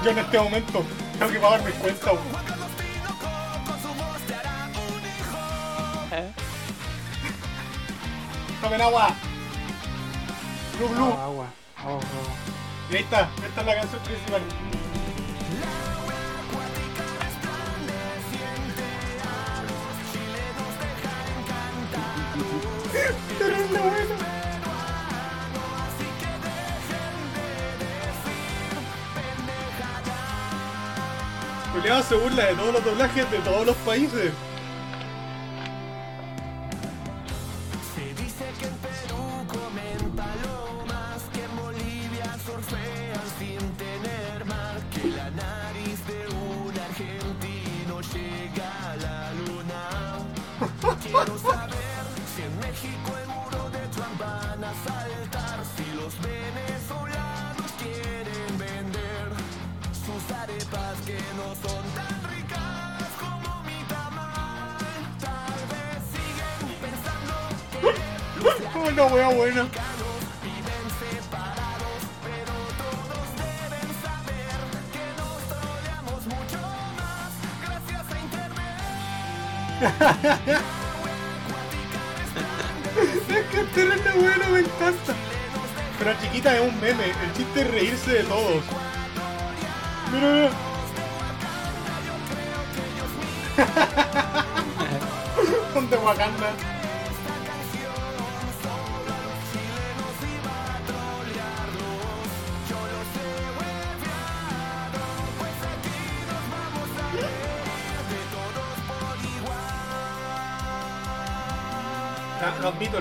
Yo 0.03 0.09
en 0.09 0.17
este 0.17 0.39
momento 0.39 0.84
tengo 1.22 1.34
que 1.34 1.39
pagar 1.39 1.63
mis 1.63 1.76
cuentas. 1.76 2.13
weón. 2.13 2.28
¿Eh? 6.13 6.32
Tomen 8.61 8.82
agua. 8.82 9.15
Glu 10.80 10.88
glu. 10.89 11.05
Agua, 11.05 11.24
agua, 11.24 11.47
agua, 11.78 11.93
agua. 11.93 12.01
Y 12.89 12.95
ahí 12.95 13.03
está, 13.03 13.30
esta 13.45 13.61
es 13.61 13.67
la 13.67 13.76
canción 13.76 14.01
principal. 14.01 14.41
Julián 31.82 32.04
se 32.04 32.14
burla 32.14 32.46
de 32.46 32.54
todos 32.54 32.74
los 32.74 32.86
doblajes 32.86 33.32
de 33.32 33.40
todos 33.40 33.66
los 33.66 33.76
países. 33.78 34.32
Una 69.52 69.64
buena. 69.64 69.70
es 83.30 83.45
que 83.45 83.62
es 83.62 83.72
terrible 83.74 84.12
bueno, 84.16 84.49
me 84.52 84.60
encanta. 84.60 85.14
Pero 85.97 86.14
chiquita 86.22 86.56
es 86.56 86.62
un 86.62 86.80
meme, 86.80 87.06
el 87.06 87.34
chiste 87.36 87.62
es 87.62 87.72
reírse 87.72 88.12
de 88.12 88.24
todos. 88.24 88.64
Mira. 90.12 90.49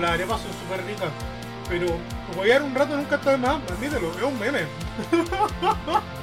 Las 0.01 0.11
arepas 0.11 0.41
son 0.41 0.51
súper 0.51 0.85
ricas. 0.85 1.09
Pero 1.69 1.97
dar 2.47 2.63
un 2.63 2.75
rato 2.75 2.97
nunca 2.97 3.15
está 3.15 3.31
de 3.31 3.37
más, 3.37 3.61
admítelo, 3.71 4.11
es 4.11 4.23
un 4.23 4.39
meme. 4.39 4.61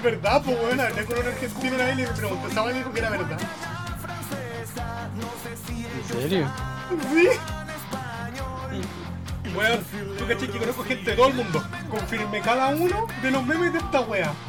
es 0.00 0.04
verdad, 0.04 0.42
pues 0.42 0.58
bueno, 0.58 0.82
hablé 0.82 1.04
con 1.04 1.18
un 1.18 1.26
argentino 1.26 1.74
una 1.74 1.84
vez 1.84 1.98
y 1.98 2.00
le 2.00 2.08
pregunté, 2.08 2.72
dijo 2.72 2.90
que 2.92 2.98
era 2.98 3.10
verdad. 3.10 3.38
¿En 5.92 6.04
serio? 6.22 6.50
Sí. 7.12 7.28
Weón, 9.54 9.84
tú 10.16 10.26
caché 10.26 10.48
que 10.48 10.58
conozco 10.58 10.84
gente 10.84 11.10
de 11.10 11.16
todo 11.16 11.28
el 11.28 11.34
mundo. 11.34 11.62
Confirme 11.90 12.40
cada 12.40 12.68
uno 12.68 13.06
de 13.20 13.30
los 13.30 13.44
memes 13.44 13.74
de 13.74 13.78
esta 13.78 14.00
wea. 14.00 14.32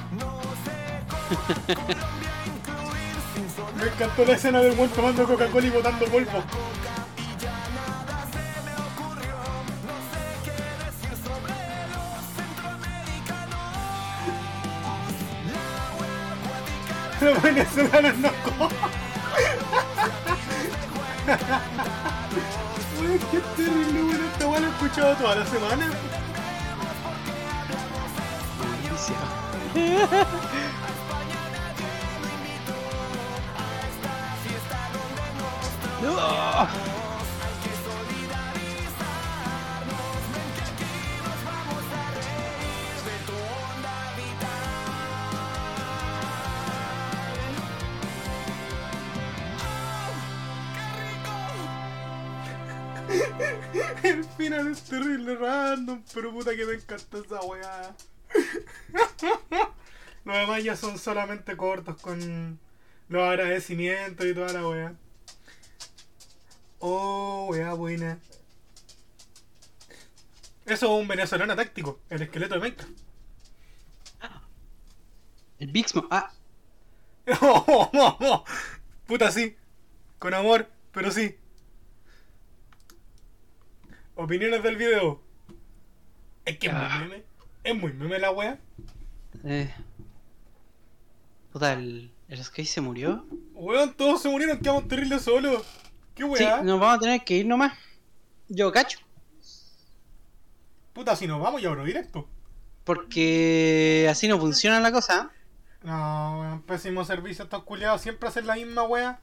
Me 3.78 3.84
encantó 3.88 4.24
la 4.26 4.34
escena 4.34 4.62
del 4.62 4.76
buen 4.76 4.89
tomando 4.91 5.26
Coca-Cola 5.26 5.68
y 5.68 5.70
botando 5.70 6.06
polvo. 6.06 6.43
Los 17.32 17.42
venezolanos 17.44 18.18
no 18.18 18.30
comen. 18.44 18.78
Uy, 23.00 23.20
qué 23.32 23.40
terrible, 23.56 24.02
bueno, 24.02 24.26
esta 24.26 24.48
weá 24.48 24.60
la 24.60 24.68
he 24.68 24.70
escuchado 24.70 25.16
toda 25.16 25.36
la 25.36 25.46
semana. 25.46 25.92
pero 56.14 56.32
puta 56.32 56.55
que 56.55 56.66
me 56.66 56.74
encanta 56.74 57.18
esa 57.18 57.41
weá. 57.41 57.95
Los 60.26 60.36
demás 60.36 60.64
ya 60.64 60.76
son 60.76 60.97
solamente 60.97 61.57
cortos 61.57 61.99
con 62.01 62.59
los 63.09 63.24
agradecimientos 63.24 64.26
y 64.26 64.34
toda 64.34 64.53
la 64.53 64.68
wea. 64.68 64.95
Oh, 66.80 67.47
wea 67.49 67.74
buena. 67.74 68.20
Eso 70.66 70.86
es 70.86 71.01
un 71.01 71.07
venezolano 71.07 71.55
táctico, 71.55 71.99
el 72.09 72.22
esqueleto 72.22 72.55
de 72.55 72.62
Minecraft. 72.62 72.91
El 75.59 75.72
Bixmo. 75.72 76.07
Ah, 76.09 76.32
Puta 79.07 79.32
sí. 79.32 79.55
Con 80.20 80.34
amor, 80.34 80.68
pero 80.91 81.12
sí. 81.12 81.38
Opiniones 84.16 84.64
del 84.64 84.78
video. 84.78 85.22
Es 86.46 86.58
que 86.58 86.68
es 86.68 86.74
muy 86.74 86.82
Ah. 86.84 87.00
meme. 87.00 87.24
Es 87.64 87.76
muy 87.76 87.94
meme 87.94 88.20
la 88.20 88.32
wea. 88.32 88.60
eh. 89.44 89.74
Puta, 91.52 91.74
el, 91.74 92.12
el 92.30 92.44
Sky 92.44 92.66
se 92.66 92.82
murió. 92.82 93.26
Weón, 93.54 93.94
todos 93.96 94.22
se 94.22 94.30
murieron, 94.30 94.58
quedamos 94.60 94.88
terribles 94.88 95.22
solos. 95.24 95.64
¿Qué 96.16 96.24
Sí, 96.24 96.30
weá? 96.30 96.62
nos 96.62 96.80
vamos 96.80 96.98
a 96.98 97.00
tener 97.00 97.24
que 97.24 97.38
ir 97.38 97.46
nomás. 97.46 97.74
Yo 98.48 98.72
cacho. 98.72 99.00
Puta, 100.94 101.16
si 101.16 101.28
nos 101.28 101.42
vamos 101.42 101.62
ya 101.62 101.70
abro 101.70 101.84
directo. 101.86 102.28
Porque 102.84 104.08
así 104.10 104.28
no 104.28 104.39
funciona 104.39 104.80
la 104.80 104.92
cosa. 104.92 105.32
No, 105.84 106.39
weón, 106.42 106.62
pésimo 106.64 107.04
servicio 107.06 107.44
estos 107.44 107.64
culiados. 107.64 108.02
Siempre 108.02 108.30
hacen 108.30 108.48
la 108.48 108.56
misma 108.56 108.84
wea. 108.84 109.20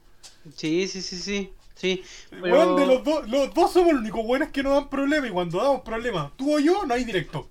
Sí, 0.55 0.87
sí, 0.87 1.01
sí, 1.01 1.17
sí. 1.17 1.53
Sí. 1.79 2.03
Pero- 2.29 2.75
de 2.75 2.85
los 2.85 3.03
dos, 3.05 3.29
los 3.29 3.53
dos 3.53 3.71
somos 3.71 3.93
los 3.93 4.01
únicos 4.01 4.21
weones 4.25 4.49
que 4.51 4.61
no 4.63 4.71
dan 4.73 4.89
problema. 4.89 5.27
Y 5.27 5.31
cuando 5.31 5.59
damos 5.63 5.81
problema, 5.81 6.33
tú 6.35 6.55
o 6.55 6.59
yo, 6.59 6.85
no 6.85 6.93
hay 6.93 7.05
directo. 7.05 7.49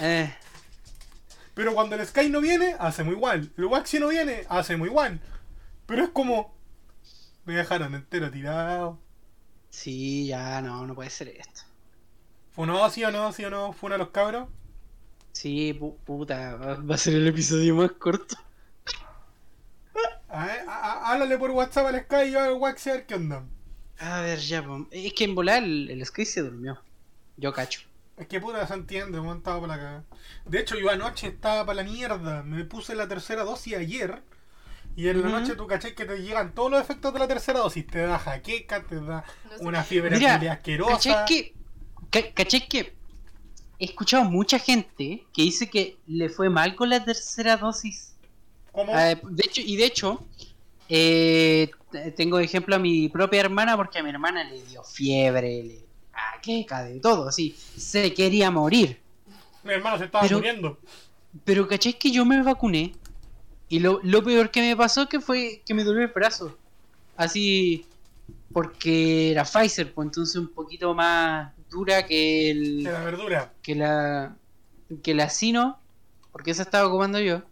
Eh, 0.00 0.32
Pero 1.54 1.74
cuando 1.74 1.96
el 1.96 2.06
Sky 2.06 2.28
no 2.30 2.40
viene, 2.40 2.76
hacemos 2.78 3.14
igual. 3.14 3.50
El 3.58 3.64
Waxi 3.64 3.98
no 3.98 4.08
viene, 4.08 4.44
hacemos 4.48 4.86
igual. 4.86 5.20
Pero 5.86 6.04
es 6.04 6.10
como. 6.10 6.54
Me 7.44 7.54
dejaron 7.54 7.94
entero 7.96 8.30
tirado. 8.30 9.00
sí, 9.70 10.26
ya 10.28 10.60
no, 10.62 10.86
no 10.86 10.94
puede 10.94 11.10
ser 11.10 11.28
esto. 11.28 11.62
¿Fue 12.52 12.66
no, 12.66 12.88
sí 12.90 13.02
o 13.04 13.10
no, 13.10 13.32
sí 13.32 13.44
o 13.44 13.50
no? 13.50 13.72
¿Fue 13.72 13.88
uno 13.88 13.94
de 13.94 13.98
los 13.98 14.10
cabros? 14.10 14.48
Sí, 15.32 15.76
pu- 15.78 15.96
puta, 16.04 16.56
va 16.56 16.94
a 16.94 16.98
ser 16.98 17.14
el 17.14 17.26
episodio 17.28 17.74
más 17.76 17.92
corto. 17.92 18.36
A 20.28 20.46
ver, 20.46 20.60
a- 20.68 20.74
a- 20.92 21.12
háblale 21.12 21.38
por 21.38 21.50
WhatsApp 21.50 21.86
al 21.86 22.00
Sky 22.02 22.28
y 22.28 22.30
yo 22.32 22.40
al 22.40 22.52
Waxi 22.54 22.90
a 22.90 22.92
ver 22.94 23.06
qué 23.06 23.14
onda. 23.14 23.44
A 23.98 24.20
ver, 24.20 24.38
ya, 24.38 24.64
es 24.90 25.12
que 25.14 25.24
en 25.24 25.34
volar 25.34 25.62
el, 25.62 25.90
el 25.90 26.04
Sky 26.06 26.24
se 26.24 26.42
durmió. 26.42 26.80
Yo 27.36 27.52
cacho. 27.52 27.80
Es 28.16 28.26
que 28.26 28.40
puta 28.40 28.66
se 28.66 28.74
entiende, 28.74 29.20
weón, 29.20 29.38
estaba 29.38 29.60
para 29.60 29.76
cagada. 29.76 30.04
De 30.44 30.60
hecho, 30.60 30.76
yo 30.78 30.90
anoche 30.90 31.28
estaba 31.28 31.64
para 31.64 31.82
la 31.82 31.90
mierda. 31.90 32.42
Me 32.42 32.64
puse 32.64 32.94
la 32.94 33.06
tercera 33.08 33.44
dosis 33.44 33.74
ayer. 33.76 34.22
Y 34.96 35.06
en 35.08 35.22
la 35.22 35.28
noche 35.28 35.54
tú 35.54 35.66
caché 35.68 35.94
que 35.94 36.04
te 36.04 36.18
llegan 36.20 36.52
todos 36.52 36.70
los 36.72 36.80
efectos 36.80 37.12
de 37.12 37.20
la 37.20 37.28
tercera 37.28 37.60
dosis. 37.60 37.86
Te 37.86 38.00
da 38.00 38.18
jaqueca, 38.18 38.82
te 38.82 38.96
da 38.96 39.24
No 39.50 39.58
sé. 39.58 39.64
una 39.64 39.84
fiebre 39.84 40.16
Mira, 40.18 40.34
asquerosa. 40.52 40.92
¿Cachai 40.94 41.24
que, 41.26 41.54
ca- 42.10 42.32
cachai 42.34 42.66
que 42.68 42.96
he 43.78 43.84
escuchado 43.84 44.24
mucha 44.24 44.58
gente 44.58 45.24
que 45.32 45.42
dice 45.42 45.70
que 45.70 45.98
le 46.08 46.28
fue 46.28 46.50
mal 46.50 46.74
con 46.74 46.90
la 46.90 47.04
tercera 47.04 47.56
dosis? 47.56 48.07
¿Cómo? 48.72 48.96
Eh, 48.98 49.18
de 49.22 49.44
hecho, 49.46 49.60
y 49.64 49.76
de 49.76 49.84
hecho, 49.84 50.24
eh, 50.88 51.70
tengo 52.16 52.38
de 52.38 52.44
ejemplo 52.44 52.76
a 52.76 52.78
mi 52.78 53.08
propia 53.08 53.40
hermana 53.40 53.76
porque 53.76 53.98
a 53.98 54.02
mi 54.02 54.10
hermana 54.10 54.44
le 54.44 54.62
dio 54.62 54.82
fiebre, 54.84 55.62
le 55.64 55.78
queca 56.42 56.84
de 56.84 57.00
todo, 57.00 57.28
así, 57.28 57.56
se 57.76 58.12
quería 58.14 58.50
morir. 58.50 59.00
Mi 59.64 59.72
hermano 59.74 59.98
se 59.98 60.04
estaba 60.04 60.22
pero- 60.22 60.38
muriendo. 60.38 60.78
Pero 61.44 61.68
¿cachai 61.68 61.92
que 61.94 62.10
yo 62.10 62.24
me 62.24 62.42
vacuné? 62.42 62.94
Y 63.68 63.80
lo, 63.80 64.00
lo 64.02 64.22
peor 64.24 64.50
que 64.50 64.60
me 64.62 64.74
pasó 64.76 65.08
que 65.08 65.20
fue 65.20 65.60
que 65.66 65.74
me 65.74 65.84
dolió 65.84 66.00
el 66.02 66.08
brazo. 66.08 66.56
Así, 67.16 67.84
porque 68.52 69.30
era 69.32 69.44
Pfizer, 69.44 69.92
pues 69.92 70.06
entonces 70.06 70.36
un 70.36 70.48
poquito 70.48 70.94
más 70.94 71.52
dura 71.68 72.06
que 72.06 72.50
el 72.50 72.84
De 72.84 72.92
la 72.92 73.00
verdura. 73.04 73.52
que 73.62 73.74
la 73.74 74.36
que 75.02 75.12
la 75.14 75.28
Sino, 75.28 75.78
porque 76.32 76.50
esa 76.52 76.62
estaba 76.62 76.88
ocupando 76.88 77.20
yo. 77.20 77.42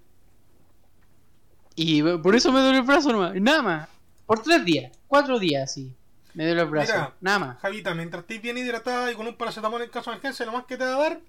Y 1.76 2.02
por 2.02 2.34
eso 2.34 2.50
me 2.52 2.60
duele 2.60 2.78
el 2.78 2.84
brazo 2.84 3.12
nomás, 3.12 3.34
nada 3.34 3.62
más. 3.62 3.88
Por 4.24 4.42
tres 4.42 4.64
días, 4.64 4.90
cuatro 5.06 5.38
días 5.38 5.70
así. 5.70 5.92
Me 6.34 6.44
duele 6.46 6.62
el 6.62 6.68
brazo, 6.68 6.92
Mira. 6.92 7.14
nada 7.20 7.38
más. 7.38 7.58
Javita, 7.60 7.94
mientras 7.94 8.22
estés 8.22 8.42
bien 8.42 8.58
hidratada 8.58 9.12
y 9.12 9.14
con 9.14 9.26
un 9.26 9.36
paracetamol 9.36 9.82
en 9.82 9.90
caso 9.90 10.10
de 10.10 10.16
emergencia, 10.16 10.44
lo 10.46 10.52
más 10.52 10.64
que 10.64 10.76
te 10.76 10.84
va 10.84 10.96
a 10.96 10.98
dar 10.98 11.12
es 11.12 11.20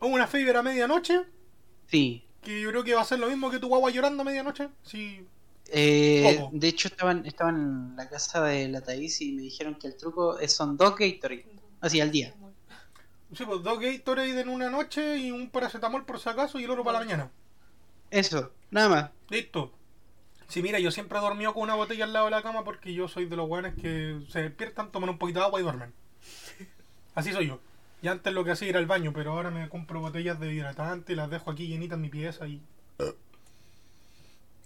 una 0.00 0.26
fiebre 0.26 0.56
a 0.56 0.62
medianoche. 0.62 1.22
Sí. 1.88 2.24
Que 2.42 2.60
yo 2.60 2.70
creo 2.70 2.84
que 2.84 2.94
va 2.94 3.02
a 3.02 3.04
ser 3.04 3.18
lo 3.18 3.28
mismo 3.28 3.50
que 3.50 3.58
tu 3.58 3.68
guagua 3.68 3.90
llorando 3.90 4.22
a 4.22 4.24
medianoche. 4.24 4.68
Sí. 4.82 5.26
Eh, 5.68 6.36
¿Cómo? 6.38 6.50
de 6.52 6.68
hecho 6.68 6.88
estaban, 6.88 7.24
estaban 7.24 7.56
en 7.56 7.96
la 7.96 8.08
casa 8.08 8.42
de 8.44 8.68
la 8.68 8.80
Thais 8.82 9.20
y 9.20 9.32
me 9.32 9.42
dijeron 9.42 9.76
que 9.76 9.86
el 9.88 9.96
truco 9.96 10.38
es, 10.38 10.52
son 10.52 10.76
dos 10.76 10.96
Gatorade, 10.96 11.46
así 11.80 12.00
al 12.00 12.10
día. 12.10 12.34
Sí, 13.34 13.44
pues 13.44 13.62
dos 13.62 13.78
Gatorade 13.80 14.40
en 14.40 14.48
una 14.48 14.70
noche 14.70 15.18
y 15.18 15.30
un 15.30 15.50
paracetamol 15.50 16.04
por 16.04 16.18
si 16.20 16.28
acaso 16.28 16.58
y 16.58 16.64
el 16.64 16.70
otro 16.70 16.84
para 16.84 16.98
la 16.98 17.04
mañana. 17.04 17.30
Eso, 18.12 18.52
nada 18.70 18.88
más. 18.88 19.10
Listo. 19.30 19.72
Sí, 20.48 20.62
mira, 20.62 20.78
yo 20.80 20.90
siempre 20.90 21.18
he 21.18 21.22
dormido 21.22 21.54
con 21.54 21.64
una 21.64 21.74
botella 21.76 22.04
al 22.04 22.12
lado 22.12 22.26
de 22.26 22.32
la 22.32 22.42
cama 22.42 22.64
porque 22.64 22.94
yo 22.94 23.08
soy 23.08 23.26
de 23.26 23.36
los 23.36 23.48
buenos 23.48 23.74
que 23.74 24.20
se 24.30 24.42
despiertan, 24.42 24.92
toman 24.92 25.10
un 25.10 25.18
poquito 25.18 25.40
de 25.40 25.46
agua 25.46 25.60
y 25.60 25.64
duermen. 25.64 25.94
Así 27.14 27.32
soy 27.32 27.48
yo. 27.48 27.60
Y 28.02 28.08
antes 28.08 28.32
lo 28.34 28.44
que 28.44 28.52
hacía 28.52 28.70
era 28.70 28.78
al 28.80 28.86
baño, 28.86 29.12
pero 29.14 29.32
ahora 29.32 29.50
me 29.50 29.68
compro 29.68 30.00
botellas 30.00 30.40
de 30.40 30.52
hidratante 30.54 31.12
y 31.12 31.16
las 31.16 31.30
dejo 31.30 31.50
aquí 31.50 31.68
llenitas 31.68 31.96
en 31.96 32.02
mi 32.02 32.10
pieza 32.10 32.48
y. 32.48 32.62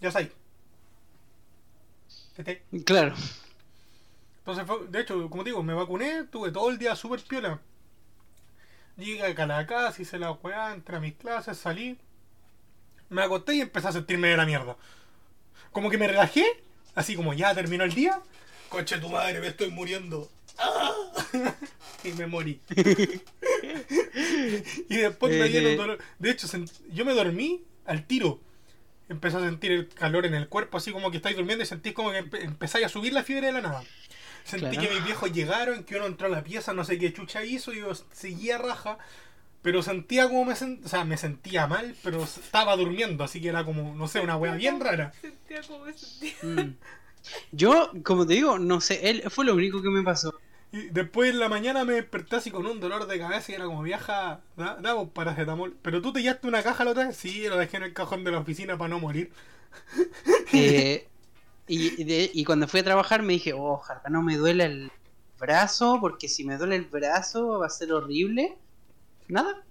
Ya 0.00 0.10
sabes. 0.10 0.30
Este. 2.36 2.62
Claro. 2.84 3.14
Entonces, 4.38 4.64
fue- 4.66 4.86
de 4.88 5.00
hecho, 5.00 5.28
como 5.28 5.44
digo, 5.44 5.62
me 5.62 5.74
vacuné, 5.74 6.24
tuve 6.24 6.50
todo 6.52 6.70
el 6.70 6.78
día 6.78 6.94
súper 6.96 7.22
piola. 7.22 7.60
Llegué 8.96 9.22
a 9.22 9.46
la 9.46 9.66
casa, 9.66 10.02
hice 10.02 10.18
la 10.18 10.32
weá, 10.32 10.72
entré 10.74 10.96
a 10.96 11.00
mis 11.00 11.14
clases, 11.14 11.56
salí. 11.58 11.98
Me 13.10 13.22
acosté 13.22 13.54
y 13.54 13.60
empecé 13.60 13.88
a 13.88 13.92
sentirme 13.92 14.28
de 14.28 14.36
la 14.36 14.46
mierda. 14.46 14.76
Como 15.72 15.90
que 15.90 15.98
me 15.98 16.06
relajé, 16.08 16.44
así 16.94 17.14
como 17.16 17.34
ya 17.34 17.54
terminó 17.54 17.84
el 17.84 17.94
día. 17.94 18.20
Coche 18.68 18.98
tu 18.98 19.08
madre, 19.08 19.40
me 19.40 19.46
estoy 19.48 19.70
muriendo. 19.70 20.28
¡Ah! 20.58 20.90
y 22.04 22.12
me 22.12 22.26
morí. 22.26 22.60
y 24.88 24.96
después 24.96 25.36
me 25.38 25.48
dieron 25.48 25.72
Eh. 25.72 25.76
dolor. 25.76 25.98
De 26.18 26.30
hecho, 26.30 26.46
yo 26.92 27.04
me 27.04 27.14
dormí 27.14 27.64
al 27.84 28.04
tiro. 28.06 28.40
Empecé 29.08 29.36
a 29.36 29.40
sentir 29.40 29.70
el 29.72 29.88
calor 29.88 30.26
en 30.26 30.34
el 30.34 30.48
cuerpo, 30.48 30.78
así 30.78 30.90
como 30.90 31.10
que 31.10 31.18
estáis 31.18 31.36
durmiendo 31.36 31.62
y 31.62 31.66
sentís 31.66 31.92
como 31.92 32.10
que 32.10 32.24
empe- 32.24 32.42
empezáis 32.42 32.86
a 32.86 32.88
subir 32.88 33.12
la 33.12 33.22
fiebre 33.22 33.46
de 33.46 33.52
la 33.52 33.60
nada. 33.60 33.84
Sentí 34.44 34.66
Claro. 34.76 34.88
que 34.88 34.94
mis 34.94 35.04
viejos 35.04 35.32
llegaron, 35.32 35.84
que 35.84 35.96
uno 35.96 36.06
entró 36.06 36.26
a 36.26 36.30
la 36.30 36.42
pieza, 36.42 36.72
no 36.72 36.84
sé 36.84 36.98
qué 36.98 37.12
chucha 37.12 37.44
hizo, 37.44 37.72
y 37.72 37.78
yo 37.80 37.92
seguía 38.12 38.58
raja, 38.58 38.98
pero 39.66 39.82
sentía 39.82 40.28
como 40.28 40.44
me 40.44 40.54
sentía, 40.56 40.86
o 40.86 40.88
sea, 40.88 41.04
me 41.04 41.16
sentía 41.16 41.66
mal, 41.66 41.96
pero 42.04 42.22
estaba 42.22 42.76
durmiendo, 42.76 43.24
así 43.24 43.40
que 43.40 43.48
era 43.48 43.64
como, 43.64 43.94
no 43.96 44.06
sé, 44.08 44.20
una 44.20 44.36
wea 44.36 44.54
bien 44.54 44.78
rara. 44.80 45.12
Sentía 45.20 45.60
como 45.66 45.84
me 45.86 45.92
sentía. 45.92 46.34
Mm. 46.42 46.76
Yo, 47.52 47.90
como 48.04 48.26
te 48.26 48.34
digo, 48.34 48.58
no 48.58 48.80
sé, 48.80 49.10
él 49.10 49.24
fue 49.30 49.44
lo 49.44 49.54
único 49.54 49.82
que 49.82 49.90
me 49.90 50.02
pasó. 50.04 50.34
Y 50.72 50.90
después 50.90 51.30
en 51.30 51.40
la 51.40 51.48
mañana 51.48 51.84
me 51.84 51.94
desperté 51.94 52.36
así 52.36 52.50
con 52.52 52.66
un 52.66 52.80
dolor 52.80 53.06
de 53.08 53.18
cabeza 53.18 53.52
y 53.52 53.54
era 53.56 53.66
como, 53.66 53.82
vieja, 53.82 54.40
da, 54.56 54.76
da 54.76 55.04
paracetamol. 55.06 55.76
Pero 55.82 56.02
tú 56.02 56.12
te 56.12 56.22
llevaste 56.22 56.48
una 56.48 56.62
caja 56.62 56.84
la 56.84 56.92
otra 56.92 57.06
vez, 57.08 57.16
sí, 57.16 57.48
lo 57.48 57.56
dejé 57.58 57.78
en 57.78 57.84
el 57.84 57.94
cajón 57.94 58.24
de 58.24 58.32
la 58.32 58.38
oficina 58.40 58.78
para 58.78 58.88
no 58.90 59.00
morir. 59.00 59.32
Eh, 60.52 61.08
y, 61.66 62.00
y 62.02 62.04
de- 62.04 62.30
y 62.34 62.44
cuando 62.44 62.68
fui 62.68 62.80
a 62.80 62.84
trabajar 62.84 63.22
me 63.22 63.34
dije, 63.34 63.52
oh, 63.52 63.74
ojalá 63.74 64.02
no 64.10 64.22
me 64.22 64.36
duele 64.36 64.64
el 64.64 64.92
brazo, 65.38 65.98
porque 66.00 66.28
si 66.28 66.44
me 66.44 66.56
duele 66.58 66.76
el 66.76 66.86
brazo 66.86 67.60
va 67.60 67.66
a 67.66 67.70
ser 67.70 67.92
horrible. 67.92 68.58
Nada. 69.28 69.64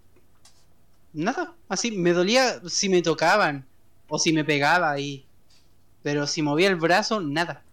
Nada. 1.14 1.56
Así, 1.70 1.92
me 1.92 2.12
dolía 2.14 2.62
si 2.68 2.90
me 2.90 3.02
tocaban 3.02 3.66
o 4.08 4.20
si 4.20 4.34
me 4.34 4.44
pegaba 4.44 4.92
ahí. 4.92 5.26
Pero 6.04 6.28
si 6.28 6.42
movía 6.42 6.68
el 6.68 6.76
brazo, 6.76 7.20
nada. 7.22 7.64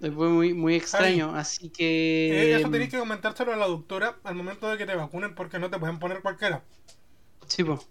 Fue 0.00 0.28
muy, 0.28 0.52
muy 0.52 0.74
extraño, 0.74 1.34
así 1.34 1.66
Eh, 1.66 1.72
que... 1.72 2.56
eso 2.56 2.68
tenés 2.70 2.90
que 2.90 2.98
comentárselo 2.98 3.54
a 3.54 3.56
la 3.56 3.66
doctora 3.66 4.16
al 4.22 4.34
momento 4.34 4.68
de 4.68 4.76
que 4.76 4.84
te 4.84 4.94
vacunen 4.94 5.34
porque 5.34 5.58
no 5.58 5.70
te 5.70 5.78
pueden 5.78 5.98
poner 5.98 6.20
cualquiera. 6.20 6.62
Sí, 7.46 7.64
po. 7.64 7.82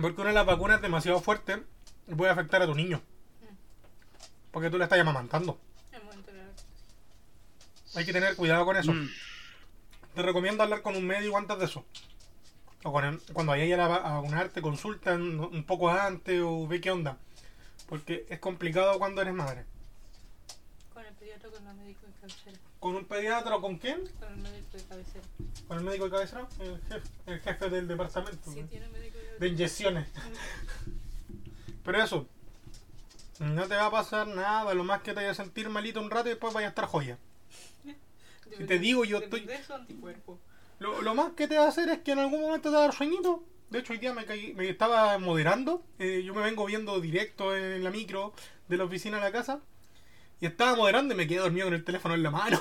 Porque 0.00 0.20
una 0.20 0.30
de 0.30 0.34
las 0.36 0.46
vacunas 0.46 0.76
es 0.76 0.82
demasiado 0.82 1.20
fuerte 1.20 1.62
y 2.08 2.14
puede 2.14 2.30
afectar 2.32 2.62
a 2.62 2.66
tu 2.66 2.74
niño. 2.74 3.02
Porque 4.50 4.70
tú 4.70 4.78
le 4.78 4.84
estás 4.84 4.98
amamantando. 4.98 5.58
Hay 7.94 8.04
que 8.04 8.12
tener 8.12 8.34
cuidado 8.36 8.64
con 8.64 8.76
eso. 8.76 8.92
Mm. 8.92 9.08
Te 10.16 10.22
recomiendo 10.22 10.62
hablar 10.62 10.80
con 10.80 10.96
un 10.96 11.06
médico 11.06 11.36
antes 11.36 11.58
de 11.58 11.66
eso. 11.66 11.84
O 12.84 12.90
con 12.90 13.20
cuando 13.34 13.50
vayas 13.52 13.78
a 13.78 13.84
a, 13.84 13.88
va- 13.88 13.96
a 13.96 14.14
vacunarte, 14.14 14.62
consultan 14.62 15.38
un 15.40 15.64
poco 15.64 15.90
antes 15.90 16.40
o 16.42 16.66
ve 16.66 16.80
qué 16.80 16.90
onda. 16.90 17.18
Porque 17.86 18.24
es 18.30 18.38
complicado 18.38 18.98
cuando 18.98 19.20
eres 19.20 19.34
madre. 19.34 19.66
Con 20.94 21.04
el 21.04 21.12
pediatra 21.14 21.50
con 21.50 21.68
el 21.68 21.74
médico 21.74 22.06
de 22.06 22.12
cabecera. 22.14 22.58
¿Con 22.80 22.96
un 22.96 23.04
pediatra 23.04 23.56
o 23.56 23.60
con 23.60 23.76
quién? 23.76 24.06
Con 24.18 24.28
el 24.32 24.36
médico 24.38 24.78
de 24.78 24.84
cabecera. 24.84 25.24
¿Con 25.68 25.78
el 25.78 25.84
médico 25.84 26.04
de 26.06 26.10
cabecera? 26.10 26.48
El 26.60 26.80
jefe, 26.88 27.08
el 27.26 27.40
jefe 27.40 27.70
del 27.70 27.86
departamento. 27.88 28.50
Sí, 28.50 28.62
tiene 28.70 28.88
médico 28.88 29.18
de 29.18 29.38
De 29.38 29.48
inyecciones. 29.48 30.08
Pero 31.84 32.02
eso. 32.02 32.26
No 33.38 33.68
te 33.68 33.76
va 33.76 33.84
a 33.86 33.90
pasar 33.90 34.26
nada, 34.28 34.72
lo 34.72 34.82
más 34.82 35.02
que 35.02 35.10
te 35.10 35.16
vayas 35.16 35.38
a 35.38 35.42
sentir 35.44 35.68
malito 35.68 36.00
un 36.00 36.10
rato 36.10 36.28
y 36.28 36.30
después 36.30 36.54
vaya 36.54 36.68
a 36.68 36.70
estar 36.70 36.86
joya. 36.86 37.18
Si 38.50 38.64
te 38.64 38.78
digo, 38.78 39.04
yo 39.04 39.18
estoy-. 39.18 39.40
Lo, 40.78 41.00
lo 41.02 41.14
más 41.14 41.32
que 41.32 41.48
te 41.48 41.56
va 41.58 41.64
a 41.64 41.68
hacer 41.68 41.88
es 41.88 41.98
que 42.00 42.12
en 42.12 42.18
algún 42.18 42.40
momento 42.42 42.68
te 42.70 42.74
va 42.76 42.82
a 42.82 42.86
dar 42.86 42.94
sueñito. 42.94 43.44
De 43.70 43.78
hecho, 43.80 43.92
hoy 43.92 43.98
día 43.98 44.12
me, 44.12 44.26
caí- 44.26 44.54
me 44.54 44.68
estaba 44.68 45.18
moderando. 45.18 45.84
eh, 45.98 46.22
yo 46.24 46.34
me 46.34 46.42
vengo 46.42 46.64
viendo 46.66 47.00
directo 47.00 47.56
en 47.56 47.82
la 47.82 47.90
micro 47.90 48.32
de 48.68 48.76
la 48.76 48.84
oficina 48.84 49.18
a 49.18 49.20
la 49.20 49.32
casa. 49.32 49.60
Y 50.40 50.46
estaba 50.46 50.76
moderando 50.76 51.14
y 51.14 51.16
me 51.18 51.26
quedé 51.26 51.38
dormido 51.40 51.66
con 51.66 51.74
el 51.74 51.84
teléfono 51.84 52.14
en 52.14 52.22
la 52.22 52.30
mano. 52.30 52.60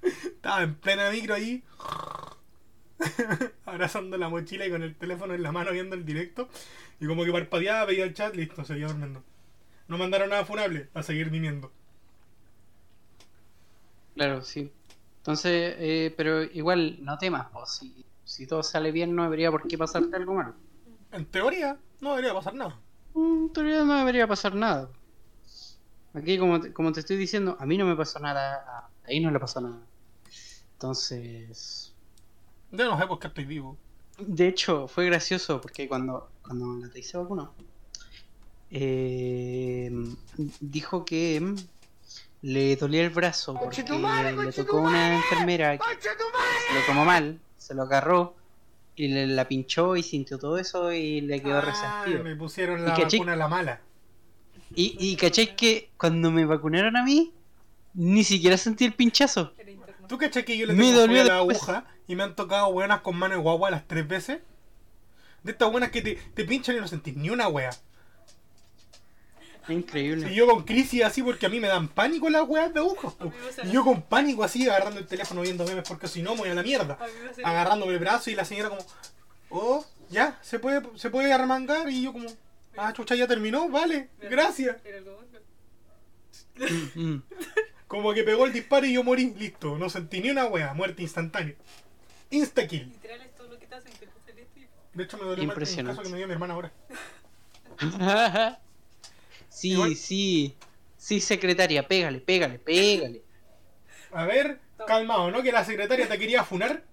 estaba 0.02 0.62
en 0.62 0.74
plena 0.74 1.10
micro 1.10 1.34
ahí. 1.34 1.62
abrazando 3.66 4.16
la 4.16 4.28
mochila 4.28 4.66
y 4.66 4.70
con 4.70 4.82
el 4.82 4.94
teléfono 4.96 5.34
en 5.34 5.42
la 5.42 5.52
mano 5.52 5.72
viendo 5.72 5.96
el 5.96 6.04
directo. 6.04 6.48
Y 7.00 7.06
como 7.06 7.24
que 7.24 7.32
parpadeaba, 7.32 7.84
veía 7.86 8.04
el 8.04 8.14
chat, 8.14 8.34
listo, 8.34 8.64
seguía 8.64 8.86
durmiendo. 8.88 9.22
No 9.88 9.98
mandaron 9.98 10.30
nada 10.30 10.44
funable 10.44 10.88
a 10.94 11.02
seguir 11.02 11.30
viniendo. 11.30 11.72
Claro, 14.14 14.42
sí. 14.42 14.70
Entonces, 15.18 15.74
eh, 15.78 16.14
pero 16.16 16.42
igual, 16.42 16.98
no 17.00 17.16
temas, 17.18 17.48
po, 17.50 17.64
si, 17.66 18.04
si 18.24 18.46
todo 18.46 18.62
sale 18.62 18.90
bien 18.92 19.14
no 19.14 19.24
debería 19.24 19.50
por 19.50 19.66
qué 19.66 19.78
pasarte 19.78 20.16
algo 20.16 20.34
malo. 20.34 20.54
En 21.12 21.26
teoría, 21.26 21.78
no 22.00 22.10
debería 22.10 22.34
pasar 22.34 22.54
nada. 22.54 22.76
Mm, 23.14 23.44
En 23.46 23.52
teoría 23.52 23.84
no 23.84 23.96
debería 23.98 24.26
pasar 24.26 24.54
nada. 24.54 24.88
Aquí, 26.14 26.38
como 26.38 26.60
te, 26.60 26.72
como 26.72 26.92
te 26.92 27.00
estoy 27.00 27.16
diciendo, 27.16 27.56
a 27.58 27.66
mí 27.66 27.78
no 27.78 27.86
me 27.86 27.96
pasó 27.96 28.18
nada, 28.18 28.56
a 28.56 28.90
ahí 29.06 29.20
no 29.20 29.30
le 29.30 29.40
pasó 29.40 29.60
nada. 29.60 29.80
Entonces, 30.74 31.92
Yo 32.70 32.84
no 32.90 32.98
sé 32.98 33.06
por 33.06 33.18
qué 33.18 33.28
estoy 33.28 33.44
vivo. 33.44 33.76
de 34.18 34.48
hecho, 34.48 34.88
fue 34.88 35.06
gracioso 35.06 35.60
porque 35.60 35.88
cuando, 35.88 36.28
cuando 36.42 36.66
la 36.86 37.02
se 37.02 37.16
vacunó, 37.16 37.52
eh, 38.70 39.90
dijo 40.60 41.04
que 41.04 41.54
le 42.42 42.76
dolía 42.76 43.02
el 43.02 43.10
brazo 43.10 43.54
porque 43.54 43.82
le 43.84 44.52
tocó 44.52 44.78
una 44.80 45.14
enfermera 45.16 45.78
que 45.78 45.84
se 46.00 46.08
lo 46.74 46.86
tomó 46.86 47.04
mal, 47.04 47.40
se 47.56 47.74
lo 47.74 47.82
agarró 47.82 48.34
y 48.96 49.08
le 49.08 49.26
la 49.26 49.46
pinchó 49.48 49.96
y 49.96 50.02
sintió 50.02 50.38
todo 50.38 50.58
eso 50.58 50.92
y 50.92 51.20
le 51.22 51.40
quedó 51.40 51.58
Ah, 51.58 51.60
resentido. 51.62 52.24
me 52.24 52.36
pusieron 52.36 52.80
¿Y 52.80 52.82
la 52.86 52.94
vacuna 52.98 53.32
a 53.32 53.36
la 53.36 53.48
mala. 53.48 53.80
Y, 54.74 54.96
y 54.98 55.16
caché 55.16 55.54
que 55.54 55.90
cuando 55.96 56.30
me 56.30 56.44
vacunaron 56.44 56.96
a 56.96 57.02
mí, 57.04 57.32
ni 57.94 58.24
siquiera 58.24 58.56
sentí 58.56 58.84
el 58.86 58.94
pinchazo. 58.94 59.52
¿Tú 60.08 60.18
cachai 60.18 60.44
que 60.44 60.58
yo 60.58 60.66
le 60.66 60.74
tengo 60.74 61.06
la 61.24 61.38
aguja 61.38 61.84
y 62.08 62.16
me 62.16 62.24
han 62.24 62.34
tocado 62.34 62.72
buenas 62.72 63.00
con 63.00 63.16
mano 63.16 63.34
de 63.34 63.40
guagua 63.40 63.70
las 63.70 63.86
tres 63.86 64.06
veces? 64.08 64.40
De 65.42 65.52
estas 65.52 65.70
buenas 65.70 65.90
que 65.90 66.02
te, 66.02 66.14
te 66.34 66.44
pinchan 66.44 66.76
y 66.76 66.80
no 66.80 66.88
sentís 66.88 67.16
ni 67.16 67.30
una 67.30 67.48
wea. 67.48 67.70
Increíble. 69.68 70.32
Y 70.32 70.34
yo 70.34 70.46
con 70.46 70.64
crisis 70.64 71.04
así 71.04 71.22
porque 71.22 71.46
a 71.46 71.48
mí 71.48 71.60
me 71.60 71.68
dan 71.68 71.88
pánico 71.88 72.28
las 72.28 72.48
weas 72.48 72.72
de 72.72 72.80
agujas. 72.80 73.14
Y 73.64 73.70
yo 73.70 73.84
con 73.84 74.02
pánico 74.02 74.42
así 74.42 74.68
agarrando 74.68 74.98
el 74.98 75.06
teléfono 75.06 75.42
viendo 75.42 75.64
memes 75.64 75.86
porque 75.86 76.08
si 76.08 76.22
no 76.22 76.34
me 76.34 76.40
voy 76.42 76.50
a 76.50 76.54
la 76.54 76.62
mierda. 76.62 76.98
A 77.44 77.50
Agarrándome 77.50 77.92
el 77.92 77.98
brazo 77.98 78.30
y 78.30 78.34
la 78.34 78.44
señora 78.44 78.70
como, 78.70 78.84
oh, 79.50 79.84
ya, 80.10 80.38
se 80.42 80.58
puede, 80.58 80.82
se 80.96 81.10
puede 81.10 81.32
arremangar 81.32 81.88
y 81.88 82.02
yo 82.02 82.12
como, 82.12 82.28
ah, 82.76 82.92
chucha, 82.92 83.14
ya 83.14 83.26
terminó, 83.28 83.68
vale, 83.68 84.10
gracias. 84.20 84.76
Algodón. 84.84 85.32
Mm. 86.94 87.22
Como 87.86 88.12
que 88.14 88.24
pegó 88.24 88.46
el 88.46 88.52
disparo 88.52 88.86
y 88.86 88.94
yo 88.94 89.04
morí, 89.04 89.34
listo, 89.34 89.78
no 89.78 89.90
sentí 89.90 90.20
ni 90.20 90.30
una 90.30 90.46
wea, 90.46 90.72
muerte 90.74 91.02
instantánea. 91.02 91.54
Insta 92.30 92.66
kill. 92.66 92.88
Literal 92.88 93.20
es 93.20 93.34
todo 93.34 93.48
lo 93.48 93.58
que 93.58 93.66
te 93.66 93.74
hacen 93.74 93.92
que 93.92 94.06
te 94.06 94.12
sale 94.26 94.42
esto 94.42 94.60
y 94.60 94.66
De 94.96 95.04
hecho 95.04 95.18
me 95.18 95.24
dolió 95.24 95.44
más 95.44 95.54
que 95.54 95.62
el 95.62 95.62
Impresionante. 95.62 95.98
caso 95.98 96.02
que 96.02 96.12
me 96.12 96.18
dio 96.18 96.26
mi 96.26 96.32
hermana 96.32 96.54
ahora. 96.54 96.72
sí, 99.52 99.70
Igual- 99.72 99.96
sí. 99.96 100.54
Sí, 100.96 101.20
secretaria, 101.20 101.86
pégale, 101.86 102.20
pégale, 102.20 102.58
pégale. 102.60 103.22
A 104.12 104.24
ver, 104.24 104.60
calmado, 104.86 105.30
¿no? 105.30 105.42
Que 105.42 105.50
la 105.52 105.64
secretaria 105.64 106.08
te 106.08 106.18
quería 106.18 106.44
funar. 106.44 106.84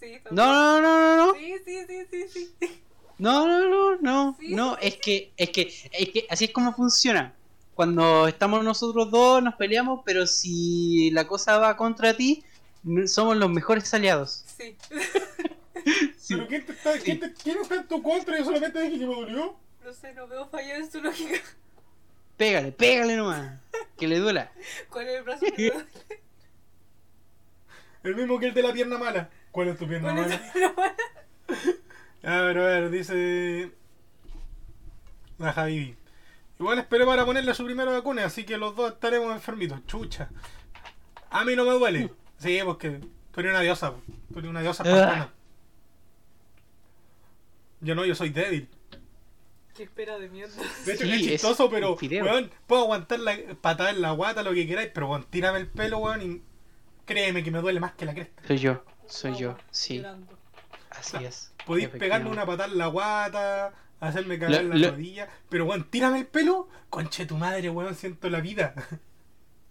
Sí, 0.00 0.18
No, 0.30 0.46
no, 0.46 0.80
no, 0.80 1.16
no, 1.16 1.26
no. 1.26 1.34
Sí, 1.34 1.54
sí, 1.64 1.78
sí, 2.10 2.28
sí, 2.32 2.50
sí. 2.60 2.82
No, 3.18 3.46
no, 3.46 3.68
no, 3.68 3.96
no. 4.00 4.36
Sí. 4.40 4.54
No, 4.54 4.78
es 4.80 4.96
que, 4.96 5.32
es 5.36 5.50
que, 5.50 5.62
es 5.92 6.08
que 6.10 6.26
así 6.30 6.46
es 6.46 6.50
como 6.52 6.72
funciona. 6.72 7.34
Cuando 7.74 8.26
estamos 8.28 8.64
nosotros 8.64 9.10
dos 9.10 9.42
nos 9.42 9.54
peleamos, 9.56 10.00
pero 10.04 10.26
si 10.26 11.10
la 11.10 11.26
cosa 11.26 11.58
va 11.58 11.76
contra 11.76 12.16
ti, 12.16 12.42
somos 13.06 13.36
los 13.36 13.50
mejores 13.50 13.92
aliados. 13.94 14.44
Sí. 14.56 14.76
Sí. 16.18 16.34
¿Pero 16.34 16.46
quién, 16.48 16.66
te 16.66 16.72
está, 16.72 16.98
quién, 16.98 17.20
te- 17.20 17.32
quién 17.32 17.58
está 17.62 17.76
en 17.76 17.88
tu 17.88 18.02
contra? 18.02 18.36
Yo 18.36 18.44
solamente 18.44 18.78
dije 18.82 18.98
que 18.98 19.06
me 19.06 19.14
dolió. 19.14 19.56
No 19.82 19.92
sé, 19.94 20.12
no 20.12 20.26
veo 20.28 20.46
fallo 20.48 20.74
en 20.74 20.90
su 20.90 21.00
lógica. 21.00 21.40
Pégale, 22.38 22.72
pégale 22.72 23.16
nomás. 23.16 23.60
Que 23.98 24.08
le 24.08 24.18
duela. 24.20 24.50
¿Cuál 24.88 25.08
es 25.08 25.16
el 25.18 25.22
brazo 25.24 25.46
que 25.54 25.70
duele? 25.70 25.86
El 28.04 28.14
mismo 28.14 28.38
que 28.38 28.46
el 28.46 28.54
de 28.54 28.62
la 28.62 28.72
pierna 28.72 28.96
mala. 28.96 29.28
¿Cuál 29.50 29.68
es 29.68 29.78
tu 29.78 29.86
pierna 29.86 30.12
¿Cuál 30.14 30.28
mala? 30.28 30.34
es? 30.34 31.74
A 32.24 32.40
ver, 32.42 32.58
a 32.58 32.64
ver, 32.64 32.90
dice. 32.90 33.70
La 35.38 35.52
Javi. 35.52 35.96
Igual 36.58 36.78
esperé 36.80 37.06
para 37.06 37.24
ponerle 37.24 37.54
su 37.54 37.64
primera 37.64 37.92
vacuna, 37.92 38.24
así 38.24 38.44
que 38.44 38.56
los 38.58 38.74
dos 38.74 38.92
estaremos 38.94 39.32
enfermitos. 39.32 39.84
Chucha. 39.86 40.28
A 41.30 41.44
mí 41.44 41.54
no 41.54 41.64
me 41.64 41.70
duele. 41.72 42.12
Sí, 42.38 42.58
porque 42.64 43.00
tú 43.32 43.40
eres 43.40 43.52
una 43.52 43.60
diosa. 43.60 43.94
Tú 44.32 44.38
eres 44.40 44.50
una 44.50 44.60
diosa 44.62 44.82
Ah. 44.86 45.28
Yo 47.80 47.94
no, 47.94 48.04
yo 48.04 48.14
soy 48.16 48.30
débil. 48.30 48.68
Qué 49.78 49.84
espera 49.84 50.18
de 50.18 50.28
mierda. 50.28 50.54
De 50.84 50.92
hecho, 50.92 51.04
Sí, 51.04 51.12
es 51.12 51.20
chistoso, 51.22 51.70
pero, 51.70 51.96
weón, 51.96 52.50
puedo 52.66 52.82
aguantar 52.82 53.20
la 53.20 53.36
patada 53.60 53.90
en 53.90 54.02
la 54.02 54.10
guata, 54.10 54.42
lo 54.42 54.52
que 54.52 54.66
queráis, 54.66 54.90
pero, 54.92 55.08
weón, 55.08 55.24
tírame 55.30 55.60
el 55.60 55.68
pelo, 55.68 55.98
weón, 55.98 56.20
y 56.20 56.42
créeme 57.06 57.44
que 57.44 57.52
me 57.52 57.60
duele 57.60 57.78
más 57.78 57.92
que 57.92 58.04
la 58.04 58.12
cresta. 58.12 58.42
Soy 58.46 58.58
yo, 58.58 58.84
soy 59.06 59.36
yo, 59.36 59.56
sí, 59.70 60.04
así 60.90 61.24
es. 61.24 61.52
Podéis 61.64 61.90
pegarme 61.90 62.28
una 62.28 62.44
patada 62.44 62.72
en 62.72 62.76
la 62.78 62.88
guata, 62.88 63.72
hacerme 64.00 64.38
cagar 64.40 64.64
Lo- 64.64 64.74
en 64.74 64.80
la 64.80 64.86
lo- 64.88 64.90
rodilla, 64.96 65.28
pero, 65.48 65.64
weón, 65.64 65.88
tírame 65.88 66.18
el 66.18 66.26
pelo, 66.26 66.68
conche 66.90 67.24
tu 67.24 67.36
madre, 67.36 67.70
weón, 67.70 67.94
siento 67.94 68.28
la 68.30 68.40
vida. 68.40 68.74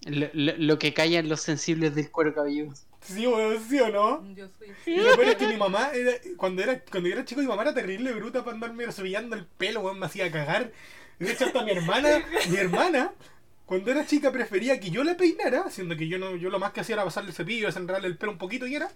Lo, 0.05 0.28
lo- 0.32 0.53
lo 0.58 0.80
que 0.80 0.93
callan 0.93 1.28
los 1.28 1.41
sensibles 1.41 1.95
del 1.95 2.10
cuero 2.12 2.34
cabelludo. 2.34 2.74
Sí, 3.02 3.28
weón, 3.28 3.64
sí 3.68 3.80
o 3.80 3.89
no. 3.89 4.34
Yo 4.34 4.48
soy 4.58 4.74
Y 4.86 4.98
lo 4.98 5.16
peor 5.16 5.30
es 5.30 5.36
que 5.36 5.48
mi 5.48 5.58
mamá, 5.58 5.89
era, 5.93 6.14
cuando, 6.38 6.62
era, 6.62 6.80
cuando 6.80 7.10
yo 7.10 7.16
era 7.16 7.26
chico, 7.26 7.41
mi 7.41 7.48
mamá 7.48 7.64
era 7.64 7.74
terrible 7.74 8.14
bruta 8.14 8.43
para 8.43 8.56
andarme 8.56 8.86
rasullando 8.86 9.36
el 9.36 9.45
pelo, 9.45 9.82
weón, 9.82 10.00
me 10.00 10.06
hacía 10.06 10.32
cagar. 10.32 10.72
De 11.20 11.32
hecho, 11.32 11.45
hasta 11.45 11.64
mi 11.64 11.72
hermana, 11.72 12.26
mi 12.50 12.58
hermana, 12.58 13.12
cuando 13.66 13.91
era 13.91 14.06
chica 14.06 14.32
prefería 14.32 14.80
que 14.80 14.91
yo 14.91 15.04
la 15.04 15.18
peinara, 15.18 15.70
siendo 15.70 15.98
que 15.98 16.08
yo 16.08 16.20
no, 16.20 16.36
yo 16.36 16.50
lo 16.50 16.60
más 16.60 16.72
que 16.72 16.82
hacía 16.82 16.95
era 16.95 17.04
pasarle 17.04 17.32
el 17.32 17.36
cepillo, 17.36 17.68
desenredarle 17.68 18.08
el 18.08 18.18
pelo 18.18 18.34
un 18.34 18.38
poquito 18.38 18.68
y 18.68 18.76
era, 18.76 18.89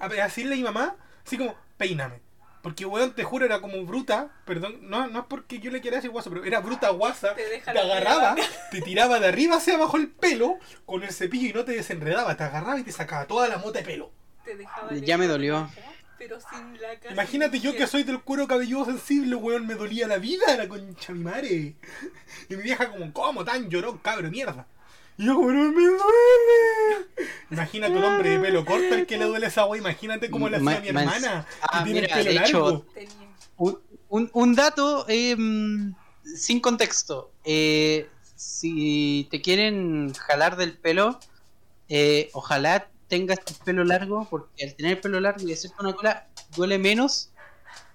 a 0.00 0.08
decirle 0.08 0.54
a 0.54 0.58
mi 0.58 0.64
mamá, 0.64 0.96
así 1.24 1.38
como, 1.38 1.54
peíname. 1.76 2.25
Porque, 2.66 2.84
weón, 2.84 3.12
te 3.12 3.22
juro, 3.22 3.44
era 3.44 3.60
como 3.60 3.84
bruta, 3.84 4.28
perdón, 4.44 4.78
no, 4.82 5.06
no 5.06 5.20
es 5.20 5.26
porque 5.26 5.60
yo 5.60 5.70
le 5.70 5.80
quiera 5.80 5.98
decir 5.98 6.10
guaso, 6.10 6.30
pero 6.30 6.44
era 6.44 6.58
bruta 6.58 6.90
guasa, 6.90 7.32
Te 7.36 7.78
agarraba, 7.78 8.34
te 8.72 8.82
tiraba 8.82 9.20
de 9.20 9.28
arriba 9.28 9.58
hacia 9.58 9.76
abajo 9.76 9.96
el 9.96 10.08
pelo 10.08 10.58
con 10.84 11.04
el 11.04 11.12
cepillo 11.12 11.48
y 11.48 11.52
no 11.52 11.64
te 11.64 11.70
desenredaba, 11.70 12.36
te 12.36 12.42
agarraba 12.42 12.80
y 12.80 12.82
te 12.82 12.90
sacaba 12.90 13.26
toda 13.26 13.46
la 13.46 13.58
mota 13.58 13.78
de 13.78 13.84
pelo. 13.84 14.10
Te 14.44 14.56
dejaba 14.56 14.92
Ya 14.94 15.16
me 15.16 15.28
dolió. 15.28 15.70
Pero 16.18 16.40
sin 16.40 16.80
la 16.80 16.98
cara. 16.98 17.12
Imagínate 17.12 17.60
yo 17.60 17.72
que 17.72 17.86
soy 17.86 18.02
del 18.02 18.20
cuero 18.20 18.48
cabelludo 18.48 18.86
sensible, 18.86 19.36
weón, 19.36 19.64
me 19.68 19.76
dolía 19.76 20.08
la 20.08 20.18
vida, 20.18 20.56
la 20.56 20.66
concha 20.66 21.12
mi 21.12 21.22
madre. 21.22 21.76
Y 22.48 22.56
mi 22.56 22.62
vieja 22.64 22.90
como, 22.90 23.12
¿cómo 23.12 23.44
tan 23.44 23.70
llorón, 23.70 23.98
cabro 23.98 24.24
de 24.24 24.30
mierda? 24.32 24.66
Y 25.18 25.24
yo 25.26 25.34
como, 25.34 25.50
no 25.50 25.72
me 25.72 25.82
duele. 25.84 25.98
Imagínate 27.50 27.92
un 27.96 28.04
hombre 28.04 28.30
de 28.30 28.38
pelo 28.38 28.64
corto 28.64 28.94
al 28.94 29.06
que 29.06 29.16
le 29.16 29.24
duele 29.24 29.46
esa 29.46 29.64
weá, 29.66 29.80
imagínate 29.80 30.30
cómo 30.30 30.48
le 30.48 30.56
hacía 30.58 30.76
a 30.76 30.80
mi 30.80 30.88
hermana. 30.88 31.46
Ah, 31.62 31.78
que 31.78 31.84
tiene 31.84 32.00
mira, 32.02 32.18
el 32.20 32.24
pelo 32.26 32.40
de 32.40 32.46
hecho, 32.46 32.58
largo. 32.60 32.84
Un, 33.56 33.78
un- 34.08 34.30
un 34.34 34.54
dato 34.54 35.06
em, 35.08 35.94
sin 36.24 36.60
contexto. 36.60 37.30
Eh, 37.44 38.08
si 38.34 39.26
te 39.30 39.40
quieren 39.40 40.12
jalar 40.14 40.56
del 40.56 40.76
pelo, 40.76 41.18
eh, 41.88 42.28
ojalá 42.34 42.88
tengas 43.08 43.42
tu 43.44 43.54
pelo 43.64 43.84
largo, 43.84 44.26
porque 44.28 44.64
al 44.64 44.74
tener 44.74 45.00
pelo 45.00 45.20
largo 45.20 45.48
y 45.48 45.52
hacerte 45.52 45.76
una 45.80 45.94
cola 45.94 46.26
duele 46.56 46.78
menos 46.78 47.30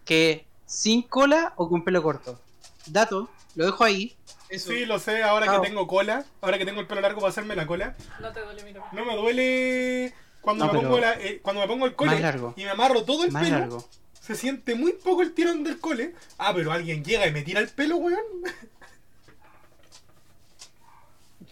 que 0.06 0.46
sin 0.66 1.04
cola 1.04 1.54
o 1.58 1.70
con 1.70 1.84
pelo 1.84 2.02
corto. 2.02 2.40
Dato, 2.88 3.30
lo 3.56 3.66
dejo 3.66 3.84
ahí. 3.84 4.16
Eso. 4.52 4.72
Sí, 4.72 4.86
lo 4.86 5.00
sé, 5.00 5.24
ahora 5.24 5.48
que 5.52 5.68
tengo 5.68 5.88
cola, 5.88 6.26
ahora 6.42 6.58
que 6.58 6.66
tengo 6.66 6.82
el 6.82 6.88
pelo 6.88 7.02
largo 7.02 7.22
para 7.22 7.32
hacerme 7.32 7.56
la 7.56 7.66
cola, 7.66 7.96
No 8.20 8.32
te 8.34 8.42
duele, 8.42 8.64
mira. 8.64 8.84
no 8.92 9.06
me 9.06 9.16
duele 9.16 10.14
cuando, 10.42 10.66
No, 10.68 10.74
me, 10.74 10.80
pongo 10.82 11.00
la- 11.00 11.14
eh, 11.22 11.40
cuando 11.42 11.62
me 11.62 11.68
pongo 11.68 11.86
el 11.86 11.96
cole 11.96 12.20
largo. 12.20 12.54
y 12.58 12.64
me 12.66 12.70
amarro 12.72 13.04
todo 13.06 13.24
el 13.24 13.32
Más 13.32 13.44
pelo. 13.44 13.60
largo. 13.60 13.88
Se 14.20 14.36
siente 14.36 14.76
muy 14.76 14.92
poco 14.94 15.22
el 15.24 15.34
tirón 15.34 15.64
del 15.64 15.80
cole. 15.80 16.14
Ah, 16.38 16.52
pero 16.54 16.72
alguien 16.72 17.04
llega 17.04 17.26
y 17.28 17.32
me 17.32 17.42
tira 17.42 17.60
el 17.60 17.70
pelo, 17.70 17.98
weón. 17.98 18.20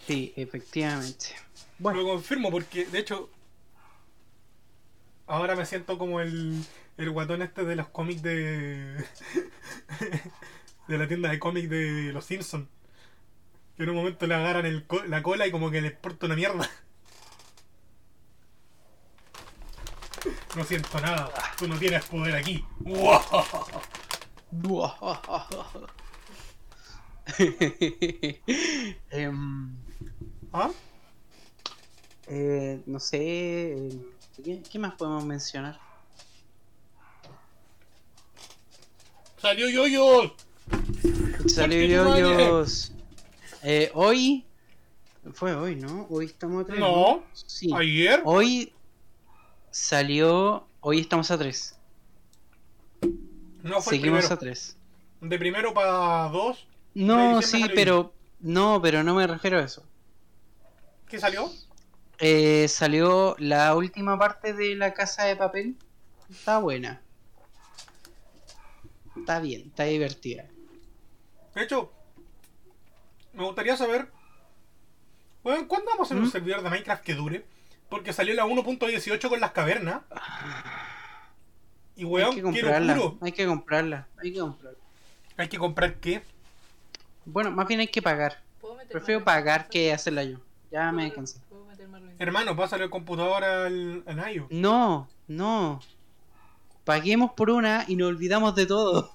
Sí, 0.06 0.32
efectivamente. 0.36 1.26
Lo 1.78 1.84
Bueno, 1.92 2.04
confirmo 2.04 2.50
porque, 2.50 2.84
de 2.86 2.98
hecho, 2.98 3.30
ahora 5.26 5.54
me 5.56 5.66
siento 5.66 5.98
como 5.98 6.20
el, 6.20 6.62
el 6.96 7.10
guatón 7.10 7.42
este 7.42 7.64
de 7.64 7.76
los 7.76 7.88
cómics 7.88 8.22
de. 8.22 9.04
de 10.88 10.98
la 10.98 11.06
tienda 11.08 11.30
de 11.30 11.38
cómics 11.38 11.70
de 11.70 12.10
los 12.12 12.24
Simpsons. 12.24 12.66
En 13.80 13.88
un 13.90 13.96
momento 13.96 14.26
le 14.26 14.34
agarran 14.34 14.66
el 14.66 14.86
co- 14.86 15.02
la 15.04 15.22
cola 15.22 15.46
y 15.46 15.50
como 15.50 15.70
que 15.70 15.80
le 15.80 15.88
exporta 15.88 16.26
una 16.26 16.36
mierda. 16.36 16.68
No 20.56 20.64
siento 20.64 21.00
nada. 21.00 21.32
Tú 21.56 21.68
no 21.68 21.78
tienes 21.78 22.04
poder 22.06 22.34
aquí. 22.34 22.64
Em, 29.10 29.76
¿Ah? 30.52 30.70
eh, 32.26 32.80
no 32.86 32.98
sé. 32.98 33.90
¿qué, 34.44 34.62
qué 34.70 34.78
más 34.78 34.94
podemos 34.94 35.24
mencionar? 35.24 35.78
¡Salió 39.40 39.68
yo-yo! 39.70 40.34
Salió 41.46 41.84
yoyos. 41.86 42.92
Eh, 43.62 43.90
hoy. 43.94 44.44
Fue 45.34 45.54
hoy, 45.54 45.76
¿no? 45.76 46.06
Hoy 46.10 46.26
estamos 46.26 46.62
a 46.64 46.66
3. 46.66 46.78
No. 46.80 47.22
Sí. 47.32 47.70
¿Ayer? 47.74 48.22
Hoy 48.24 48.72
salió. 49.70 50.66
Hoy 50.80 51.00
estamos 51.00 51.30
a 51.30 51.38
3. 51.38 51.76
No 53.62 53.82
fue 53.82 53.96
Seguimos 53.96 54.20
primero. 54.20 54.34
a 54.34 54.38
3. 54.38 54.76
De 55.20 55.38
primero 55.38 55.74
para 55.74 56.28
dos. 56.28 56.66
De 56.94 57.02
No, 57.04 57.38
diciembre 57.38 57.68
sí, 57.70 57.74
pero. 57.74 58.12
No, 58.40 58.80
pero 58.80 59.02
no 59.02 59.14
me 59.14 59.26
refiero 59.26 59.58
a 59.58 59.62
eso. 59.64 59.84
¿Qué 61.08 61.18
salió? 61.20 61.50
Eh, 62.18 62.66
salió 62.68 63.36
la 63.38 63.74
última 63.74 64.18
parte 64.18 64.54
de 64.54 64.74
la 64.76 64.94
casa 64.94 65.24
de 65.24 65.36
papel. 65.36 65.76
Está 66.30 66.58
buena. 66.58 67.02
Está 69.16 69.40
bien, 69.40 69.64
está 69.66 69.84
divertida. 69.84 70.46
De 71.54 71.62
hecho, 71.64 71.92
me 73.32 73.44
gustaría 73.44 73.76
saber. 73.76 74.08
Bueno, 75.42 75.66
¿cuándo 75.68 75.90
vamos 75.90 76.00
a 76.00 76.08
hacer 76.08 76.16
un 76.18 76.28
¿Mm? 76.28 76.30
servidor 76.32 76.62
de 76.62 76.70
Minecraft 76.70 77.02
que 77.02 77.14
dure? 77.14 77.46
Porque 77.88 78.12
salió 78.12 78.34
la 78.34 78.44
1.18 78.46 79.28
con 79.28 79.40
las 79.40 79.52
cavernas. 79.52 80.02
Y 81.96 82.00
hay 82.00 82.04
weón, 82.06 82.34
que 82.34 82.42
quiero 82.42 82.52
comprarla. 82.68 82.94
puro. 82.94 83.18
Hay 83.22 83.32
que 83.32 83.46
comprarla. 83.46 84.06
Hay 84.22 84.32
que 84.32 84.38
comprarla. 84.40 84.78
Hay 85.36 85.48
que 85.48 85.58
comprar 85.58 85.94
qué. 85.96 86.22
Bueno, 87.24 87.50
más 87.50 87.66
bien 87.66 87.80
hay 87.80 87.88
que 87.88 88.02
pagar. 88.02 88.40
¿Puedo 88.60 88.74
meter 88.74 88.90
Prefiero 88.92 89.24
pagar 89.24 89.68
que 89.68 89.92
hacerla 89.92 90.24
yo. 90.24 90.38
Ya 90.70 90.92
me 90.92 91.12
cansé. 91.12 91.40
¿Puedo 91.48 91.64
meter 91.64 91.88
mano 91.88 92.10
en- 92.10 92.16
Hermano, 92.18 92.54
pásale 92.56 92.84
el 92.84 92.90
computador 92.90 93.42
al, 93.42 94.02
al 94.06 94.16
Nayo. 94.16 94.46
No, 94.50 95.08
no. 95.26 95.80
Paguemos 96.84 97.32
por 97.32 97.50
una 97.50 97.84
y 97.88 97.96
nos 97.96 98.08
olvidamos 98.08 98.54
de 98.54 98.66
todo. 98.66 99.12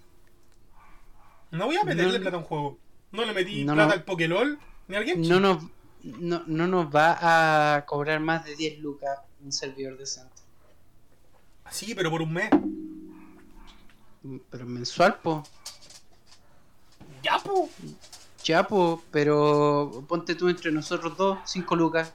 No 1.51 1.66
voy 1.68 1.78
a 1.78 1.84
meterle 1.84 2.18
No. 2.18 2.22
plata 2.22 2.36
a 2.38 2.39
un 2.39 2.45
juego. 2.45 2.78
No 3.16 3.26
le 3.26 3.34
metí 3.34 3.63
No, 3.63 3.74
plata 3.74 3.88
no. 3.88 3.93
al 3.93 4.03
Pokélol 4.03 4.59
ni 4.88 4.95
a 4.95 4.99
alguien. 4.99 5.22
No 5.28 5.39
nos, 5.39 5.63
no, 6.03 6.43
no 6.45 6.68
nos 6.68 6.93
va 6.93 7.76
a 7.76 7.86
cobrar 7.86 8.20
más 8.20 8.45
de 8.45 8.55
10 8.55 8.80
lucas 8.80 9.20
un 9.43 9.51
servidor 9.51 9.97
decente. 9.97 10.34
Sí, 11.72 11.95
pero 11.95 12.09
por 12.11 12.22
un 12.22 12.34
mes. 12.34 12.49
Pero 14.49 14.66
mensual, 14.66 15.20
po. 15.20 15.43
Ya, 17.24 17.38
po. 17.39 17.70
Ya, 18.43 18.68
po, 18.68 19.01
pero 19.11 20.05
ponte 20.07 20.36
tú 20.36 20.49
entre 20.49 20.72
nosotros 20.72 21.18
dos, 21.18 21.39
5 21.45 21.76
lucas. 21.76 22.13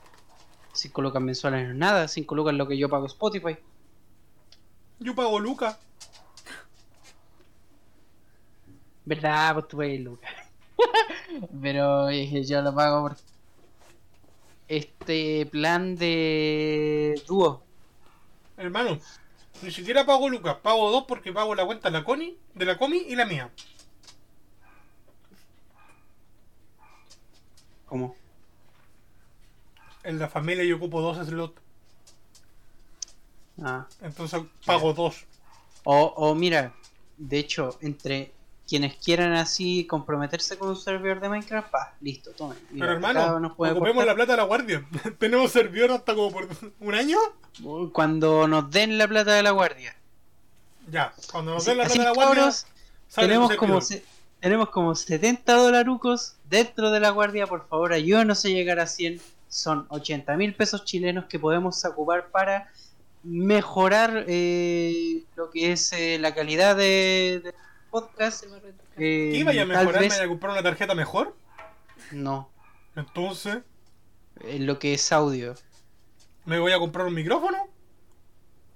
5 0.73 1.03
lucas 1.03 1.21
mensuales 1.21 1.65
no 1.65 1.71
es 1.73 1.77
nada, 1.77 2.07
5 2.07 2.35
lucas 2.35 2.53
es 2.53 2.59
lo 2.59 2.69
que 2.69 2.79
yo 2.79 2.89
pago 2.89 3.07
Spotify. 3.07 3.57
Yo 5.01 5.15
pago 5.15 5.41
Luca. 5.41 5.79
¿Verdad? 9.05 9.55
Pues 9.55 9.69
tú 9.69 9.77
pagas 9.79 9.99
lucas. 10.01 10.31
Pero 11.63 12.09
eh, 12.09 12.45
yo 12.45 12.63
lo 12.63 12.75
pago 12.75 13.03
por 13.03 13.17
este 14.69 15.47
plan 15.47 15.97
de 15.97 17.21
dúo. 17.27 17.63
Hermano, 18.57 18.99
ni 19.63 19.71
siquiera 19.71 20.07
pago 20.07 20.29
Lucas. 20.29 20.57
Pago 20.63 20.91
dos 20.91 21.05
porque 21.07 21.33
pago 21.33 21.55
la 21.55 21.67
cuenta 21.67 21.91
de 21.91 21.99
la 21.99 22.05
Connie, 22.05 22.39
de 22.55 22.65
la 22.65 22.79
Comi 22.79 22.99
y 22.99 23.17
la 23.17 23.27
mía. 23.27 23.51
¿Cómo? 27.87 28.15
En 30.05 30.19
la 30.19 30.29
familia 30.29 30.65
yo 30.65 30.77
ocupo 30.77 31.01
dos 31.01 31.27
slots. 31.27 31.61
Ah. 33.63 33.87
Entonces 34.01 34.43
pago 34.65 34.93
dos. 34.93 35.27
O, 35.85 35.97
o 36.17 36.35
mira, 36.35 36.75
de 37.17 37.39
hecho, 37.39 37.77
entre 37.81 38.33
quienes 38.71 38.95
quieran 38.99 39.33
así 39.33 39.85
comprometerse 39.85 40.57
con 40.57 40.69
un 40.69 40.77
servidor 40.77 41.19
de 41.19 41.29
Minecraft, 41.29 41.71
pa, 41.73 41.95
listo, 42.01 42.31
tomen. 42.31 42.57
Mira, 42.71 42.87
Pero 42.87 42.93
hermano, 42.93 43.41
nos 43.41 43.57
puede 43.57 43.73
ocupemos 43.73 44.07
la 44.07 44.15
plata 44.15 44.33
de 44.35 44.37
la 44.37 44.45
guardia. 44.45 44.87
Tenemos 45.19 45.51
servidor 45.51 45.91
hasta 45.91 46.15
como 46.15 46.31
por 46.31 46.49
un 46.79 46.95
año. 46.95 47.19
Cuando 47.93 48.47
nos 48.47 48.71
den 48.71 48.97
la 48.97 49.09
plata 49.09 49.33
de 49.33 49.43
la 49.43 49.51
guardia. 49.51 49.97
Ya, 50.89 51.13
cuando 51.33 51.55
nos 51.55 51.63
Así, 51.67 51.71
den 51.71 51.79
la 51.79 51.85
plata 51.85 51.99
de 51.99 52.05
la 52.05 52.13
guardia, 52.15 52.35
cabros, 52.43 52.67
tenemos 53.13 53.57
como, 53.57 53.81
se- 53.81 54.05
tenemos 54.39 54.71
como 54.71 54.95
70 54.95 55.53
dolarucos 55.53 56.37
dentro 56.49 56.93
de 56.93 57.01
la 57.01 57.11
guardia. 57.11 57.49
Por 57.49 57.67
favor, 57.67 57.93
ayúdanos 57.93 58.45
a 58.45 58.49
llegar 58.49 58.79
a 58.79 58.87
100. 58.87 59.21
Son 59.49 59.85
80 59.89 60.37
mil 60.37 60.55
pesos 60.55 60.85
chilenos 60.85 61.25
que 61.25 61.41
podemos 61.41 61.85
ocupar 61.85 62.29
para 62.29 62.71
mejorar 63.25 64.25
eh, 64.29 65.25
lo 65.35 65.51
que 65.51 65.73
es 65.73 65.93
eh, 65.93 66.19
la 66.21 66.33
calidad 66.35 66.77
de, 66.77 67.41
de 67.43 67.55
podcast. 67.91 68.41
Se 68.41 68.49
me 68.49 68.61
retrocede. 68.61 68.85
Eh, 68.97 69.33
¿Qué 69.33 69.39
iba 69.39 69.51
a 69.51 69.65
mejorar? 69.67 70.01
¿Me 70.01 70.07
vez- 70.09 70.15
iba 70.17 70.25
a 70.25 70.29
comprar 70.29 70.53
una 70.53 70.63
tarjeta 70.63 70.95
mejor? 70.95 71.37
No, 72.13 72.51
Entonces, 72.97 73.59
en 74.41 74.67
lo 74.67 74.79
que 74.79 74.95
es 74.95 75.13
audio. 75.13 75.55
¿me 76.47 76.59
voy 76.59 76.73
a 76.73 76.79
comprar 76.79 77.07
un 77.07 77.15
micrófono? 77.15 77.59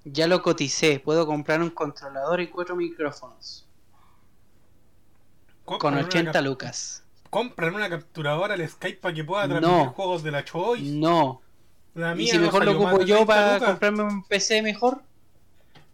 Ya 0.04 0.26
lo 0.26 0.42
coticé, 0.42 1.00
puedo 1.00 1.26
comprar 1.26 1.62
un 1.62 1.70
controlador 1.70 2.40
y 2.40 2.48
cuatro 2.48 2.76
micrófonos. 2.76 3.66
Con 5.64 5.78
Compran 5.78 5.94
una 5.94 6.06
80 6.06 6.32
cap- 6.32 6.44
lucas. 6.44 7.04
Compran 7.30 7.74
una 7.74 7.88
capturadora 7.88 8.54
al 8.54 8.68
Skype 8.68 8.98
para 9.00 9.14
que 9.14 9.24
pueda 9.24 9.46
No. 9.46 9.58
transmitir 9.58 9.88
juegos 9.94 10.22
de 10.22 10.30
la 10.30 10.44
Choice. 10.44 10.84
No. 10.92 11.40
La 11.94 12.14
Y 12.14 12.26
si 12.28 12.36
no 12.36 12.42
mejor 12.44 12.64
lo 12.64 12.72
ocupo 12.72 12.98
yo 13.00 13.16
30 13.16 13.26
para 13.26 13.54
lucas. 13.54 13.68
comprarme 13.70 14.02
un 14.02 14.22
PC 14.24 14.62
mejor. 14.62 15.00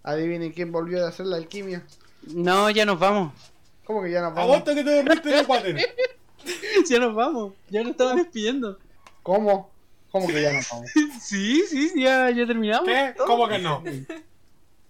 Adivinen 0.02 0.52
quién 0.52 0.72
volvió 0.72 1.04
a 1.04 1.08
hacer 1.08 1.26
la 1.26 1.36
alquimia. 1.36 1.86
No, 2.22 2.70
ya 2.70 2.84
nos 2.84 2.98
vamos. 2.98 3.32
¿Cómo 3.84 4.02
que 4.02 4.10
ya 4.10 4.20
nos 4.20 4.30
vamos? 4.34 4.44
Aguanta 4.44 4.74
que 4.74 4.84
te 4.84 4.94
dormiste 5.02 5.28
en 5.30 5.38
el 5.38 5.46
water. 5.46 5.76
ya 6.88 6.98
nos 6.98 7.14
vamos. 7.14 7.52
Ya 7.68 7.82
nos 7.82 7.90
estaban 7.92 8.16
despidiendo. 8.16 8.78
¿Cómo? 9.22 9.70
¿Cómo 10.10 10.26
que 10.28 10.42
ya 10.42 10.52
nos 10.52 10.68
vamos? 10.70 10.90
Sí, 11.20 11.62
sí, 11.68 11.88
sí, 11.88 12.02
ya, 12.02 12.30
ya 12.30 12.46
terminamos. 12.46 12.88
¿Qué? 12.88 13.14
Todo. 13.16 13.26
¿Cómo 13.26 13.48
que 13.48 13.58
no? 13.58 13.82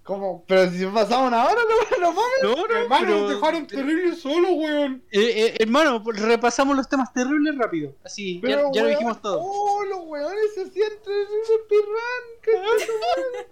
¿Cómo? 0.03 0.45
Pero 0.49 0.71
si 0.71 0.85
pasamos 0.87 1.29
una 1.29 1.45
hora, 1.45 1.61
no, 1.63 1.99
no 2.01 2.13
mames. 2.13 2.43
No, 2.43 2.55
no, 2.67 2.75
Hermano, 2.77 3.07
pero- 3.07 3.21
nos 3.21 3.31
dejaron 3.31 3.67
terrible 3.67 4.17
solo, 4.17 4.53
weón. 4.53 5.03
Eh, 5.13 5.21
eh, 5.21 5.55
hermano, 5.61 6.03
repasamos 6.05 6.77
los 6.77 6.89
temas 6.89 7.13
terribles 7.13 7.57
rápido. 7.57 7.95
Así, 8.05 8.37
ya, 8.37 8.41
Pero, 8.43 8.57
ya 8.73 8.81
lo 8.83 8.87
weón, 8.89 8.91
dijimos 8.91 9.23
todo. 9.23 9.39
Oh, 9.41 9.85
los 9.85 10.01
weones 10.07 10.55
se 10.55 10.69
sienten 10.71 11.13
en 11.13 11.21
el 11.21 11.61
speedrun. 11.65 13.47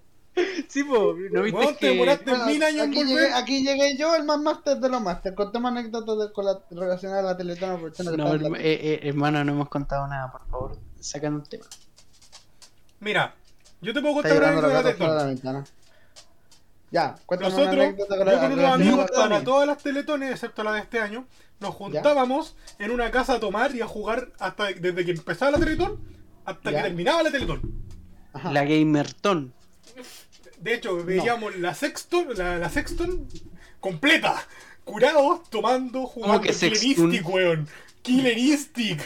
Sí, 0.69 0.85
po, 0.85 1.15
¿no 1.33 1.43
viste 1.43 1.67
te 1.67 1.77
que... 1.79 1.87
demoraste 1.89 2.31
Bueno, 2.31 2.47
mil 2.47 2.63
años 2.63 2.85
en 2.85 2.91
aquí, 2.91 2.99
volver. 3.05 3.17
llegué, 3.17 3.33
aquí 3.35 3.65
llegué 3.65 3.97
yo, 3.97 4.15
el 4.15 4.25
más 4.25 4.39
máster 4.41 4.79
de 4.79 4.89
los 4.89 5.01
máster. 5.01 5.35
Contemos 5.35 5.71
anécdotas 5.71 6.19
de- 6.19 6.33
con 6.33 6.45
la, 6.45 6.59
relacionadas 6.71 7.25
a 7.25 7.29
la 7.29 7.37
que 7.37 8.03
No, 8.17 8.27
hablando. 8.27 8.57
eh, 8.57 8.61
eh, 8.65 9.01
hermano, 9.05 9.45
no 9.45 9.53
hemos 9.53 9.69
contado 9.69 10.07
nada, 10.07 10.31
por 10.33 10.47
favor. 10.49 10.79
Sacan 11.01 11.35
un 11.35 11.43
tema. 11.45 11.65
Mira, 13.01 13.35
yo 13.81 13.93
te 13.95 14.01
puedo 14.01 14.15
contar 14.15 14.37
una 14.39 14.49
anécdota 14.49 14.93
de 14.93 15.15
la 15.17 15.25
ventana. 15.25 15.65
Ya, 16.91 17.15
cuéntame 17.27 17.55
una 17.55 17.65
Nosotros, 17.65 17.85
anécdota 17.87 18.15
yo 18.15 18.19
con 18.19 18.27
la 18.27 18.33
con 18.33 18.41
relacionada 18.51 18.75
amigos 18.75 19.11
para 19.15 19.45
todas 19.45 19.67
las 19.67 19.79
teletones, 19.83 20.31
excepto 20.33 20.65
la 20.65 20.73
de 20.73 20.81
este 20.81 21.01
año, 21.01 21.27
nos 21.61 21.75
juntábamos 21.75 22.57
en 22.79 22.91
una 22.91 23.11
casa 23.11 23.35
a 23.35 23.41
tomar 23.41 23.75
y 23.75 23.83
a 23.83 23.87
jugar 23.87 24.33
hasta 24.39 24.67
desde 24.73 25.05
que 25.05 25.11
empezaba 25.11 25.51
la 25.53 25.59
teletón 25.59 26.01
hasta 26.47 26.71
Ya. 26.71 26.79
que 26.79 26.83
terminaba 26.89 27.23
la 27.23 27.31
teletón. 27.31 27.61
Ajá. 28.33 28.53
La 28.53 28.65
Gamerton. 28.65 29.53
De 30.61 30.75
hecho, 30.75 31.05
veíamos 31.05 31.57
la 31.57 31.75
Sexton, 31.75 32.29
la, 32.37 32.59
la 32.59 32.69
Sexton 32.69 33.29
completa, 33.81 34.47
curados, 34.85 35.49
tomando, 35.51 36.07
jugando 36.07 36.41
que 36.41 36.53
Killer 36.53 36.77
Sexton? 36.77 37.05
Instinct, 37.07 37.29
weón. 37.29 37.69
Killer 38.03 38.39
Instinct. 38.39 39.03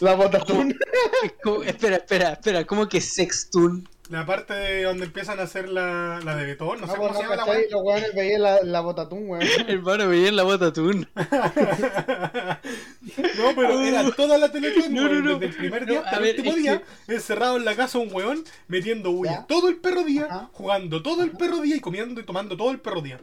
La 0.00 0.14
como- 1.42 1.62
espera, 1.62 1.96
espera, 1.96 2.32
espera, 2.32 2.64
¿cómo 2.64 2.88
que 2.88 3.00
Sextun? 3.00 3.88
La 4.08 4.24
parte 4.24 4.54
de 4.54 4.84
donde 4.84 5.06
empiezan 5.06 5.40
a 5.40 5.42
hacer 5.42 5.68
la, 5.68 6.20
la 6.22 6.36
de 6.36 6.46
Betón, 6.46 6.80
no, 6.80 6.86
No, 6.86 6.92
sé 6.92 6.98
pues 6.98 7.08
cómo 7.08 7.14
se 7.18 7.24
no, 7.24 7.30
llama 7.30 7.36
la 7.36 7.44
weá. 7.44 7.60
Los 7.70 7.82
weones 7.82 8.14
veían 8.14 8.42
la, 8.42 8.62
la 8.62 8.80
botatún, 8.80 9.28
weón. 9.28 9.42
Hermano, 9.68 10.08
veía 10.08 10.28
en 10.28 10.36
la 10.36 10.42
bota 10.44 10.66
atún. 10.66 11.08
No, 13.36 13.54
pero 13.54 13.80
era 13.82 14.10
toda 14.12 14.38
la 14.38 14.50
Teletón, 14.50 14.92
No, 14.94 15.02
no, 15.02 15.08
weón, 15.10 15.24
no. 15.24 15.38
desde 15.38 15.46
el 15.46 15.56
primer 15.56 15.86
día 15.86 16.00
hasta 16.00 16.16
el 16.16 16.22
ver, 16.22 16.36
último 16.36 16.54
día, 16.56 16.82
encerrado 17.08 17.56
en 17.56 17.64
la 17.64 17.74
casa 17.76 17.98
un 17.98 18.12
weón, 18.12 18.44
metiendo 18.68 19.12
bulla 19.12 19.44
todo 19.46 19.68
el 19.68 19.76
perro 19.76 20.04
día, 20.04 20.26
Ajá. 20.26 20.50
jugando 20.52 21.02
todo 21.02 21.22
el 21.22 21.32
perro 21.32 21.60
día 21.60 21.76
y 21.76 21.80
comiendo 21.80 22.20
y 22.20 22.24
tomando 22.24 22.56
todo 22.56 22.70
el 22.70 22.80
perro 22.80 23.00
día. 23.02 23.20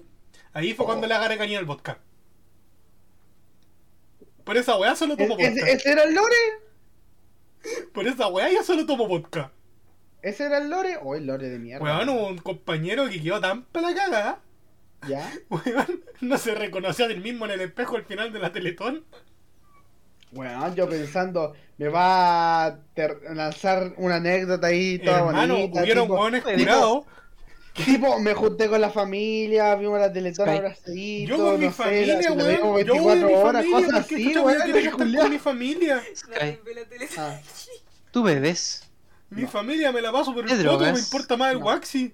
Ahí 0.54 0.74
fue 0.74 0.84
Oh. 0.84 0.88
cuando 0.88 1.08
le 1.08 1.14
agarré 1.14 1.38
caña 1.38 1.60
al 1.60 1.66
vodka. 1.66 2.00
Por 4.44 4.58
esa 4.58 4.76
weá 4.78 4.96
solo 4.96 5.16
tomo 5.18 5.36
¿Ese, 5.38 5.50
vodka. 5.62 5.70
ese 5.72 5.92
era 5.92 6.04
el 6.04 6.14
lore? 6.14 6.36
Por 7.94 8.08
esa 8.08 8.28
weá 8.28 8.50
ya 8.52 8.64
solo 8.64 8.86
tomo 8.86 9.08
vodka. 9.08 9.52
¿Ese 10.24 10.46
era 10.46 10.58
el 10.58 10.70
lore? 10.70 10.98
O 11.04 11.16
el 11.16 11.28
lore 11.28 11.50
de 11.50 11.60
mierda. 11.60 11.84
Weón, 11.84 12.10
hubo 12.10 12.28
un 12.30 12.38
compañero 12.40 13.08
que 13.10 13.22
quedó 13.22 13.40
tan 13.42 13.64
para 13.66 13.90
la 13.90 13.96
caga, 13.96 14.40
¿Ya? 15.08 15.32
weón, 15.50 16.02
no 16.22 16.38
se 16.38 16.56
reconoció 16.56 17.06
a 17.06 17.10
él 17.10 17.22
mismo 17.22 17.46
en 17.46 17.52
el 17.52 17.62
espejo 17.62 17.98
al 17.98 18.06
final 18.06 18.32
de 18.34 18.40
la 18.40 18.52
Teletón. 18.52 19.04
Bueno, 20.32 20.74
yo 20.74 20.90
pensando, 20.90 21.54
me 21.78 21.90
va 21.90 22.66
a 22.66 22.80
lanzar 23.34 23.94
una 23.98 24.16
anécdota 24.16 24.68
ahí 24.68 24.98
toda 24.98 25.20
Hermano, 25.20 25.56
bonita. 25.58 25.82
hubieron 25.84 26.04
tipo, 26.06 26.16
hueones 26.20 26.44
tipo- 26.44 26.58
curados. 26.58 27.06
Tipo, 27.74 28.20
me 28.20 28.34
junté 28.36 28.70
con 28.70 28.80
la 28.82 28.92
familia, 28.92 29.76
vimos 29.76 30.00
la 30.00 30.14
teletón 30.14 30.48
Sky. 30.48 30.58
abrazaditos, 30.58 31.38
Yo 31.38 31.44
con 31.44 31.60
mi 31.60 31.66
no 31.66 31.72
sé, 31.72 31.78
familia, 31.84 32.18
vimos 32.20 32.38
weón. 32.38 32.56
Yo 32.56 32.62
con 32.62 32.76
24 32.76 33.28
mi 33.28 33.34
horas, 33.34 33.66
familia, 33.66 33.88
cosas 33.88 34.06
así, 34.06 34.38
weón. 34.38 34.84
yo 34.84 34.92
con 34.98 35.30
mi 35.32 35.40
familia. 35.40 36.04
Ah, 37.18 37.40
¿Tú 38.12 38.24
bebes? 38.24 38.90
Mi 39.36 39.42
No. 39.44 39.48
familia 39.50 39.92
me 39.92 40.02
la 40.02 40.12
paso 40.12 40.34
por 40.34 40.46
¿Qué 40.46 40.54
el 40.54 40.66
poto, 40.66 40.80
me 40.92 41.00
importa 41.00 41.38
más 41.38 41.52
el 41.54 41.60
No. 41.60 41.66
waxi. 41.66 42.14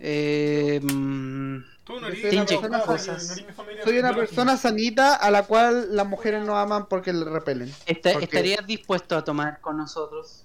Eh, 0.00 0.80
mm, 0.82 1.56
Tú 1.84 2.00
no 2.00 2.08
eres 2.08 2.32
una 2.32 2.44
persona 2.44 2.80
cosas. 2.80 3.42
soy 3.84 3.98
una 3.98 4.14
persona 4.14 4.56
sanita 4.56 5.14
a 5.14 5.30
la 5.30 5.44
cual 5.44 5.94
las 5.96 6.06
mujeres 6.06 6.44
no 6.44 6.56
aman 6.58 6.86
porque 6.86 7.12
le 7.12 7.24
repelen. 7.24 7.72
¿esta- 7.86 8.12
Porque- 8.12 8.24
¿Estarías 8.26 8.66
dispuesto 8.66 9.16
a 9.16 9.24
tomar 9.24 9.60
con 9.60 9.76
nosotros? 9.76 10.44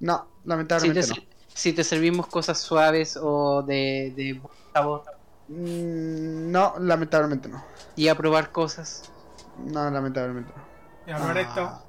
No, 0.00 0.26
Si 0.42 0.48
lamentablemente 0.48 1.02
te, 1.14 1.20
no. 1.20 1.26
si 1.54 1.72
te 1.72 1.84
servimos 1.84 2.26
cosas 2.26 2.58
suaves 2.60 3.18
o 3.20 3.62
de, 3.62 4.12
de 4.16 4.34
buen 4.34 4.54
sabor 4.72 5.04
Mm, 5.48 6.50
No, 6.50 6.74
lamentablemente 6.78 7.48
no. 7.48 7.62
y 7.96 8.08
a 8.08 8.14
probar 8.14 8.52
cosas. 8.52 9.10
No, 9.58 9.90
lamentablemente 9.90 10.52
no. 11.06 11.18
No 11.18 11.30
era 11.30 11.40
Ah. 11.40 11.42
esto. 11.42 11.82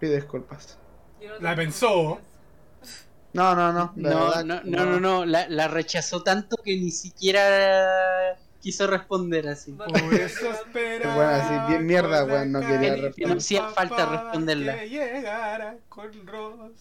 Pido 0.00 0.14
disculpas. 0.14 0.78
La 1.40 1.54
pensó. 1.54 2.18
No, 3.32 3.54
no, 3.54 3.72
no. 3.72 3.92
No, 3.94 4.08
verdad 4.08 4.44
no, 4.44 4.60
no, 4.64 4.86
no, 4.86 4.98
no, 4.98 5.24
la, 5.24 5.48
la 5.48 5.68
rechazó 5.68 6.22
tanto 6.22 6.56
que 6.56 6.76
ni 6.76 6.90
siquiera 6.90 8.36
quiso 8.60 8.86
responder 8.86 9.46
así. 9.48 9.72
Por 9.72 10.14
eso 10.14 10.50
espera. 10.50 11.14
Bueno, 11.14 11.30
así, 11.30 11.54
bien 11.68 11.86
mierda, 11.86 12.24
weón, 12.24 12.52
no 12.52 12.60
quería 12.60 12.96
responder. 12.96 13.28
No 13.28 13.34
hacía 13.36 13.68
falta 13.68 14.06
responderla. 14.06 14.78
Que 14.80 14.88
llegara 14.88 15.76
con 15.88 16.26
Ross. 16.26 16.72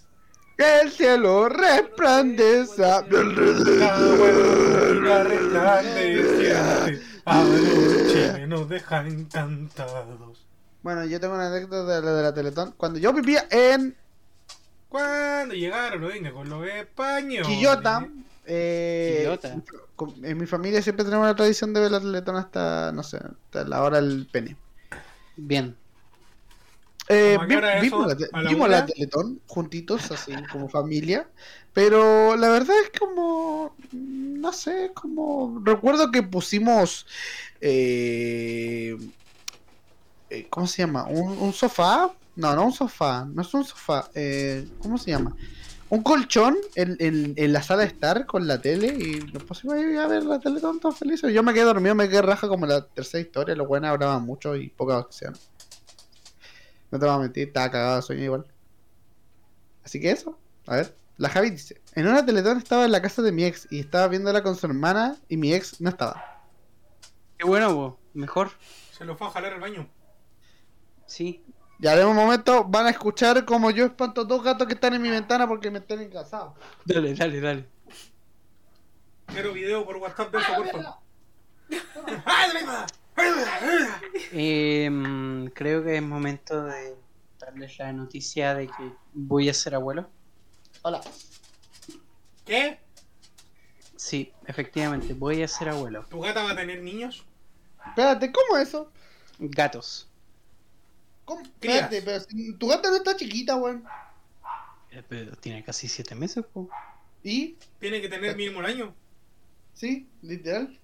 Que 0.57 0.79
el 0.81 0.91
cielo 0.91 1.49
resplandeza. 1.49 3.05
La 3.09 3.97
buena 4.17 5.23
resplandeciente. 5.23 7.01
Anoche 7.25 8.47
nos 8.47 8.67
deja 8.69 9.01
encantados. 9.01 10.48
Bueno, 10.81 11.05
yo 11.05 11.19
tengo 11.19 11.35
una 11.35 11.47
anécdota 11.47 11.95
de 11.99 12.01
la 12.05 12.11
de 12.13 12.23
la 12.23 12.33
Teletón. 12.33 12.73
Cuando 12.77 12.99
yo 12.99 13.11
vivía 13.13 13.45
en 13.51 13.95
Cuando 14.87 15.53
llegaron 15.53 16.01
los 16.01 16.15
indios 16.15 16.33
con 16.33 16.49
los 16.49 16.65
españoles. 16.67 17.47
Quillota, 17.47 18.07
eh, 18.45 19.17
Quillota. 19.19 19.55
en 20.23 20.37
mi 20.37 20.45
familia 20.45 20.81
siempre 20.81 21.03
tenemos 21.05 21.27
la 21.27 21.35
tradición 21.35 21.73
de 21.73 21.81
ver 21.81 21.91
la 21.91 21.99
Teletón 21.99 22.37
hasta, 22.37 22.91
no 22.93 23.03
sé, 23.03 23.17
hasta 23.17 23.63
la 23.65 23.83
hora 23.83 24.01
del 24.01 24.27
pene. 24.31 24.55
Bien. 25.35 25.75
Eh, 27.11 27.33
¿Cómo 27.37 27.43
a 27.43 27.47
qué 27.47 27.53
vi- 27.53 27.57
hora 27.57 27.75
es 27.75 27.81
vimos 27.81 28.07
la, 28.07 28.15
te- 28.15 28.29
¿A 28.31 28.41
la 28.41 28.49
vimos 28.49 28.69
la 28.69 28.85
Teletón 28.85 29.41
juntitos, 29.47 30.11
así 30.11 30.31
como 30.51 30.69
familia. 30.69 31.27
Pero 31.73 32.35
la 32.37 32.49
verdad 32.49 32.75
es 32.83 32.99
como. 32.99 33.75
No 33.91 34.53
sé, 34.53 34.91
como. 34.93 35.61
Recuerdo 35.63 36.09
que 36.11 36.23
pusimos. 36.23 37.05
eh, 37.61 38.95
eh, 40.29 40.47
¿Cómo 40.49 40.67
se 40.67 40.83
llama? 40.83 41.05
¿Un, 41.05 41.37
un 41.37 41.53
sofá? 41.53 42.11
No, 42.35 42.55
no 42.55 42.65
un 42.65 42.71
sofá. 42.73 43.25
No 43.25 43.41
es 43.41 43.53
un 43.53 43.63
sofá. 43.65 44.09
eh, 44.15 44.67
¿Cómo 44.81 44.97
se 44.97 45.11
llama? 45.11 45.35
Un 45.89 46.03
colchón 46.03 46.55
en, 46.75 46.95
en- 46.99 47.33
en 47.35 47.51
la 47.53 47.63
sala 47.63 47.81
de 47.81 47.87
estar 47.87 48.25
con 48.27 48.45
la 48.47 48.61
tele 48.61 48.87
y 48.87 49.21
nos 49.33 49.43
pusimos 49.43 49.75
a 49.75 50.07
ver 50.07 50.23
la 50.23 50.39
Teletón 50.39 50.79
todos 50.79 50.97
felices. 50.99 51.33
Yo 51.33 51.41
me 51.41 51.53
quedé 51.53 51.63
dormido, 51.63 51.95
me 51.95 52.07
quedé 52.07 52.21
raja 52.21 52.47
como 52.47 52.65
la 52.67 52.85
tercera 52.85 53.21
historia. 53.21 53.55
Los 53.55 53.67
buenos 53.67 53.89
hablaban 53.89 54.21
mucho 54.23 54.55
y 54.55 54.69
poca 54.69 54.97
acción. 54.97 55.35
No 56.91 56.99
te 56.99 57.05
voy 57.05 57.15
a 57.15 57.17
mentir, 57.19 57.47
estaba 57.47 57.71
cagado 57.71 57.95
de 57.97 58.01
sueño 58.03 58.23
igual. 58.23 58.45
Así 59.83 59.99
que 59.99 60.11
eso. 60.11 60.37
A 60.67 60.75
ver, 60.75 60.95
la 61.17 61.29
Javi 61.29 61.49
dice: 61.51 61.81
En 61.95 62.07
una 62.07 62.23
teletón 62.25 62.57
estaba 62.59 62.85
en 62.85 62.91
la 62.91 63.01
casa 63.01 63.21
de 63.23 63.31
mi 63.31 63.43
ex 63.45 63.67
y 63.71 63.79
estaba 63.79 64.07
viéndola 64.07 64.43
con 64.43 64.55
su 64.55 64.67
hermana 64.67 65.17
y 65.27 65.37
mi 65.37 65.53
ex 65.53 65.81
no 65.81 65.89
estaba. 65.89 66.43
Qué 67.37 67.45
bueno, 67.45 67.73
vos. 67.73 67.93
Mejor. 68.13 68.51
Se 68.95 69.05
lo 69.05 69.17
fue 69.17 69.27
a 69.27 69.31
jalar 69.31 69.53
al 69.53 69.59
baño. 69.59 69.87
Sí. 71.09 71.43
Ya 71.79 71.95
de 71.95 72.05
un 72.05 72.15
momento 72.15 72.65
van 72.65 72.85
a 72.85 72.91
escuchar 72.91 73.43
como 73.43 73.71
yo 73.71 73.85
espanto 73.85 74.25
dos 74.25 74.43
gatos 74.43 74.67
que 74.67 74.75
están 74.75 74.93
en 74.93 75.01
mi 75.01 75.09
ventana 75.09 75.47
porque 75.47 75.71
me 75.71 75.79
están 75.79 76.01
encasados. 76.01 76.53
Dale, 76.85 77.15
dale, 77.15 77.41
dale. 77.41 77.65
Quiero 79.25 79.53
video 79.53 79.85
por 79.85 79.97
WhatsApp 79.97 80.31
de 80.31 80.37
eso, 80.37 80.55
por 80.55 80.67
favor. 80.67 80.93
¡Ay, 82.25 82.49
la 82.53 82.87
Eh, 84.33 84.89
mm, 84.89 85.47
creo 85.47 85.83
que 85.83 85.95
es 85.95 86.01
momento 86.01 86.63
de 86.65 86.95
darles 87.39 87.79
la 87.79 87.91
noticia 87.91 88.53
de 88.53 88.67
que 88.67 88.91
voy 89.13 89.49
a 89.49 89.53
ser 89.53 89.75
abuelo. 89.75 90.09
Hola. 90.83 91.01
¿Qué? 92.45 92.79
Sí, 93.95 94.31
efectivamente, 94.45 95.13
voy 95.13 95.41
a 95.41 95.47
ser 95.47 95.69
abuelo. 95.69 96.05
¿Tu 96.09 96.19
gata 96.19 96.43
va 96.43 96.51
a 96.51 96.55
tener 96.55 96.83
niños? 96.83 97.25
Espérate, 97.87 98.31
¿cómo 98.31 98.57
eso? 98.57 98.91
Gatos. 99.39 100.08
¿Cómo? 101.29 101.41
Espérate, 101.41 102.01
pero 102.01 102.19
si 102.21 102.53
tu 102.53 102.67
gata 102.69 102.89
no 102.89 102.95
está 102.95 103.15
chiquita, 103.15 103.55
weón. 103.55 103.83
Eh, 104.89 105.03
Pero 105.07 105.35
tiene 105.35 105.63
casi 105.63 105.87
siete 105.87 106.15
meses, 106.15 106.43
po. 106.51 106.67
¿Y? 107.23 107.55
Tiene 107.79 108.01
que 108.01 108.09
tener 108.09 108.35
mínimo 108.35 108.57
un 108.57 108.65
año. 108.65 108.95
Sí, 109.75 110.07
literal. 110.23 110.79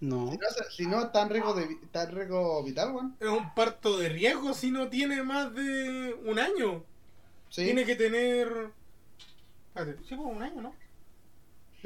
No. 0.00 0.32
Si 0.32 0.36
no, 0.36 0.46
si 0.70 0.86
no 0.86 1.02
está 1.02 1.22
en 1.22 1.30
riesgo, 1.30 1.54
de, 1.54 1.64
está 1.84 2.02
en 2.02 2.10
riesgo 2.10 2.64
vital, 2.64 2.92
weón. 2.92 3.16
Es 3.20 3.28
un 3.28 3.54
parto 3.54 3.96
de 3.98 4.08
riesgo 4.08 4.52
si 4.52 4.72
no 4.72 4.88
tiene 4.88 5.22
más 5.22 5.54
de 5.54 6.12
un 6.24 6.40
año. 6.40 6.82
Sí, 7.48 7.66
Tiene 7.66 7.84
que 7.84 7.94
tener. 7.94 8.72
Espérate, 9.68 10.02
sí, 10.08 10.16
como 10.16 10.30
un 10.30 10.42
año, 10.42 10.60
¿no? 10.60 10.74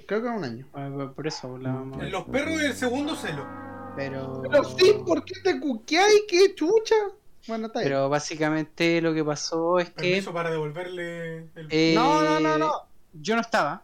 creo 0.07 0.22
que 0.22 0.28
es 0.28 0.34
un 0.34 0.45
año. 0.45 0.66
Eh, 0.74 1.11
Por 1.14 1.26
eso 1.26 1.47
hablábamos. 1.47 2.03
Los 2.11 2.24
perros 2.24 2.55
es 2.55 2.70
el 2.70 2.74
segundo 2.74 3.14
celo. 3.16 3.47
Pero. 3.97 4.40
Pero 4.51 4.64
sí, 4.64 4.95
¿por 5.05 5.22
qué 5.26 5.34
te 5.45 5.61
cuqueáis? 5.61 6.22
¿Qué 6.26 6.55
chucha? 6.55 6.97
Bueno, 7.47 7.66
está 7.66 7.80
bien. 7.80 7.90
Pero 7.90 8.09
básicamente 8.09 9.01
lo 9.01 9.12
que 9.14 9.24
pasó 9.24 9.78
es 9.78 9.90
que 9.90 9.95
Permiso 10.11 10.32
para 10.32 10.51
devolverle 10.51 11.38
el. 11.55 11.68
eh, 11.70 11.93
No, 11.95 12.22
no, 12.22 12.40
no, 12.40 12.59
no. 12.59 12.72
yo 13.12 13.34
no 13.34 13.40
estaba 13.40 13.82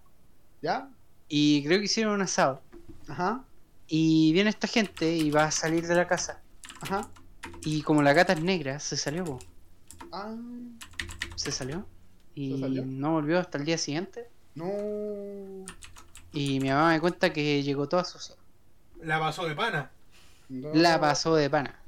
¿Ya? 0.63 0.89
y 1.29 1.65
creo 1.65 1.79
que 1.79 1.85
hicieron 1.87 2.15
un 2.15 2.23
asado. 2.23 2.63
Ajá, 3.09 3.45
Y 3.87 4.33
viene 4.33 4.51
esta 4.51 4.67
gente 4.69 5.15
y 5.17 5.31
va 5.31 5.45
a 5.45 5.51
salir 5.51 5.87
de 5.87 5.95
la 5.95 6.07
casa. 6.07 6.41
ajá. 6.83 7.09
Y 7.63 7.83
como 7.83 8.03
la 8.03 8.13
gata 8.13 8.35
es 8.35 8.43
negra, 8.43 8.79
se 8.79 8.97
salió, 8.97 9.25
po. 9.25 9.39
Ah, 10.13 10.35
se 11.35 11.51
salió. 11.51 11.87
Y 12.35 12.53
¿Se 12.55 12.61
salió? 12.61 12.85
no 12.87 13.13
volvió 13.13 13.39
hasta 13.41 13.59
el 13.59 13.65
día 13.65 13.79
siguiente. 13.79 14.29
no. 14.55 14.67
Y 16.33 16.61
mi 16.61 16.69
mamá 16.69 16.91
me 16.91 17.01
cuenta 17.01 17.33
que 17.33 17.63
llegó 17.63 17.89
toda 17.89 18.05
sucia. 18.05 18.37
La 19.03 19.19
pasó 19.19 19.47
de 19.47 19.55
pana. 19.57 19.91
no. 20.49 20.71
La 20.75 21.01
pasó 21.01 21.35
de 21.35 21.49
pana. 21.49 21.81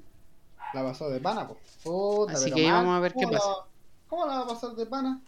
La 0.73 0.83
pasó 0.83 1.11
de 1.11 1.21
pana, 1.21 1.47
pues. 1.49 1.59
Puta, 1.83 2.33
Así 2.33 2.53
que 2.53 2.63
mal. 2.65 2.73
vamos 2.73 2.97
a 2.97 3.01
ver 3.01 3.13
qué 3.13 3.19
¿Cómo 3.25 3.31
la- 3.33 3.39
pasa. 3.39 3.55
¿Cómo 4.09 4.27
la 4.27 4.35
va 4.37 4.41
a 4.43 4.47
pasar 4.49 4.71
de 4.75 4.87
pana? 4.87 5.21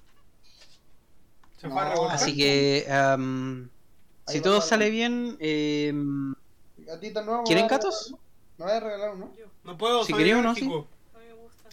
Se 1.60 1.68
No, 1.68 1.74
fue 1.74 1.82
a 1.82 1.88
revolver. 1.90 2.14
Así 2.14 2.36
que, 2.36 2.86
Ahí 2.88 4.34
si 4.34 4.38
va 4.38 4.42
todo 4.44 4.60
sale 4.60 4.90
bien, 4.90 5.36
em, 5.40 6.34
Gatita 6.78 7.22
nueva. 7.22 7.40
¿me 7.42 7.46
¿Quieren 7.46 7.66
gatos? 7.68 8.14
¿Me 8.58 8.64
vas 8.64 8.74
a 8.74 8.80
regalar 8.80 9.14
uno? 9.14 9.32
No 9.64 9.78
puedo, 9.78 10.04
Si 10.04 10.12
quería 10.12 10.36
uno, 10.38 10.52
no 10.54 10.66
gusta. 10.68 10.88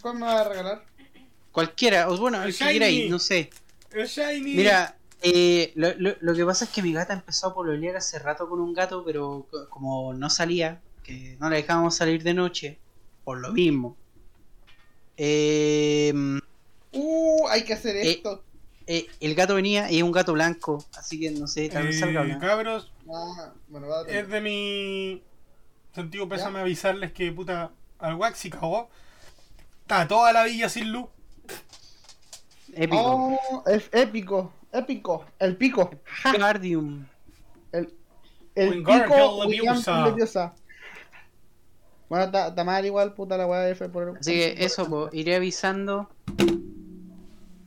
¿Cuál 0.02 0.14
me 0.14 0.20
vas 0.26 0.40
a 0.40 0.48
regalar? 0.48 0.84
cualquiera, 1.52 2.08
o 2.08 2.16
bueno, 2.16 2.42
el 2.44 2.52
que 2.56 2.58
Shiny. 2.64 2.72
queráis, 2.74 3.10
no 3.10 3.18
sé. 3.18 3.50
El 3.90 4.06
shiny. 4.06 4.54
Mira, 4.54 4.96
eh, 5.20 5.72
lo, 5.74 5.92
lo- 5.98 6.14
lo 6.20 6.34
que 6.34 6.44
pasa 6.44 6.64
es 6.64 6.70
que 6.70 6.80
mi 6.80 6.92
gata 6.92 7.12
empezó 7.12 7.48
a 7.48 7.54
pololear 7.54 7.96
hace 7.96 8.18
rato 8.20 8.48
con 8.48 8.60
un 8.60 8.72
gato, 8.72 9.04
pero 9.04 9.46
co- 9.50 9.68
como 9.68 10.14
no 10.14 10.30
salía, 10.30 10.80
que 11.02 11.36
no 11.40 11.50
la 11.50 11.56
dejábamos 11.56 11.96
salir 11.96 12.22
de 12.22 12.34
noche, 12.34 12.78
por 13.30 13.38
lo 13.40 13.52
mismo. 13.52 13.96
em, 15.16 16.40
Uh, 16.92 17.46
hay 17.48 17.62
que 17.62 17.74
hacer 17.74 17.94
Eh, 17.94 18.10
esto. 18.10 18.42
eh, 18.88 19.06
el 19.20 19.36
gato 19.36 19.54
venía 19.54 19.88
y 19.92 19.98
es 19.98 20.02
un 20.02 20.10
gato 20.10 20.32
blanco, 20.32 20.84
así 20.98 21.20
que 21.20 21.30
no 21.30 21.46
sé, 21.46 21.68
tal 21.68 21.86
vez 21.86 22.00
salga 22.00 22.22
Eh, 22.22 22.24
blanco. 22.24 22.40
cabros, 22.44 22.90
Ah, 23.08 23.52
bueno, 23.68 23.86
va 23.86 24.00
a 24.00 24.08
es 24.08 24.28
de 24.28 24.40
mi 24.40 25.22
sentido 25.94 26.28
pésame 26.28 26.58
avisarles 26.58 27.12
que 27.12 27.30
puta 27.30 27.70
al 28.00 28.14
Waxi 28.16 28.50
cagó. 28.50 28.88
Está 29.82 30.08
toda 30.08 30.32
la 30.32 30.42
villa 30.44 30.68
sin 30.68 30.90
luz. 30.90 31.06
Épico. 32.74 33.00
Oh, 33.00 33.62
es 33.66 33.88
épico, 33.92 34.52
épico. 34.72 35.24
El 35.38 35.56
pico. 35.56 35.88
Guardium. 36.36 37.06
el 37.72 37.94
el 38.56 38.70
Wingardium 38.70 39.04
pico 39.08 39.44
Leviosa. 39.44 39.92
Wingardium 39.92 40.04
Leviosa. 40.06 40.54
Bueno, 42.10 42.24
está 42.24 42.64
mal 42.64 42.84
igual, 42.84 43.14
puta 43.14 43.38
la 43.38 43.46
weá 43.46 43.66
F 43.70 43.88
por 43.88 44.18
Así 44.20 44.32
que 44.32 44.56
eso, 44.64 44.86
po, 44.86 45.08
iré 45.12 45.36
avisando. 45.36 46.10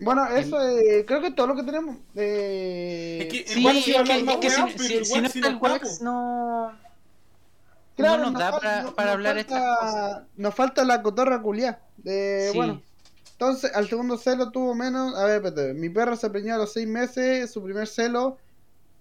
Bueno, 0.02 0.28
eso 0.28 0.62
eh, 0.68 1.06
creo 1.08 1.22
que 1.22 1.28
es 1.28 1.36
todo 1.36 1.48
lo 1.48 1.56
que 1.56 1.64
tenemos. 1.64 1.96
Eh, 2.14 3.20
Es 3.22 3.28
que 3.28 3.38
Sí, 3.48 3.60
es 3.96 4.04
que, 4.04 4.24
más 4.24 4.36
es 4.36 4.40
que 4.42 4.50
si, 4.50 4.62
weá, 4.62 4.66
pero 4.76 4.84
si- 4.84 4.94
el 4.98 5.06
si 5.06 5.22
no 5.22 5.28
está 5.28 5.48
el 5.48 5.56
Wax, 5.56 6.02
no. 6.02 6.74
claro, 7.96 8.24
no 8.26 8.32
nos 8.32 8.40
da 8.42 8.52
para- 8.60 8.92
para 8.92 9.12
hablar 9.14 9.36
falta, 9.38 9.56
estas 9.56 9.80
cosas. 9.80 10.24
Nos 10.36 10.56
falta 10.56 10.84
la 10.84 11.02
cotorra 11.02 11.42
culiá. 11.42 11.80
Eh, 12.04 12.50
Sí. 12.52 12.58
Bueno, 12.58 12.82
entonces 13.32 13.72
al 13.74 13.88
segundo 13.88 14.18
celo 14.18 14.52
tuvo 14.52 14.76
menos. 14.76 15.16
A 15.16 15.24
ver, 15.24 15.36
espérate. 15.38 15.74
Mi 15.74 15.88
perro 15.88 16.18
se 16.18 16.30
preñó 16.30 16.56
a 16.56 16.58
los 16.58 16.74
seis 16.74 16.88
meses, 16.88 17.50
su 17.50 17.64
primer 17.64 17.88
celo. 17.88 18.38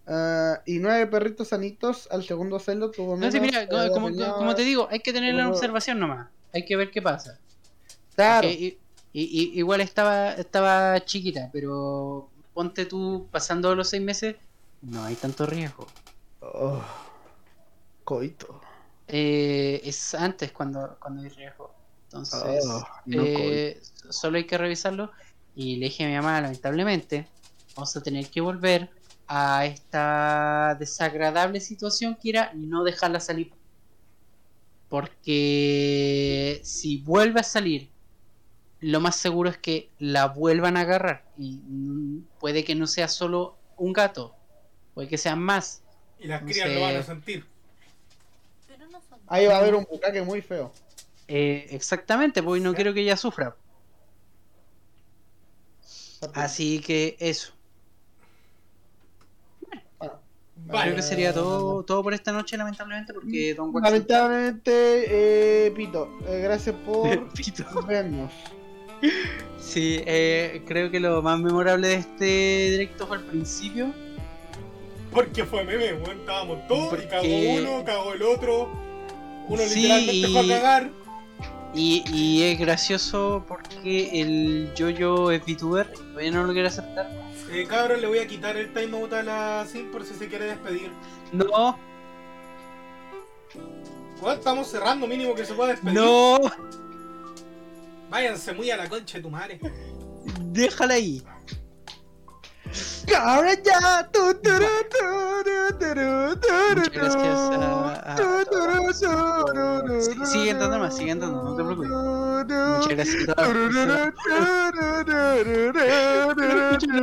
Ah, 0.06 0.60
y 0.66 0.78
nueve 0.78 1.06
perritos 1.06 1.48
sanitos. 1.48 2.08
Al 2.10 2.24
segundo 2.24 2.58
celo 2.58 2.90
tuvo 2.90 3.12
No 3.12 3.18
menos. 3.18 3.32
sé, 3.34 3.40
mira, 3.40 3.62
eh, 3.62 3.68
como, 3.68 3.90
como- 3.90 4.08
preñó- 4.08 4.34
como 4.36 4.54
te 4.54 4.62
digo, 4.62 4.88
hay 4.90 5.00
que 5.00 5.12
tener 5.12 5.34
la 5.34 5.48
observación 5.48 5.98
nomás. 6.00 6.28
Hay 6.52 6.64
que 6.64 6.76
ver 6.76 6.90
qué 6.90 7.00
pasa. 7.02 7.38
Claro. 8.14 8.48
I- 8.48 8.78
igual 9.14 9.80
estaba, 9.82 10.32
estaba 10.32 11.04
chiquita, 11.04 11.50
pero 11.52 12.30
ponte 12.54 12.86
tú 12.86 13.28
pasando 13.30 13.74
los 13.74 13.88
seis 13.90 14.02
meses, 14.02 14.36
no 14.80 15.04
hay 15.04 15.14
tanto 15.16 15.44
riesgo. 15.46 15.86
Oh, 16.40 16.82
coito. 18.04 18.60
Eh, 19.08 19.80
es 19.84 20.14
antes 20.14 20.52
cuando, 20.52 20.96
cuando 20.98 21.22
hay 21.22 21.28
riesgo. 21.28 21.74
Entonces, 22.04 22.64
Oh, 22.66 22.84
no 23.06 23.22
eh, 23.24 23.80
solo 24.10 24.36
hay 24.38 24.44
que 24.44 24.58
revisarlo. 24.58 25.10
Y 25.54 25.76
le 25.76 25.86
dije 25.86 26.04
a 26.04 26.08
mi 26.08 26.14
mamá, 26.14 26.40
lamentablemente, 26.40 27.26
vamos 27.76 27.94
a 27.96 28.02
tener 28.02 28.28
que 28.28 28.40
volver 28.40 28.90
a 29.28 29.66
esta 29.66 30.76
desagradable 30.78 31.60
situación 31.60 32.16
que 32.20 32.30
era 32.30 32.52
no 32.54 32.84
dejarla 32.84 33.20
salir. 33.20 33.52
Porque 34.88 36.60
si 36.64 36.98
vuelve 36.98 37.40
a 37.40 37.44
salir, 37.44 37.88
lo 38.80 39.00
más 39.00 39.16
seguro 39.16 39.48
es 39.48 39.56
que 39.56 39.88
la 39.98 40.26
vuelvan 40.28 40.76
a 40.76 40.80
agarrar. 40.82 41.24
Y 41.38 41.60
puede 42.38 42.64
que 42.64 42.74
no 42.74 42.86
sea 42.86 43.08
solo 43.08 43.56
un 43.76 43.92
gato, 43.92 44.34
puede 44.94 45.08
que 45.08 45.18
sean 45.18 45.40
más. 45.42 45.82
Y 46.18 46.26
las 46.26 46.42
No 46.42 46.48
crías 46.48 46.68
sé. 46.68 46.74
lo 46.74 46.80
van 46.82 46.96
a 46.96 47.02
sentir. 47.02 47.46
Pero 48.68 48.86
no 48.88 49.00
son. 49.08 49.18
Ahí 49.28 49.46
va 49.46 49.56
a 49.56 49.58
haber 49.60 49.74
un 49.74 49.86
bucaque 49.90 50.20
muy 50.22 50.42
feo. 50.42 50.72
Eh, 51.26 51.68
exactamente, 51.70 52.42
porque 52.42 52.60
no 52.60 52.74
quiero 52.74 52.92
que 52.92 53.00
ella 53.00 53.16
sufra. 53.16 53.56
Así 56.34 56.80
que 56.80 57.16
eso. 57.18 57.52
Vale. 60.72 60.84
Creo 60.84 60.96
que 60.96 61.02
sería 61.02 61.32
todo, 61.32 61.82
todo 61.84 62.02
por 62.02 62.14
esta 62.14 62.32
noche, 62.32 62.56
lamentablemente, 62.56 63.12
porque 63.12 63.54
Don 63.54 63.74
Wax 63.74 63.84
Lamentablemente, 63.90 65.66
eh, 65.66 65.70
Pito, 65.72 66.08
eh, 66.26 66.40
gracias 66.42 66.74
por 66.84 67.28
Pito. 67.34 67.64
vernos. 67.86 68.32
Sí, 69.58 70.00
eh, 70.06 70.62
creo 70.66 70.90
que 70.90 71.00
lo 71.00 71.22
más 71.22 71.38
memorable 71.38 71.88
de 71.88 71.94
este 71.94 72.70
directo 72.70 73.06
fue 73.06 73.16
al 73.18 73.24
principio. 73.24 73.92
Porque 75.12 75.44
fue 75.44 75.64
meme, 75.64 75.92
weón. 75.94 76.20
Estábamos 76.20 76.66
todos 76.68 76.98
y 77.02 77.06
cagó 77.06 77.26
uno, 77.26 77.84
cagó 77.84 78.12
el 78.14 78.22
otro. 78.22 78.68
Uno 79.48 79.62
Sí, 79.62 79.82
literalmente 79.82 80.28
fue 80.28 80.40
a 80.40 80.42
y- 80.44 80.48
cagar. 80.48 80.90
Y, 81.74 82.04
y 82.12 82.42
es 82.42 82.58
gracioso 82.58 83.44
porque 83.48 84.20
el 84.20 84.72
Jojo 84.78 85.30
es 85.30 85.42
VTuber, 85.42 85.90
todavía 85.90 86.30
no 86.30 86.44
lo 86.44 86.52
quiere 86.52 86.68
aceptar. 86.68 87.08
Eh, 87.52 87.66
cabrón, 87.68 88.00
le 88.00 88.06
voy 88.06 88.18
a 88.18 88.26
quitar 88.26 88.56
el 88.56 88.72
timeout 88.72 89.12
a 89.12 89.22
la 89.22 89.66
Sim 89.70 89.90
por 89.90 90.04
si 90.04 90.14
se 90.14 90.26
quiere 90.28 90.46
despedir. 90.46 90.90
No, 91.32 91.78
Weón, 94.22 94.38
estamos 94.38 94.68
cerrando, 94.68 95.06
mínimo 95.06 95.34
que 95.34 95.44
se 95.44 95.52
pueda 95.54 95.70
despedir. 95.72 95.94
no, 95.98 96.38
Váyanse 98.08 98.52
muy 98.52 98.70
a 98.70 98.76
la 98.76 98.88
concha 98.88 99.18
de 99.18 99.22
tu 99.22 99.30
madre. 99.30 99.60
déjala 100.44 100.94
ahí. 100.94 101.22
Ahora 103.18 103.54
ya. 103.62 104.08
Gracias 106.92 107.38
a- 107.38 108.12
a- 108.12 108.16
sigue 110.26 110.50
entrando 110.50 110.78
más, 110.78 110.96
sigue 110.96 111.10
entrando, 111.12 111.42
no 111.42 111.56
te 111.56 111.62
preocupes. 111.64 111.90
Muchas 112.78 112.88
gracias 112.96 113.28
a 113.28 113.34
turu, 113.34 113.68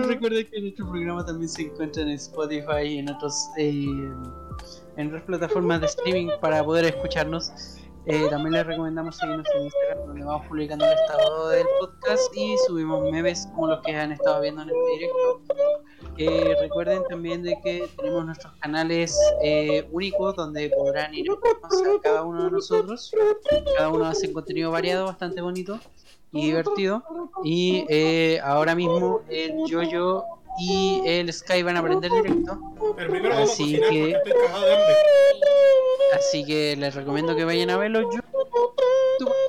Recuerden 0.07 0.47
que 0.49 0.61
nuestro 0.61 0.89
programa 0.89 1.25
también 1.25 1.49
se 1.49 1.63
encuentra 1.63 2.01
en 2.03 2.09
Spotify 2.09 2.81
y 2.83 2.97
en 2.99 3.09
otros 3.09 3.49
eh, 3.57 3.85
en 4.97 5.07
otras 5.07 5.23
plataformas 5.23 5.81
de 5.81 5.87
streaming 5.87 6.29
para 6.41 6.63
poder 6.63 6.85
escucharnos. 6.85 7.51
Eh, 8.11 8.25
también 8.27 8.53
les 8.53 8.65
recomendamos 8.65 9.17
seguirnos 9.17 9.45
en 9.55 9.65
Instagram 9.65 10.07
donde 10.07 10.23
vamos 10.25 10.47
publicando 10.47 10.83
el 10.83 10.93
estado 10.93 11.49
del 11.49 11.67
podcast 11.79 12.35
y 12.35 12.57
subimos 12.65 13.03
memes 13.11 13.47
como 13.53 13.67
los 13.67 13.81
que 13.81 13.95
han 13.95 14.11
estado 14.11 14.41
viendo 14.41 14.63
en 14.63 14.69
este 14.69 14.91
directo. 14.93 15.41
Eh, 16.17 16.55
recuerden 16.59 17.03
también 17.07 17.43
de 17.43 17.55
que 17.63 17.87
tenemos 17.97 18.25
nuestros 18.25 18.51
canales 18.61 19.15
eh, 19.43 19.87
únicos 19.91 20.35
donde 20.35 20.71
podrán 20.71 21.13
ir 21.13 21.29
a 21.29 22.01
cada 22.01 22.23
uno 22.23 22.45
de 22.45 22.51
nosotros. 22.51 23.13
Cada 23.77 23.89
uno 23.89 24.05
hace 24.05 24.33
contenido 24.33 24.71
variado, 24.71 25.05
bastante 25.05 25.41
bonito 25.41 25.79
y 26.31 26.47
divertido. 26.47 27.03
Y 27.43 27.85
ahora 28.39 28.73
mismo 28.73 29.21
el 29.29 29.53
Jojo 29.69 30.38
y 30.59 31.01
el 31.05 31.31
Sky 31.33 31.63
van 31.63 31.77
a 31.77 31.79
aprender 31.79 32.11
directo. 32.11 32.59
Pero 32.95 33.09
primero 33.11 33.35
vamos 33.35 33.49
a 33.49 33.53
Así 33.53 33.63
cocinar 33.79 33.89
que- 33.89 34.13
porque 34.15 34.29
estoy 34.29 34.45
cagado 34.47 34.65
de 34.65 34.73
hambre. 34.73 34.95
Así 36.17 36.45
que 36.45 36.75
les 36.77 36.95
recomiendo 36.95 37.35
que 37.35 37.45
vayan 37.45 37.69
a 37.69 37.77
verlo. 37.77 38.01
Yo 38.11 38.19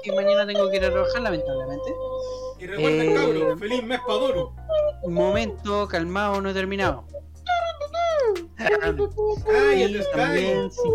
que 0.02 0.12
mañana 0.12 0.46
tengo 0.46 0.68
que 0.70 0.76
ir 0.76 0.84
a 0.84 0.90
trabajar, 0.90 1.20
lamentablemente. 1.22 1.94
Y 2.58 2.66
recuerden, 2.66 3.10
Eh, 3.10 3.14
cabrón, 3.14 3.58
feliz 3.58 3.82
mes 3.84 4.00
pa' 4.06 4.12
Doru. 4.14 4.52
Un 5.02 5.14
momento, 5.14 5.86
calmado, 5.88 6.40
no 6.40 6.50
he 6.50 6.54
terminado. 6.54 7.04
Ay, 8.58 9.82
el 9.82 9.96
Y 9.96 10.02
Sky. 10.02 10.10
también, 10.14 10.70
si, 10.70 10.88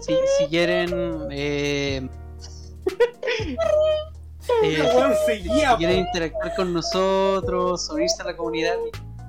si, 0.00 0.16
si 0.38 0.46
quieren, 0.48 1.28
eh, 1.30 2.06
eh, 3.38 3.56
El 4.62 4.76
si 5.26 5.48
quieren 5.76 5.98
interactuar 5.98 6.54
con 6.56 6.72
nosotros, 6.72 7.88
unirse 7.90 8.22
a 8.22 8.26
la 8.26 8.36
comunidad, 8.36 8.76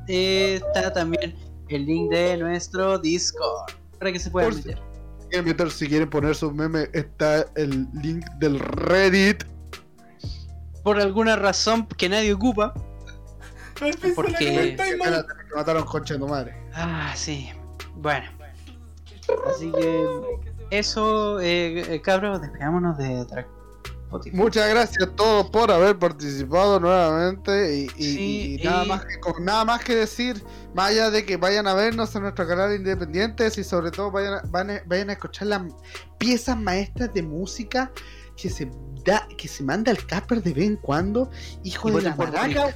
está 0.10 0.92
también 0.92 1.36
el 1.70 1.86
link 1.86 2.10
de 2.12 2.38
nuestro 2.38 2.98
Discord 2.98 3.72
para 4.00 4.12
que 4.12 4.20
se 4.20 4.32
puedan 4.32 4.56
meter. 4.56 4.78
Si 5.20 5.28
quieren 5.30 5.46
meter, 5.46 5.72
si 5.72 5.88
quieren 5.88 6.10
poner 6.10 6.36
sus 6.36 6.54
memes, 6.54 6.90
está 6.94 7.46
el 7.56 7.88
link 8.02 8.26
del 8.40 8.60
Reddit. 8.60 9.44
Por 10.84 11.00
alguna 11.00 11.36
razón 11.36 11.86
que 11.86 12.10
nadie 12.10 12.34
ocupa. 12.34 12.74
Porque- 14.16 14.76
mataron 15.56 15.86
concha 15.86 16.16
de 16.16 16.20
tu 16.20 16.28
madre. 16.28 16.56
Ah, 16.74 17.14
sí. 17.16 17.50
Bueno. 17.96 18.30
Así 19.48 19.72
que 19.72 20.06
eso, 20.72 21.40
eh, 21.40 21.96
eh, 21.96 22.02
cabros, 22.02 22.42
despidámonos 22.42 22.98
de 22.98 23.26
Spotify. 24.10 24.36
Muchas 24.36 24.70
gracias 24.70 25.04
a 25.08 25.12
todos 25.16 25.50
por 25.52 25.72
haber 25.72 25.98
participado 26.00 26.80
nuevamente 26.80 27.76
y, 27.76 27.84
y- 27.96 28.16
Sí, 28.16 28.58
y 28.60 28.64
nada, 28.66 28.86
y- 28.86 28.88
más 28.88 29.06
que, 29.06 29.20
con 29.20 29.46
nada 29.46 29.64
más 29.66 29.84
que 29.84 29.96
decir, 29.96 30.44
más 30.74 30.90
allá 30.90 31.12
de 31.12 31.26
que 31.26 31.38
vayan 31.38 31.68
a 31.68 31.74
vernos 31.76 32.16
en 32.16 32.24
nuestro 32.24 32.48
canal 32.48 32.74
independientes 32.76 33.58
y 33.58 33.64
sobre 33.64 33.92
todo 33.92 34.10
vayan 34.12 34.34
a, 34.34 34.42
van 34.48 34.72
a- 34.72 34.82
vayan 34.88 35.10
a 35.10 35.14
escuchar 35.14 35.48
las 35.48 35.62
piezas 36.18 36.58
maestras 36.58 37.14
de 37.14 37.22
música 37.22 37.92
que 38.36 38.50
se 38.50 38.72
da, 39.06 39.28
que 39.38 39.48
se 39.48 39.64
manda 39.64 39.92
el 39.92 40.06
Casper 40.06 40.42
de 40.42 40.54
vez 40.54 40.66
en 40.66 40.76
cuando, 40.78 41.30
hijo 41.64 41.90
Y 41.90 41.92
de 41.94 42.02
la 42.02 42.16
voten 42.16 42.26
por 42.32 42.34
maraca, 42.42 42.62
weón, 42.62 42.74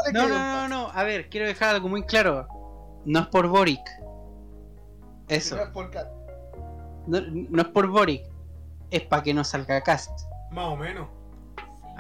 que 0.05 0.12
no, 0.12 0.28
yampa. 0.28 0.68
no, 0.68 0.68
no, 0.68 0.90
a 0.93 1.02
ver, 1.02 1.28
quiero 1.28 1.47
dejar 1.47 1.74
algo 1.74 1.89
muy 1.89 2.02
claro. 2.05 2.47
No 3.05 3.20
es 3.20 3.27
por 3.27 3.48
Boric. 3.48 3.81
Eso. 5.28 5.56
No 5.56 5.62
es 5.62 5.68
por 5.68 5.90
Cat. 5.90 6.09
No, 7.06 7.20
no 7.20 7.62
es 7.62 7.68
por 7.68 7.89
Boric. 7.89 8.24
Es 8.90 9.02
para 9.02 9.22
que 9.22 9.35
no 9.35 9.44
salga 9.44 9.81
cast. 9.82 10.10
Más 10.51 10.66
o 10.66 10.77
menos. 10.77 11.09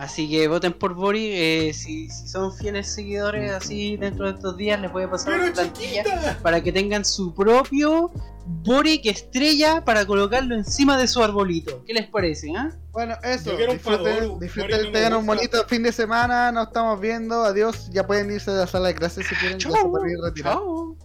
Así 0.00 0.30
que 0.30 0.48
voten 0.48 0.72
por 0.72 0.94
Bori. 0.94 1.28
eh, 1.30 1.72
si, 1.74 2.08
si 2.08 2.26
son 2.26 2.56
fieles 2.56 2.90
seguidores, 2.90 3.52
así 3.52 3.98
dentro 3.98 4.24
de 4.24 4.32
estos 4.32 4.56
días 4.56 4.80
les 4.80 4.90
voy 4.90 5.02
a 5.02 5.10
pasar 5.10 5.32
Pero 5.34 5.44
una 5.44 5.52
plantilla 5.52 6.02
chiquita. 6.04 6.38
para 6.42 6.62
que 6.62 6.72
tengan 6.72 7.04
su 7.04 7.34
propio 7.34 8.10
Boric 8.46 9.04
estrella 9.04 9.84
para 9.84 10.06
colocarlo 10.06 10.54
encima 10.54 10.96
de 10.96 11.06
su 11.06 11.22
arbolito. 11.22 11.84
¿Qué 11.84 11.92
les 11.92 12.06
parece? 12.08 12.50
ah? 12.56 12.70
Bueno, 12.92 13.14
eso. 13.22 13.54
Disfruten, 13.54 14.38
disfruten, 14.40 14.90
tengan 14.90 15.14
un 15.14 15.26
bonito 15.26 15.62
fin 15.68 15.82
de 15.82 15.92
semana. 15.92 16.50
Nos 16.50 16.68
estamos 16.68 16.98
viendo. 16.98 17.44
Adiós. 17.44 17.90
Ya 17.92 18.06
pueden 18.06 18.30
irse 18.32 18.50
de 18.50 18.56
la 18.60 18.66
sala 18.66 18.88
de 18.88 18.94
clases 18.94 19.26
si 19.26 19.34
quieren. 19.34 19.58
Ya 19.58 19.70
se 19.70 19.84
pueden 19.84 20.10
ir 20.10 20.16
retirados. 20.24 20.62
Chao. 20.62 20.96